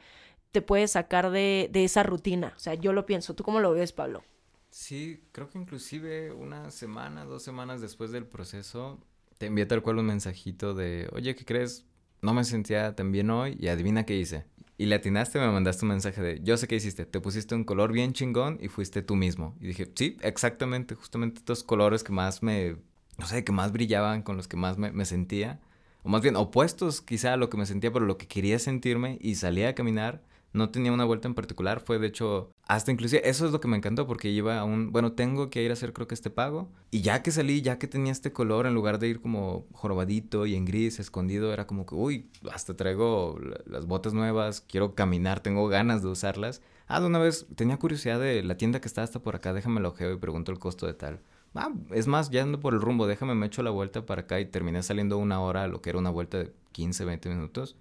te 0.54 0.62
puede 0.62 0.86
sacar 0.86 1.32
de, 1.32 1.68
de 1.72 1.82
esa 1.82 2.04
rutina. 2.04 2.54
O 2.56 2.60
sea, 2.60 2.74
yo 2.74 2.92
lo 2.92 3.06
pienso. 3.06 3.34
¿Tú 3.34 3.42
cómo 3.42 3.58
lo 3.58 3.72
ves, 3.72 3.92
Pablo? 3.92 4.22
Sí, 4.70 5.24
creo 5.32 5.50
que 5.50 5.58
inclusive 5.58 6.32
una 6.32 6.70
semana, 6.70 7.24
dos 7.24 7.42
semanas 7.42 7.80
después 7.80 8.12
del 8.12 8.24
proceso, 8.24 9.00
te 9.36 9.46
envié 9.46 9.66
tal 9.66 9.82
cual 9.82 9.98
un 9.98 10.06
mensajito 10.06 10.72
de, 10.72 11.08
oye, 11.12 11.34
¿qué 11.34 11.44
crees? 11.44 11.86
No 12.22 12.34
me 12.34 12.44
sentía 12.44 12.94
tan 12.94 13.10
bien 13.10 13.30
hoy 13.30 13.56
y 13.58 13.66
adivina 13.66 14.06
qué 14.06 14.16
hice. 14.16 14.46
Y 14.78 14.86
le 14.86 14.94
atinaste, 14.94 15.40
me 15.40 15.48
mandaste 15.50 15.84
un 15.84 15.88
mensaje 15.88 16.22
de, 16.22 16.40
yo 16.44 16.56
sé 16.56 16.68
qué 16.68 16.76
hiciste, 16.76 17.04
te 17.04 17.20
pusiste 17.20 17.56
un 17.56 17.64
color 17.64 17.90
bien 17.90 18.12
chingón 18.12 18.58
y 18.60 18.68
fuiste 18.68 19.02
tú 19.02 19.16
mismo. 19.16 19.56
Y 19.60 19.66
dije, 19.66 19.90
sí, 19.92 20.18
exactamente, 20.20 20.94
justamente 20.94 21.38
estos 21.38 21.64
colores 21.64 22.04
que 22.04 22.12
más 22.12 22.44
me, 22.44 22.76
no 23.18 23.26
sé, 23.26 23.42
que 23.42 23.50
más 23.50 23.72
brillaban, 23.72 24.22
con 24.22 24.36
los 24.36 24.46
que 24.46 24.56
más 24.56 24.78
me, 24.78 24.92
me 24.92 25.04
sentía. 25.04 25.60
O 26.04 26.08
más 26.08 26.22
bien 26.22 26.36
opuestos 26.36 27.00
quizá 27.00 27.32
a 27.32 27.36
lo 27.36 27.50
que 27.50 27.56
me 27.56 27.66
sentía, 27.66 27.92
pero 27.92 28.06
lo 28.06 28.18
que 28.18 28.28
quería 28.28 28.60
sentirme 28.60 29.18
y 29.20 29.34
salía 29.34 29.70
a 29.70 29.74
caminar 29.74 30.22
no 30.54 30.70
tenía 30.70 30.92
una 30.92 31.04
vuelta 31.04 31.28
en 31.28 31.34
particular, 31.34 31.80
fue 31.80 31.98
de 31.98 32.06
hecho, 32.06 32.50
hasta 32.66 32.92
inclusive, 32.92 33.28
eso 33.28 33.44
es 33.44 33.52
lo 33.52 33.60
que 33.60 33.68
me 33.68 33.76
encantó 33.76 34.06
porque 34.06 34.30
iba 34.30 34.58
a 34.58 34.64
un, 34.64 34.92
bueno, 34.92 35.12
tengo 35.12 35.50
que 35.50 35.62
ir 35.62 35.70
a 35.70 35.74
hacer 35.74 35.92
creo 35.92 36.06
que 36.06 36.14
este 36.14 36.30
pago, 36.30 36.70
y 36.92 37.02
ya 37.02 37.22
que 37.22 37.32
salí, 37.32 37.60
ya 37.60 37.78
que 37.78 37.88
tenía 37.88 38.12
este 38.12 38.32
color, 38.32 38.66
en 38.66 38.72
lugar 38.72 38.98
de 39.00 39.08
ir 39.08 39.20
como 39.20 39.66
jorobadito 39.72 40.46
y 40.46 40.54
en 40.54 40.64
gris, 40.64 41.00
escondido, 41.00 41.52
era 41.52 41.66
como 41.66 41.86
que, 41.86 41.96
uy, 41.96 42.30
hasta 42.52 42.76
traigo 42.76 43.38
las 43.66 43.86
botas 43.86 44.14
nuevas, 44.14 44.60
quiero 44.60 44.94
caminar, 44.94 45.40
tengo 45.40 45.68
ganas 45.68 46.02
de 46.02 46.08
usarlas. 46.08 46.62
Ah, 46.86 47.00
de 47.00 47.06
una 47.06 47.18
vez 47.18 47.46
tenía 47.56 47.78
curiosidad 47.78 48.20
de 48.20 48.42
la 48.42 48.56
tienda 48.56 48.80
que 48.80 48.88
está 48.88 49.02
hasta 49.02 49.20
por 49.20 49.34
acá, 49.34 49.52
déjame 49.52 49.80
lo 49.80 49.88
ojeo 49.88 50.12
y 50.12 50.18
pregunto 50.18 50.52
el 50.52 50.58
costo 50.58 50.86
de 50.86 50.94
tal. 50.94 51.20
Ah, 51.54 51.72
es 51.90 52.06
más, 52.06 52.30
ya 52.30 52.42
ando 52.42 52.60
por 52.60 52.74
el 52.74 52.80
rumbo, 52.80 53.06
déjame 53.06 53.34
me 53.34 53.46
echo 53.46 53.62
la 53.62 53.70
vuelta 53.70 54.06
para 54.06 54.22
acá 54.22 54.40
y 54.40 54.46
terminé 54.46 54.82
saliendo 54.82 55.18
una 55.18 55.40
hora, 55.40 55.66
lo 55.66 55.80
que 55.82 55.90
era 55.90 55.98
una 55.98 56.10
vuelta 56.10 56.38
de 56.38 56.52
15, 56.72 57.04
20 57.04 57.28
minutos. 57.28 57.76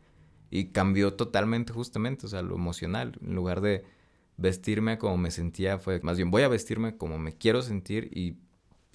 Y 0.55 0.65
cambió 0.65 1.15
totalmente 1.15 1.73
justamente, 1.73 2.27
o 2.27 2.29
sea, 2.29 2.43
lo 2.43 2.53
emocional. 2.53 3.17
En 3.25 3.33
lugar 3.33 3.59
de 3.59 3.85
vestirme 4.37 4.99
como 4.99 5.17
me 5.17 5.31
sentía, 5.31 5.79
fue 5.79 5.99
más 6.03 6.17
bien 6.17 6.29
voy 6.29 6.43
a 6.43 6.47
vestirme 6.47 6.95
como 6.95 7.17
me 7.17 7.35
quiero 7.35 7.63
sentir 7.63 8.15
y 8.15 8.37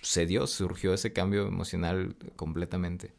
se 0.01 0.25
dio, 0.25 0.47
surgió 0.47 0.94
ese 0.94 1.12
cambio 1.12 1.49
emocional 1.49 2.14
completamente. 2.37 3.12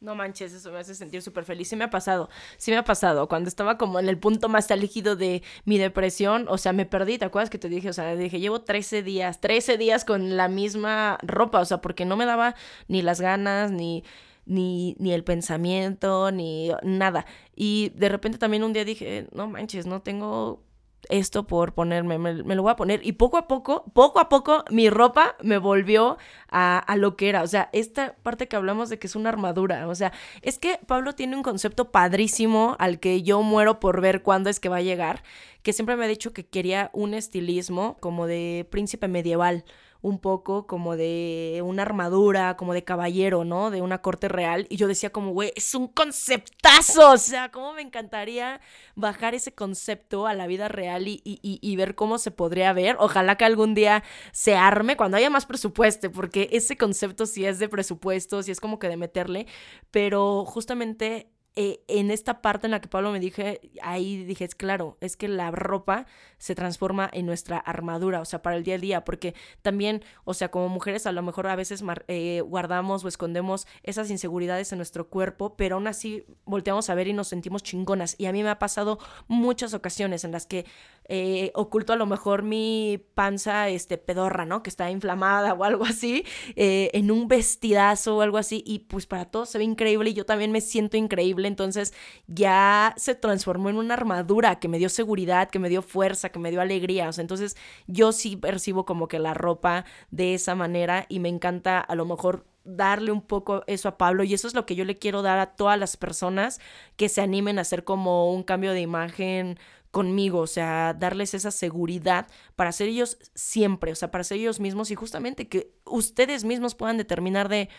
No 0.00 0.14
manches, 0.14 0.52
eso 0.52 0.70
me 0.70 0.78
hace 0.78 0.94
sentir 0.94 1.22
súper 1.22 1.44
feliz. 1.44 1.68
Sí 1.68 1.76
me 1.76 1.84
ha 1.84 1.90
pasado, 1.90 2.28
sí 2.58 2.70
me 2.70 2.76
ha 2.76 2.84
pasado. 2.84 3.28
Cuando 3.28 3.48
estaba 3.48 3.78
como 3.78 3.98
en 3.98 4.10
el 4.10 4.18
punto 4.18 4.50
más 4.50 4.70
álgido 4.70 5.16
de 5.16 5.42
mi 5.64 5.78
depresión, 5.78 6.44
o 6.50 6.58
sea, 6.58 6.74
me 6.74 6.84
perdí, 6.84 7.16
¿te 7.16 7.24
acuerdas 7.24 7.48
que 7.48 7.56
te 7.56 7.70
dije? 7.70 7.88
O 7.88 7.94
sea, 7.94 8.14
dije, 8.14 8.40
llevo 8.40 8.60
13 8.60 9.02
días, 9.02 9.40
13 9.40 9.78
días 9.78 10.04
con 10.04 10.36
la 10.36 10.48
misma 10.48 11.16
ropa, 11.22 11.60
o 11.60 11.64
sea, 11.64 11.80
porque 11.80 12.04
no 12.04 12.18
me 12.18 12.26
daba 12.26 12.56
ni 12.88 13.00
las 13.00 13.22
ganas, 13.22 13.70
ni 13.70 14.04
ni, 14.46 14.96
ni 14.98 15.12
el 15.12 15.24
pensamiento, 15.24 16.30
ni 16.32 16.70
nada. 16.82 17.26
Y 17.54 17.90
de 17.90 18.08
repente 18.08 18.38
también 18.38 18.64
un 18.64 18.72
día 18.72 18.84
dije, 18.84 19.28
no 19.32 19.48
manches, 19.48 19.86
no 19.86 20.00
tengo 20.02 20.62
esto 21.08 21.46
por 21.46 21.74
ponerme, 21.74 22.18
me, 22.18 22.54
lo 22.54 22.62
voy 22.62 22.72
a 22.72 22.76
poner. 22.76 23.04
Y 23.06 23.12
poco 23.12 23.36
a 23.36 23.46
poco, 23.46 23.84
poco 23.94 24.18
a 24.20 24.28
poco, 24.28 24.64
mi 24.70 24.90
ropa 24.90 25.36
me 25.42 25.58
volvió 25.58 26.18
a, 26.48 26.78
a, 26.78 26.96
lo 26.96 27.16
que 27.16 27.28
era. 27.28 27.42
O 27.42 27.46
sea, 27.46 27.68
esta 27.72 28.16
parte 28.22 28.48
que 28.48 28.56
hablamos 28.56 28.88
de 28.88 28.98
que 28.98 29.06
es 29.06 29.16
una 29.16 29.28
armadura. 29.28 29.88
O 29.88 29.94
sea, 29.94 30.12
es 30.42 30.58
que 30.58 30.80
Pablo 30.86 31.14
tiene 31.14 31.36
un 31.36 31.42
concepto 31.42 31.90
padrísimo 31.90 32.76
al 32.78 32.98
que 33.00 33.22
yo 33.22 33.42
muero 33.42 33.80
por 33.80 34.00
ver 34.00 34.22
cuándo 34.22 34.50
es 34.50 34.60
que 34.60 34.68
va 34.68 34.78
a 34.78 34.82
llegar, 34.82 35.22
que 35.62 35.72
siempre 35.72 35.96
me 35.96 36.04
ha 36.04 36.08
dicho 36.08 36.32
que 36.32 36.46
quería 36.46 36.90
un 36.92 37.14
estilismo 37.14 37.96
como 38.00 38.26
de 38.26 38.66
príncipe 38.70 39.08
medieval 39.08 39.64
un 40.06 40.20
poco 40.20 40.68
como 40.68 40.96
de 40.96 41.60
una 41.64 41.82
armadura, 41.82 42.56
como 42.56 42.74
de 42.74 42.84
caballero, 42.84 43.44
¿no? 43.44 43.72
De 43.72 43.82
una 43.82 44.02
corte 44.02 44.28
real. 44.28 44.68
Y 44.70 44.76
yo 44.76 44.86
decía 44.86 45.10
como, 45.10 45.32
güey, 45.32 45.52
es 45.56 45.74
un 45.74 45.88
conceptazo. 45.88 47.10
O 47.10 47.18
sea, 47.18 47.50
cómo 47.50 47.72
me 47.72 47.82
encantaría 47.82 48.60
bajar 48.94 49.34
ese 49.34 49.52
concepto 49.52 50.28
a 50.28 50.34
la 50.34 50.46
vida 50.46 50.68
real 50.68 51.08
y, 51.08 51.20
y, 51.24 51.76
ver 51.76 51.96
cómo 51.96 52.18
se 52.18 52.30
podría 52.30 52.72
ver. 52.72 52.96
Ojalá 53.00 53.34
que 53.36 53.46
algún 53.46 53.74
día 53.74 54.04
se 54.30 54.54
arme 54.54 54.96
cuando 54.96 55.16
haya 55.16 55.28
más 55.28 55.44
presupuesto, 55.44 56.12
porque 56.12 56.48
ese 56.52 56.76
concepto 56.76 57.26
sí 57.26 57.44
es 57.44 57.58
de 57.58 57.68
presupuesto, 57.68 58.44
sí 58.44 58.52
es 58.52 58.60
como 58.60 58.78
que 58.78 58.88
de 58.88 58.96
meterle. 58.96 59.48
Pero 59.90 60.44
justamente 60.44 61.32
eh, 61.58 61.80
en 61.88 62.10
esta 62.10 62.42
parte 62.42 62.66
en 62.66 62.70
la 62.70 62.82
que 62.82 62.88
Pablo 62.88 63.10
me 63.10 63.18
dije, 63.18 63.62
ahí 63.80 64.24
dije, 64.24 64.44
es 64.44 64.54
claro, 64.54 64.98
es 65.00 65.16
que 65.16 65.26
la 65.26 65.50
ropa 65.50 66.04
se 66.36 66.54
transforma 66.54 67.08
en 67.10 67.24
nuestra 67.24 67.56
armadura, 67.56 68.20
o 68.20 68.26
sea, 68.26 68.42
para 68.42 68.56
el 68.56 68.62
día 68.62 68.74
a 68.74 68.78
día, 68.78 69.04
porque 69.06 69.34
también, 69.62 70.04
o 70.24 70.34
sea, 70.34 70.50
como 70.50 70.68
mujeres 70.68 71.06
a 71.06 71.12
lo 71.12 71.22
mejor 71.22 71.46
a 71.46 71.56
veces 71.56 71.82
eh, 72.08 72.42
guardamos 72.42 73.06
o 73.06 73.08
escondemos 73.08 73.66
esas 73.82 74.10
inseguridades 74.10 74.70
en 74.72 74.78
nuestro 74.78 75.08
cuerpo, 75.08 75.56
pero 75.56 75.76
aún 75.76 75.86
así 75.86 76.26
volteamos 76.44 76.90
a 76.90 76.94
ver 76.94 77.08
y 77.08 77.14
nos 77.14 77.28
sentimos 77.28 77.62
chingonas. 77.62 78.16
Y 78.18 78.26
a 78.26 78.32
mí 78.32 78.42
me 78.42 78.50
ha 78.50 78.58
pasado 78.58 78.98
muchas 79.26 79.72
ocasiones 79.72 80.24
en 80.24 80.32
las 80.32 80.44
que 80.44 80.66
eh, 81.08 81.52
oculto 81.54 81.94
a 81.94 81.96
lo 81.96 82.04
mejor 82.04 82.42
mi 82.42 83.02
panza 83.14 83.70
este, 83.70 83.96
pedorra, 83.96 84.44
¿no? 84.44 84.62
Que 84.62 84.68
está 84.68 84.90
inflamada 84.90 85.54
o 85.54 85.64
algo 85.64 85.86
así, 85.86 86.22
en 86.54 87.10
un 87.10 87.28
vestidazo 87.28 88.18
o 88.18 88.20
algo 88.20 88.36
así, 88.36 88.62
y 88.66 88.80
pues 88.80 89.06
para 89.06 89.24
todos 89.24 89.48
se 89.48 89.56
ve 89.56 89.64
increíble 89.64 90.10
y 90.10 90.14
yo 90.14 90.26
también 90.26 90.52
me 90.52 90.60
siento 90.60 90.98
increíble, 90.98 91.45
entonces 91.46 91.94
ya 92.26 92.94
se 92.96 93.14
transformó 93.14 93.70
en 93.70 93.76
una 93.76 93.94
armadura 93.94 94.58
que 94.58 94.68
me 94.68 94.78
dio 94.78 94.88
seguridad, 94.88 95.50
que 95.50 95.58
me 95.58 95.68
dio 95.68 95.82
fuerza, 95.82 96.30
que 96.30 96.38
me 96.38 96.50
dio 96.50 96.60
alegría, 96.60 97.08
o 97.08 97.12
sea, 97.12 97.22
entonces 97.22 97.56
yo 97.86 98.12
sí 98.12 98.36
percibo 98.36 98.84
como 98.84 99.08
que 99.08 99.18
la 99.18 99.34
ropa 99.34 99.84
de 100.10 100.34
esa 100.34 100.54
manera 100.54 101.06
y 101.08 101.20
me 101.20 101.28
encanta 101.28 101.80
a 101.80 101.94
lo 101.94 102.04
mejor 102.04 102.46
darle 102.66 103.12
un 103.12 103.22
poco 103.22 103.62
eso 103.66 103.88
a 103.88 103.96
Pablo. 103.96 104.24
Y 104.24 104.34
eso 104.34 104.48
es 104.48 104.54
lo 104.54 104.66
que 104.66 104.74
yo 104.74 104.84
le 104.84 104.98
quiero 104.98 105.22
dar 105.22 105.38
a 105.38 105.54
todas 105.54 105.78
las 105.78 105.96
personas 105.96 106.60
que 106.96 107.08
se 107.08 107.20
animen 107.20 107.58
a 107.58 107.62
hacer 107.62 107.84
como 107.84 108.32
un 108.32 108.42
cambio 108.42 108.72
de 108.72 108.80
imagen 108.80 109.58
conmigo, 109.92 110.40
o 110.40 110.46
sea, 110.46 110.92
darles 110.92 111.32
esa 111.32 111.50
seguridad 111.50 112.26
para 112.54 112.70
ser 112.72 112.88
ellos 112.88 113.16
siempre, 113.34 113.92
o 113.92 113.94
sea, 113.94 114.10
para 114.10 114.24
ser 114.24 114.36
ellos 114.36 114.60
mismos 114.60 114.90
y 114.90 114.94
justamente 114.94 115.48
que 115.48 115.72
ustedes 115.86 116.44
mismos 116.44 116.74
puedan 116.74 116.98
determinar 116.98 117.48
de, 117.48 117.70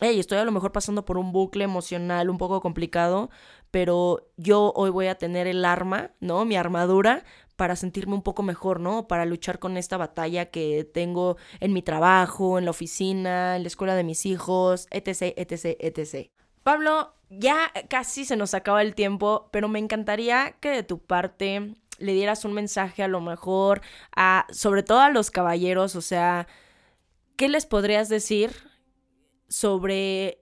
estoy 0.00 0.38
a 0.38 0.44
lo 0.44 0.52
mejor 0.52 0.72
pasando 0.72 1.04
por 1.04 1.18
un 1.18 1.32
bucle 1.32 1.64
emocional 1.64 2.30
un 2.30 2.38
poco 2.38 2.60
complicado, 2.60 3.30
pero 3.70 4.30
yo 4.36 4.72
hoy 4.74 4.90
voy 4.90 5.06
a 5.06 5.16
tener 5.16 5.46
el 5.46 5.64
arma, 5.64 6.10
¿no? 6.20 6.44
Mi 6.44 6.56
armadura 6.56 7.24
para 7.56 7.76
sentirme 7.76 8.14
un 8.14 8.22
poco 8.22 8.42
mejor, 8.42 8.80
¿no? 8.80 9.06
Para 9.06 9.26
luchar 9.26 9.58
con 9.58 9.76
esta 9.76 9.98
batalla 9.98 10.46
que 10.46 10.88
tengo 10.94 11.36
en 11.60 11.74
mi 11.74 11.82
trabajo, 11.82 12.58
en 12.58 12.64
la 12.64 12.70
oficina, 12.70 13.56
en 13.56 13.62
la 13.62 13.68
escuela 13.68 13.94
de 13.94 14.04
mis 14.04 14.24
hijos, 14.24 14.86
etc., 14.90 15.34
etc., 15.36 15.76
etc. 15.78 16.30
Pablo, 16.62 17.12
ya 17.28 17.70
casi 17.88 18.24
se 18.24 18.36
nos 18.36 18.54
acaba 18.54 18.80
el 18.80 18.94
tiempo, 18.94 19.50
pero 19.52 19.68
me 19.68 19.78
encantaría 19.78 20.52
que 20.60 20.70
de 20.70 20.82
tu 20.82 21.00
parte 21.00 21.74
le 21.98 22.14
dieras 22.14 22.46
un 22.46 22.54
mensaje 22.54 23.02
a 23.02 23.08
lo 23.08 23.20
mejor 23.20 23.82
a, 24.16 24.46
sobre 24.50 24.82
todo 24.82 25.00
a 25.00 25.10
los 25.10 25.30
caballeros, 25.30 25.96
o 25.96 26.00
sea, 26.00 26.46
¿qué 27.36 27.48
les 27.48 27.66
podrías 27.66 28.08
decir 28.08 28.69
sobre 29.50 30.40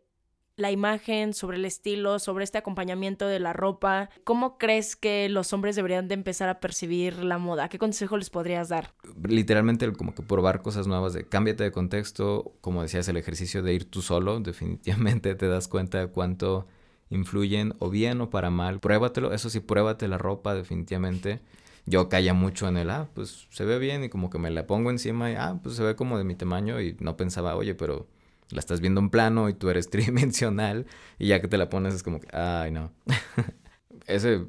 la 0.59 0.73
imagen, 0.73 1.33
sobre 1.35 1.57
el 1.57 1.65
estilo, 1.65 2.19
sobre 2.19 2.45
este 2.45 2.59
acompañamiento 2.59 3.27
de 3.27 3.39
la 3.39 3.53
ropa. 3.53 4.11
¿Cómo 4.25 4.59
crees 4.59 4.97
que 4.97 5.29
los 5.29 5.53
hombres 5.53 5.77
deberían 5.77 6.09
de 6.09 6.15
empezar 6.15 6.49
a 6.49 6.61
percibir 6.61 7.25
la 7.25 7.39
moda? 7.39 7.69
¿Qué 7.69 7.79
consejo 7.79 8.17
les 8.17 8.29
podrías 8.29 8.69
dar? 8.69 8.93
Literalmente 9.27 9.91
como 9.93 10.15
que 10.15 10.23
probar 10.23 10.61
cosas 10.61 10.87
nuevas 10.87 11.13
de 11.13 11.25
cámbiate 11.25 11.63
de 11.63 11.73
contexto, 11.73 12.53
como 12.61 12.83
decías, 12.83 13.09
el 13.09 13.17
ejercicio 13.17 13.63
de 13.63 13.75
ir 13.75 13.85
tú 13.89 14.03
solo, 14.03 14.41
definitivamente 14.45 15.35
te 15.35 15.47
das 15.47 15.69
cuenta 15.69 16.01
de 16.01 16.09
cuánto 16.09 16.67
influyen 17.09 17.75
o 17.79 17.89
bien 17.89 18.21
o 18.21 18.29
para 18.29 18.51
mal. 18.51 18.81
Pruébatelo, 18.81 19.33
eso 19.33 19.51
sí, 19.51 19.61
pruébate 19.61 20.09
la 20.09 20.19
ropa 20.19 20.55
definitivamente. 20.55 21.41
Yo 21.87 22.09
caía 22.11 22.35
mucho 22.35 22.69
en 22.69 22.77
el, 22.77 22.91
ah, 22.91 23.09
pues 23.15 23.47
se 23.51 23.65
ve 23.65 23.79
bien 23.79 24.05
y 24.05 24.09
como 24.11 24.29
que 24.29 24.39
me 24.39 24.51
la 24.51 24.67
pongo 24.67 24.91
encima 24.91 25.31
y, 25.31 25.37
ah, 25.37 25.59
pues 25.63 25.77
se 25.77 25.85
ve 25.85 25.97
como 25.97 26.19
de 26.19 26.25
mi 26.25 26.35
tamaño 26.35 26.81
y 26.81 26.97
no 27.01 27.17
pensaba, 27.17 27.57
oye, 27.57 27.75
pero 27.75 28.09
la 28.51 28.61
estás 28.61 28.81
viendo 28.81 29.01
en 29.01 29.11
plano 29.11 29.49
y 29.49 29.55
tú 29.55 29.71
eres 29.71 29.91
tridimensional 29.91 30.87
y 31.19 31.29
ya 31.29 31.41
que 31.41 31.49
te 31.49 31.59
la 31.59 31.69
pones 31.69 31.95
es 31.95 32.03
como 32.03 32.21
que, 32.21 32.29
ay, 32.37 32.71
no. 32.71 32.93
Ese 34.07 34.41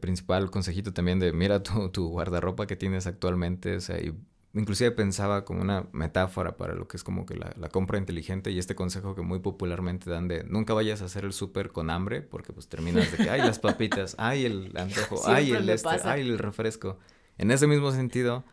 principal 0.00 0.50
consejito 0.50 0.94
también 0.94 1.18
de 1.18 1.32
mira 1.32 1.62
tu, 1.62 1.90
tu 1.90 2.08
guardarropa 2.08 2.66
que 2.66 2.76
tienes 2.76 3.06
actualmente, 3.06 3.76
o 3.76 3.80
sea, 3.80 4.00
y 4.00 4.14
inclusive 4.54 4.90
pensaba 4.90 5.44
como 5.44 5.62
una 5.62 5.86
metáfora 5.92 6.56
para 6.56 6.74
lo 6.74 6.88
que 6.88 6.96
es 6.96 7.04
como 7.04 7.26
que 7.26 7.36
la, 7.36 7.52
la, 7.58 7.68
compra 7.68 7.98
inteligente 7.98 8.50
y 8.50 8.58
este 8.58 8.74
consejo 8.74 9.14
que 9.14 9.22
muy 9.22 9.40
popularmente 9.40 10.10
dan 10.10 10.28
de 10.28 10.44
nunca 10.44 10.74
vayas 10.74 11.02
a 11.02 11.06
hacer 11.06 11.24
el 11.24 11.32
súper 11.32 11.72
con 11.72 11.90
hambre 11.90 12.22
porque 12.22 12.52
pues 12.52 12.68
terminas 12.68 13.10
de 13.10 13.18
que, 13.18 13.30
ay, 13.30 13.40
las 13.40 13.58
papitas, 13.58 14.14
ay, 14.18 14.44
el 14.46 14.72
antojo, 14.76 15.20
ay, 15.26 15.52
el 15.52 15.68
este, 15.68 15.88
ay, 16.04 16.22
el 16.22 16.38
refresco. 16.38 16.98
En 17.38 17.50
ese 17.50 17.66
mismo 17.66 17.92
sentido, 17.92 18.44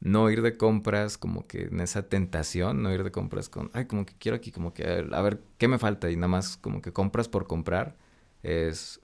no 0.00 0.30
ir 0.30 0.42
de 0.42 0.56
compras 0.56 1.18
como 1.18 1.46
que 1.46 1.64
en 1.64 1.80
esa 1.80 2.08
tentación, 2.08 2.82
no 2.82 2.92
ir 2.92 3.04
de 3.04 3.10
compras 3.12 3.48
con, 3.48 3.70
ay, 3.74 3.86
como 3.86 4.06
que 4.06 4.14
quiero 4.18 4.36
aquí, 4.36 4.52
como 4.52 4.74
que 4.74 4.84
a 5.10 5.22
ver, 5.22 5.40
qué 5.58 5.68
me 5.68 5.78
falta 5.78 6.10
y 6.10 6.16
nada 6.16 6.28
más 6.28 6.56
como 6.56 6.82
que 6.82 6.92
compras 6.92 7.28
por 7.28 7.46
comprar, 7.46 7.96
es, 8.42 9.00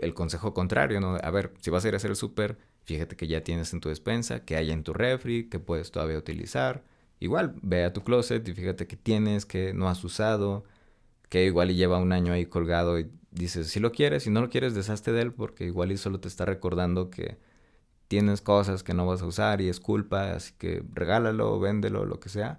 el, 0.00 0.14
consejo 0.14 0.54
contrario, 0.54 1.00
¿no? 1.00 1.16
A 1.22 1.30
ver, 1.30 1.52
si 1.60 1.70
vas 1.70 1.84
a 1.84 1.88
ir 1.88 1.94
a 1.94 1.98
hacer 1.98 2.10
el 2.10 2.16
súper, 2.16 2.58
fíjate 2.84 3.16
que 3.16 3.26
ya 3.26 3.42
tienes 3.42 3.72
en 3.74 3.80
tu 3.80 3.88
despensa, 3.88 4.44
que 4.44 4.56
hay 4.56 4.70
en 4.70 4.84
tu 4.84 4.94
refri, 4.94 5.48
que 5.48 5.58
puedes 5.58 5.90
todavía 5.90 6.18
utilizar. 6.18 6.82
Igual, 7.20 7.54
ve 7.62 7.84
a 7.84 7.92
tu 7.92 8.02
closet 8.02 8.46
y 8.48 8.54
fíjate 8.54 8.86
que 8.86 8.96
tienes, 8.96 9.46
que 9.46 9.74
no 9.74 9.88
has 9.88 10.02
usado, 10.04 10.64
que 11.28 11.44
igual 11.46 11.70
y 11.70 11.74
lleva 11.76 11.98
un 11.98 12.12
año 12.12 12.32
ahí 12.32 12.46
colgado 12.46 12.98
y 12.98 13.10
dices, 13.32 13.68
si 13.68 13.80
lo 13.80 13.92
quieres, 13.92 14.24
si 14.24 14.30
no 14.30 14.40
lo 14.40 14.50
quieres, 14.50 14.74
deshazte 14.74 15.12
de 15.12 15.22
él 15.22 15.32
porque 15.32 15.64
igual 15.66 15.92
y 15.92 15.96
solo 15.98 16.20
te 16.20 16.28
está 16.28 16.44
recordando 16.46 17.10
que 17.10 17.36
tienes 18.08 18.40
cosas 18.40 18.82
que 18.82 18.94
no 18.94 19.06
vas 19.06 19.22
a 19.22 19.26
usar 19.26 19.60
y 19.60 19.68
es 19.68 19.80
culpa, 19.80 20.32
así 20.32 20.52
que 20.58 20.82
regálalo, 20.92 21.58
véndelo, 21.58 22.04
lo 22.04 22.20
que 22.20 22.28
sea. 22.28 22.58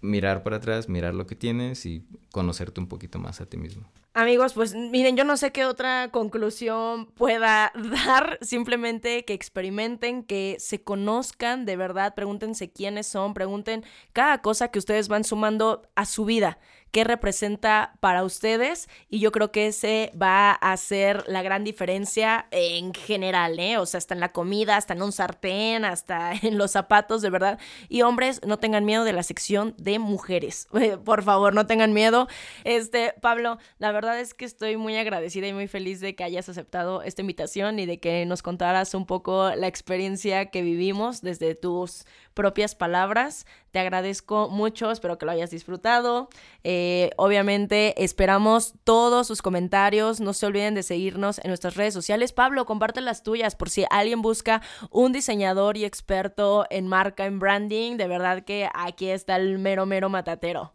Mirar 0.00 0.42
para 0.42 0.56
atrás, 0.56 0.88
mirar 0.88 1.14
lo 1.14 1.26
que 1.26 1.36
tienes 1.36 1.86
y 1.86 2.04
conocerte 2.32 2.80
un 2.80 2.88
poquito 2.88 3.18
más 3.18 3.40
a 3.40 3.46
ti 3.46 3.56
mismo. 3.56 3.88
Amigos, 4.14 4.52
pues 4.52 4.74
miren, 4.74 5.16
yo 5.16 5.24
no 5.24 5.38
sé 5.38 5.52
qué 5.52 5.64
otra 5.64 6.10
conclusión 6.10 7.06
pueda 7.06 7.72
dar, 8.06 8.38
simplemente 8.42 9.24
que 9.24 9.32
experimenten, 9.32 10.22
que 10.22 10.56
se 10.58 10.82
conozcan 10.82 11.64
de 11.64 11.76
verdad, 11.76 12.14
pregúntense 12.14 12.70
quiénes 12.70 13.06
son, 13.06 13.32
pregunten 13.32 13.84
cada 14.12 14.42
cosa 14.42 14.68
que 14.68 14.78
ustedes 14.78 15.08
van 15.08 15.24
sumando 15.24 15.88
a 15.94 16.04
su 16.04 16.26
vida 16.26 16.58
qué 16.92 17.04
representa 17.04 17.94
para 18.00 18.22
ustedes 18.22 18.88
y 19.08 19.18
yo 19.18 19.32
creo 19.32 19.50
que 19.50 19.68
ese 19.68 20.12
va 20.20 20.50
a 20.50 20.72
hacer 20.72 21.24
la 21.26 21.42
gran 21.42 21.64
diferencia 21.64 22.46
en 22.50 22.92
general, 22.92 23.58
¿eh? 23.58 23.78
O 23.78 23.86
sea, 23.86 23.96
hasta 23.96 24.12
en 24.12 24.20
la 24.20 24.32
comida, 24.32 24.76
hasta 24.76 24.92
en 24.92 25.02
un 25.02 25.10
sartén, 25.10 25.86
hasta 25.86 26.32
en 26.42 26.58
los 26.58 26.72
zapatos, 26.72 27.22
de 27.22 27.30
verdad. 27.30 27.58
Y 27.88 28.02
hombres, 28.02 28.42
no 28.46 28.58
tengan 28.58 28.84
miedo 28.84 29.04
de 29.04 29.14
la 29.14 29.22
sección 29.22 29.74
de 29.78 29.98
mujeres. 29.98 30.68
Por 31.04 31.22
favor, 31.22 31.54
no 31.54 31.66
tengan 31.66 31.94
miedo. 31.94 32.28
Este, 32.64 33.14
Pablo, 33.22 33.58
la 33.78 33.90
verdad 33.90 34.20
es 34.20 34.34
que 34.34 34.44
estoy 34.44 34.76
muy 34.76 34.94
agradecida 34.96 35.46
y 35.46 35.54
muy 35.54 35.68
feliz 35.68 36.00
de 36.00 36.14
que 36.14 36.24
hayas 36.24 36.50
aceptado 36.50 37.02
esta 37.02 37.22
invitación 37.22 37.78
y 37.78 37.86
de 37.86 38.00
que 38.00 38.26
nos 38.26 38.42
contaras 38.42 38.92
un 38.92 39.06
poco 39.06 39.50
la 39.56 39.66
experiencia 39.66 40.50
que 40.50 40.60
vivimos 40.60 41.22
desde 41.22 41.54
tus 41.54 42.04
propias 42.34 42.74
palabras. 42.74 43.46
Te 43.70 43.78
agradezco 43.78 44.50
mucho, 44.50 44.90
espero 44.90 45.16
que 45.16 45.24
lo 45.24 45.32
hayas 45.32 45.50
disfrutado. 45.50 46.28
Eh, 46.64 46.81
obviamente 47.16 48.02
esperamos 48.02 48.74
todos 48.84 49.26
sus 49.26 49.42
comentarios. 49.42 50.20
No 50.20 50.32
se 50.32 50.46
olviden 50.46 50.74
de 50.74 50.82
seguirnos 50.82 51.38
en 51.38 51.48
nuestras 51.48 51.76
redes 51.76 51.94
sociales. 51.94 52.32
Pablo, 52.32 52.66
comparte 52.66 53.00
las 53.00 53.22
tuyas 53.22 53.56
por 53.56 53.70
si 53.70 53.84
alguien 53.90 54.22
busca 54.22 54.62
un 54.90 55.12
diseñador 55.12 55.76
y 55.76 55.84
experto 55.84 56.66
en 56.70 56.88
marca, 56.88 57.26
en 57.26 57.38
branding. 57.38 57.96
De 57.96 58.08
verdad 58.08 58.44
que 58.44 58.68
aquí 58.74 59.08
está 59.08 59.36
el 59.36 59.58
mero, 59.58 59.86
mero 59.86 60.08
matatero. 60.08 60.72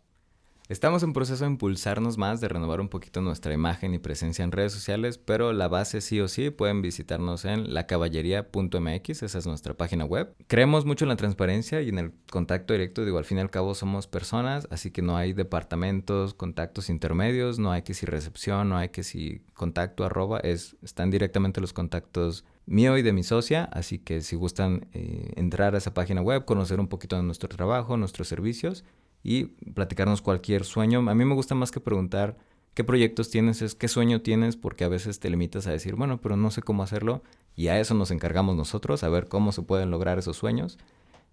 Estamos 0.70 1.02
en 1.04 1.14
proceso 1.14 1.46
de 1.46 1.52
impulsarnos 1.52 2.18
más, 2.18 2.42
de 2.42 2.50
renovar 2.50 2.82
un 2.82 2.90
poquito 2.90 3.22
nuestra 3.22 3.54
imagen 3.54 3.94
y 3.94 4.00
presencia 4.00 4.44
en 4.44 4.52
redes 4.52 4.74
sociales, 4.74 5.18
pero 5.18 5.54
la 5.54 5.70
base 5.70 6.02
sí 6.02 6.20
o 6.20 6.28
sí 6.28 6.50
pueden 6.50 6.82
visitarnos 6.82 7.46
en 7.46 7.74
lacaballería.mx, 7.74 9.24
esa 9.24 9.38
es 9.38 9.48
nuestra 9.48 9.76
página 9.76 10.04
web. 10.04 10.36
Creemos 10.48 10.84
mucho 10.84 11.06
en 11.06 11.10
la 11.10 11.16
transparencia 11.16 11.82
y 11.82 11.88
en 11.88 12.00
el 12.00 12.12
contacto 12.30 12.74
directo, 12.74 13.06
digo, 13.06 13.18
al 13.18 13.24
fin 13.24 13.38
y 13.38 13.42
al 13.42 13.50
cabo 13.50 13.76
somos 13.76 14.08
personas, 14.08 14.68
así 14.70 14.92
que 14.92 15.02
no 15.02 15.16
hay 15.16 15.32
departamentos, 15.32 16.34
contactos 16.34 16.90
intermedios, 16.90 17.60
no 17.60 17.72
hay 17.72 17.84
que 17.84 17.94
si 17.94 18.06
recepción, 18.06 18.68
no 18.68 18.76
hay 18.76 18.90
que 18.90 19.04
si 19.04 19.44
contacto 19.54 20.04
arroba, 20.04 20.40
es, 20.42 20.76
están 20.84 21.12
directamente 21.12 21.62
los 21.62 21.72
contactos 21.72 22.44
mío 22.66 22.98
y 22.98 23.04
de 23.04 23.14
mi 23.14 23.24
socia, 23.24 23.64
así 23.72 24.00
que 24.00 24.20
si 24.20 24.36
gustan 24.36 24.90
eh, 24.92 25.32
entrar 25.38 25.76
a 25.76 25.78
esa 25.78 25.94
página 25.94 26.22
web, 26.22 26.44
conocer 26.44 26.82
un 26.82 26.90
poquito 26.90 27.16
de 27.16 27.24
nuestro 27.24 27.48
trabajo, 27.48 27.96
nuestros 27.96 28.28
servicios, 28.28 28.84
y 29.28 29.44
platicarnos 29.74 30.22
cualquier 30.22 30.64
sueño. 30.64 31.00
A 31.00 31.14
mí 31.14 31.26
me 31.26 31.36
gusta 31.36 31.54
más 31.54 31.70
que 31.70 31.82
preguntar 31.82 32.38
qué 32.74 32.86
proyectos 32.86 33.30
tienes, 33.30 33.62
es 33.62 33.76
qué 33.76 33.90
sueño 33.90 34.22
tienes, 34.22 34.56
porque 34.56 34.86
a 34.86 34.88
veces 34.88 35.20
te 35.20 35.30
limitas 35.30 35.68
a 35.68 35.72
decir, 35.72 35.96
bueno, 35.96 36.22
pero 36.22 36.38
no 36.38 36.50
sé 36.50 36.62
cómo 36.62 36.82
hacerlo, 36.82 37.24
y 37.54 37.68
a 37.68 37.78
eso 37.78 37.94
nos 37.94 38.10
encargamos 38.12 38.56
nosotros, 38.56 39.04
a 39.04 39.10
ver 39.10 39.28
cómo 39.28 39.52
se 39.52 39.64
pueden 39.64 39.92
lograr 39.92 40.18
esos 40.18 40.38
sueños. 40.38 40.78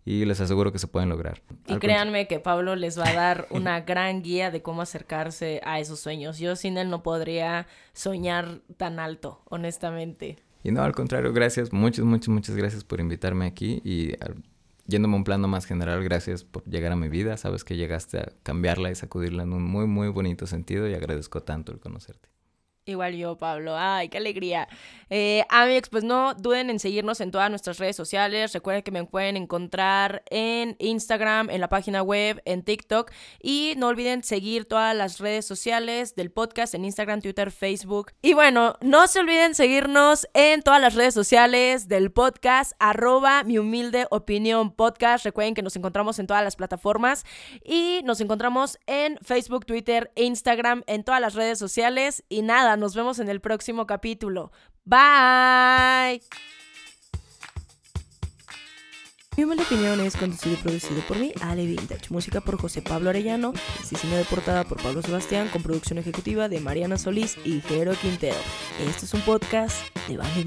Y 0.04 0.24
les 0.24 0.40
aseguro 0.40 0.72
que 0.72 0.78
se 0.80 0.88
pueden 0.88 1.08
lograr. 1.08 1.40
Y 1.68 1.76
créanme 1.76 2.26
que 2.26 2.40
Pablo 2.40 2.74
les 2.76 2.98
va 2.98 3.08
a 3.08 3.14
dar 3.14 3.46
una 3.50 3.80
gran 3.82 4.22
guía 4.22 4.50
de 4.50 4.60
cómo 4.60 4.82
acercarse 4.82 5.62
a 5.64 5.78
esos 5.78 6.00
sueños. 6.00 6.38
Yo 6.38 6.56
sin 6.56 6.76
él 6.76 6.90
no 6.90 7.02
podría 7.02 7.68
soñar 7.92 8.60
tan 8.76 8.98
alto, 8.98 9.40
honestamente. 9.48 10.36
Y 10.64 10.72
no, 10.72 10.82
al 10.82 10.94
contrario, 10.94 11.32
gracias, 11.32 11.72
muchas, 11.72 12.04
muchas, 12.04 12.28
muchas 12.28 12.56
gracias 12.56 12.84
por 12.84 13.00
invitarme 13.00 13.46
aquí 13.46 13.80
y 13.84 14.14
yéndome 14.86 15.14
a 15.14 15.18
un 15.18 15.24
plano 15.24 15.48
más 15.48 15.66
general, 15.66 16.02
gracias 16.04 16.44
por 16.44 16.64
llegar 16.64 16.92
a 16.92 16.96
mi 16.96 17.08
vida. 17.08 17.36
Sabes 17.36 17.64
que 17.64 17.76
llegaste 17.76 18.18
a 18.18 18.32
cambiarla 18.42 18.90
y 18.90 18.94
sacudirla 18.94 19.42
en 19.42 19.52
un 19.52 19.62
muy, 19.62 19.86
muy 19.86 20.08
bonito 20.08 20.46
sentido 20.46 20.88
y 20.88 20.94
agradezco 20.94 21.42
tanto 21.42 21.72
el 21.72 21.80
conocerte. 21.80 22.33
Igual 22.86 23.14
yo, 23.16 23.38
Pablo. 23.38 23.76
Ay, 23.78 24.10
qué 24.10 24.18
alegría. 24.18 24.68
Eh, 25.08 25.44
Amix, 25.48 25.88
pues 25.88 26.04
no 26.04 26.34
duden 26.34 26.68
en 26.68 26.78
seguirnos 26.78 27.22
en 27.22 27.30
todas 27.30 27.48
nuestras 27.48 27.78
redes 27.78 27.96
sociales. 27.96 28.52
Recuerden 28.52 28.82
que 28.82 28.90
me 28.90 29.04
pueden 29.04 29.38
encontrar 29.38 30.22
en 30.28 30.76
Instagram, 30.78 31.48
en 31.48 31.62
la 31.62 31.70
página 31.70 32.02
web, 32.02 32.42
en 32.44 32.62
TikTok. 32.62 33.10
Y 33.42 33.72
no 33.78 33.88
olviden 33.88 34.22
seguir 34.22 34.66
todas 34.66 34.94
las 34.94 35.18
redes 35.18 35.46
sociales 35.46 36.14
del 36.14 36.30
podcast 36.30 36.74
en 36.74 36.84
Instagram, 36.84 37.22
Twitter, 37.22 37.50
Facebook. 37.50 38.12
Y 38.20 38.34
bueno, 38.34 38.76
no 38.82 39.06
se 39.06 39.20
olviden 39.20 39.54
seguirnos 39.54 40.28
en 40.34 40.60
todas 40.60 40.80
las 40.80 40.94
redes 40.94 41.14
sociales 41.14 41.88
del 41.88 42.12
podcast, 42.12 42.72
arroba 42.78 43.44
mi 43.44 43.56
humilde 43.56 44.06
opinión 44.10 44.70
podcast. 44.72 45.24
Recuerden 45.24 45.54
que 45.54 45.62
nos 45.62 45.76
encontramos 45.76 46.18
en 46.18 46.26
todas 46.26 46.44
las 46.44 46.56
plataformas. 46.56 47.24
Y 47.64 48.02
nos 48.04 48.20
encontramos 48.20 48.78
en 48.86 49.16
Facebook, 49.22 49.64
Twitter, 49.64 50.12
Instagram, 50.16 50.82
en 50.86 51.02
todas 51.02 51.22
las 51.22 51.32
redes 51.34 51.58
sociales. 51.58 52.24
Y 52.28 52.42
nada 52.42 52.73
nos 52.76 52.94
vemos 52.94 53.18
en 53.18 53.28
el 53.28 53.40
próximo 53.40 53.86
capítulo. 53.86 54.52
Bye. 54.84 56.22
Mi 59.36 59.42
humilde 59.42 59.64
opinión 59.64 60.00
es 60.00 60.16
conducido 60.16 60.54
y 60.54 60.58
producido 60.58 61.00
por 61.08 61.18
mí, 61.18 61.32
Ale 61.40 61.66
Vintage. 61.66 62.10
Música 62.10 62.40
por 62.40 62.56
José 62.56 62.82
Pablo 62.82 63.10
Arellano. 63.10 63.52
Diseño 63.90 64.16
de 64.16 64.24
portada 64.24 64.62
por 64.62 64.80
Pablo 64.80 65.02
Sebastián. 65.02 65.48
Con 65.48 65.62
producción 65.62 65.98
ejecutiva 65.98 66.48
de 66.48 66.60
Mariana 66.60 66.98
Solís 66.98 67.36
y 67.44 67.60
Jero 67.60 67.94
Quintero. 67.94 68.38
Este 68.86 69.06
es 69.06 69.14
un 69.14 69.22
podcast 69.22 69.76
de 70.06 70.16
Bambi 70.16 70.44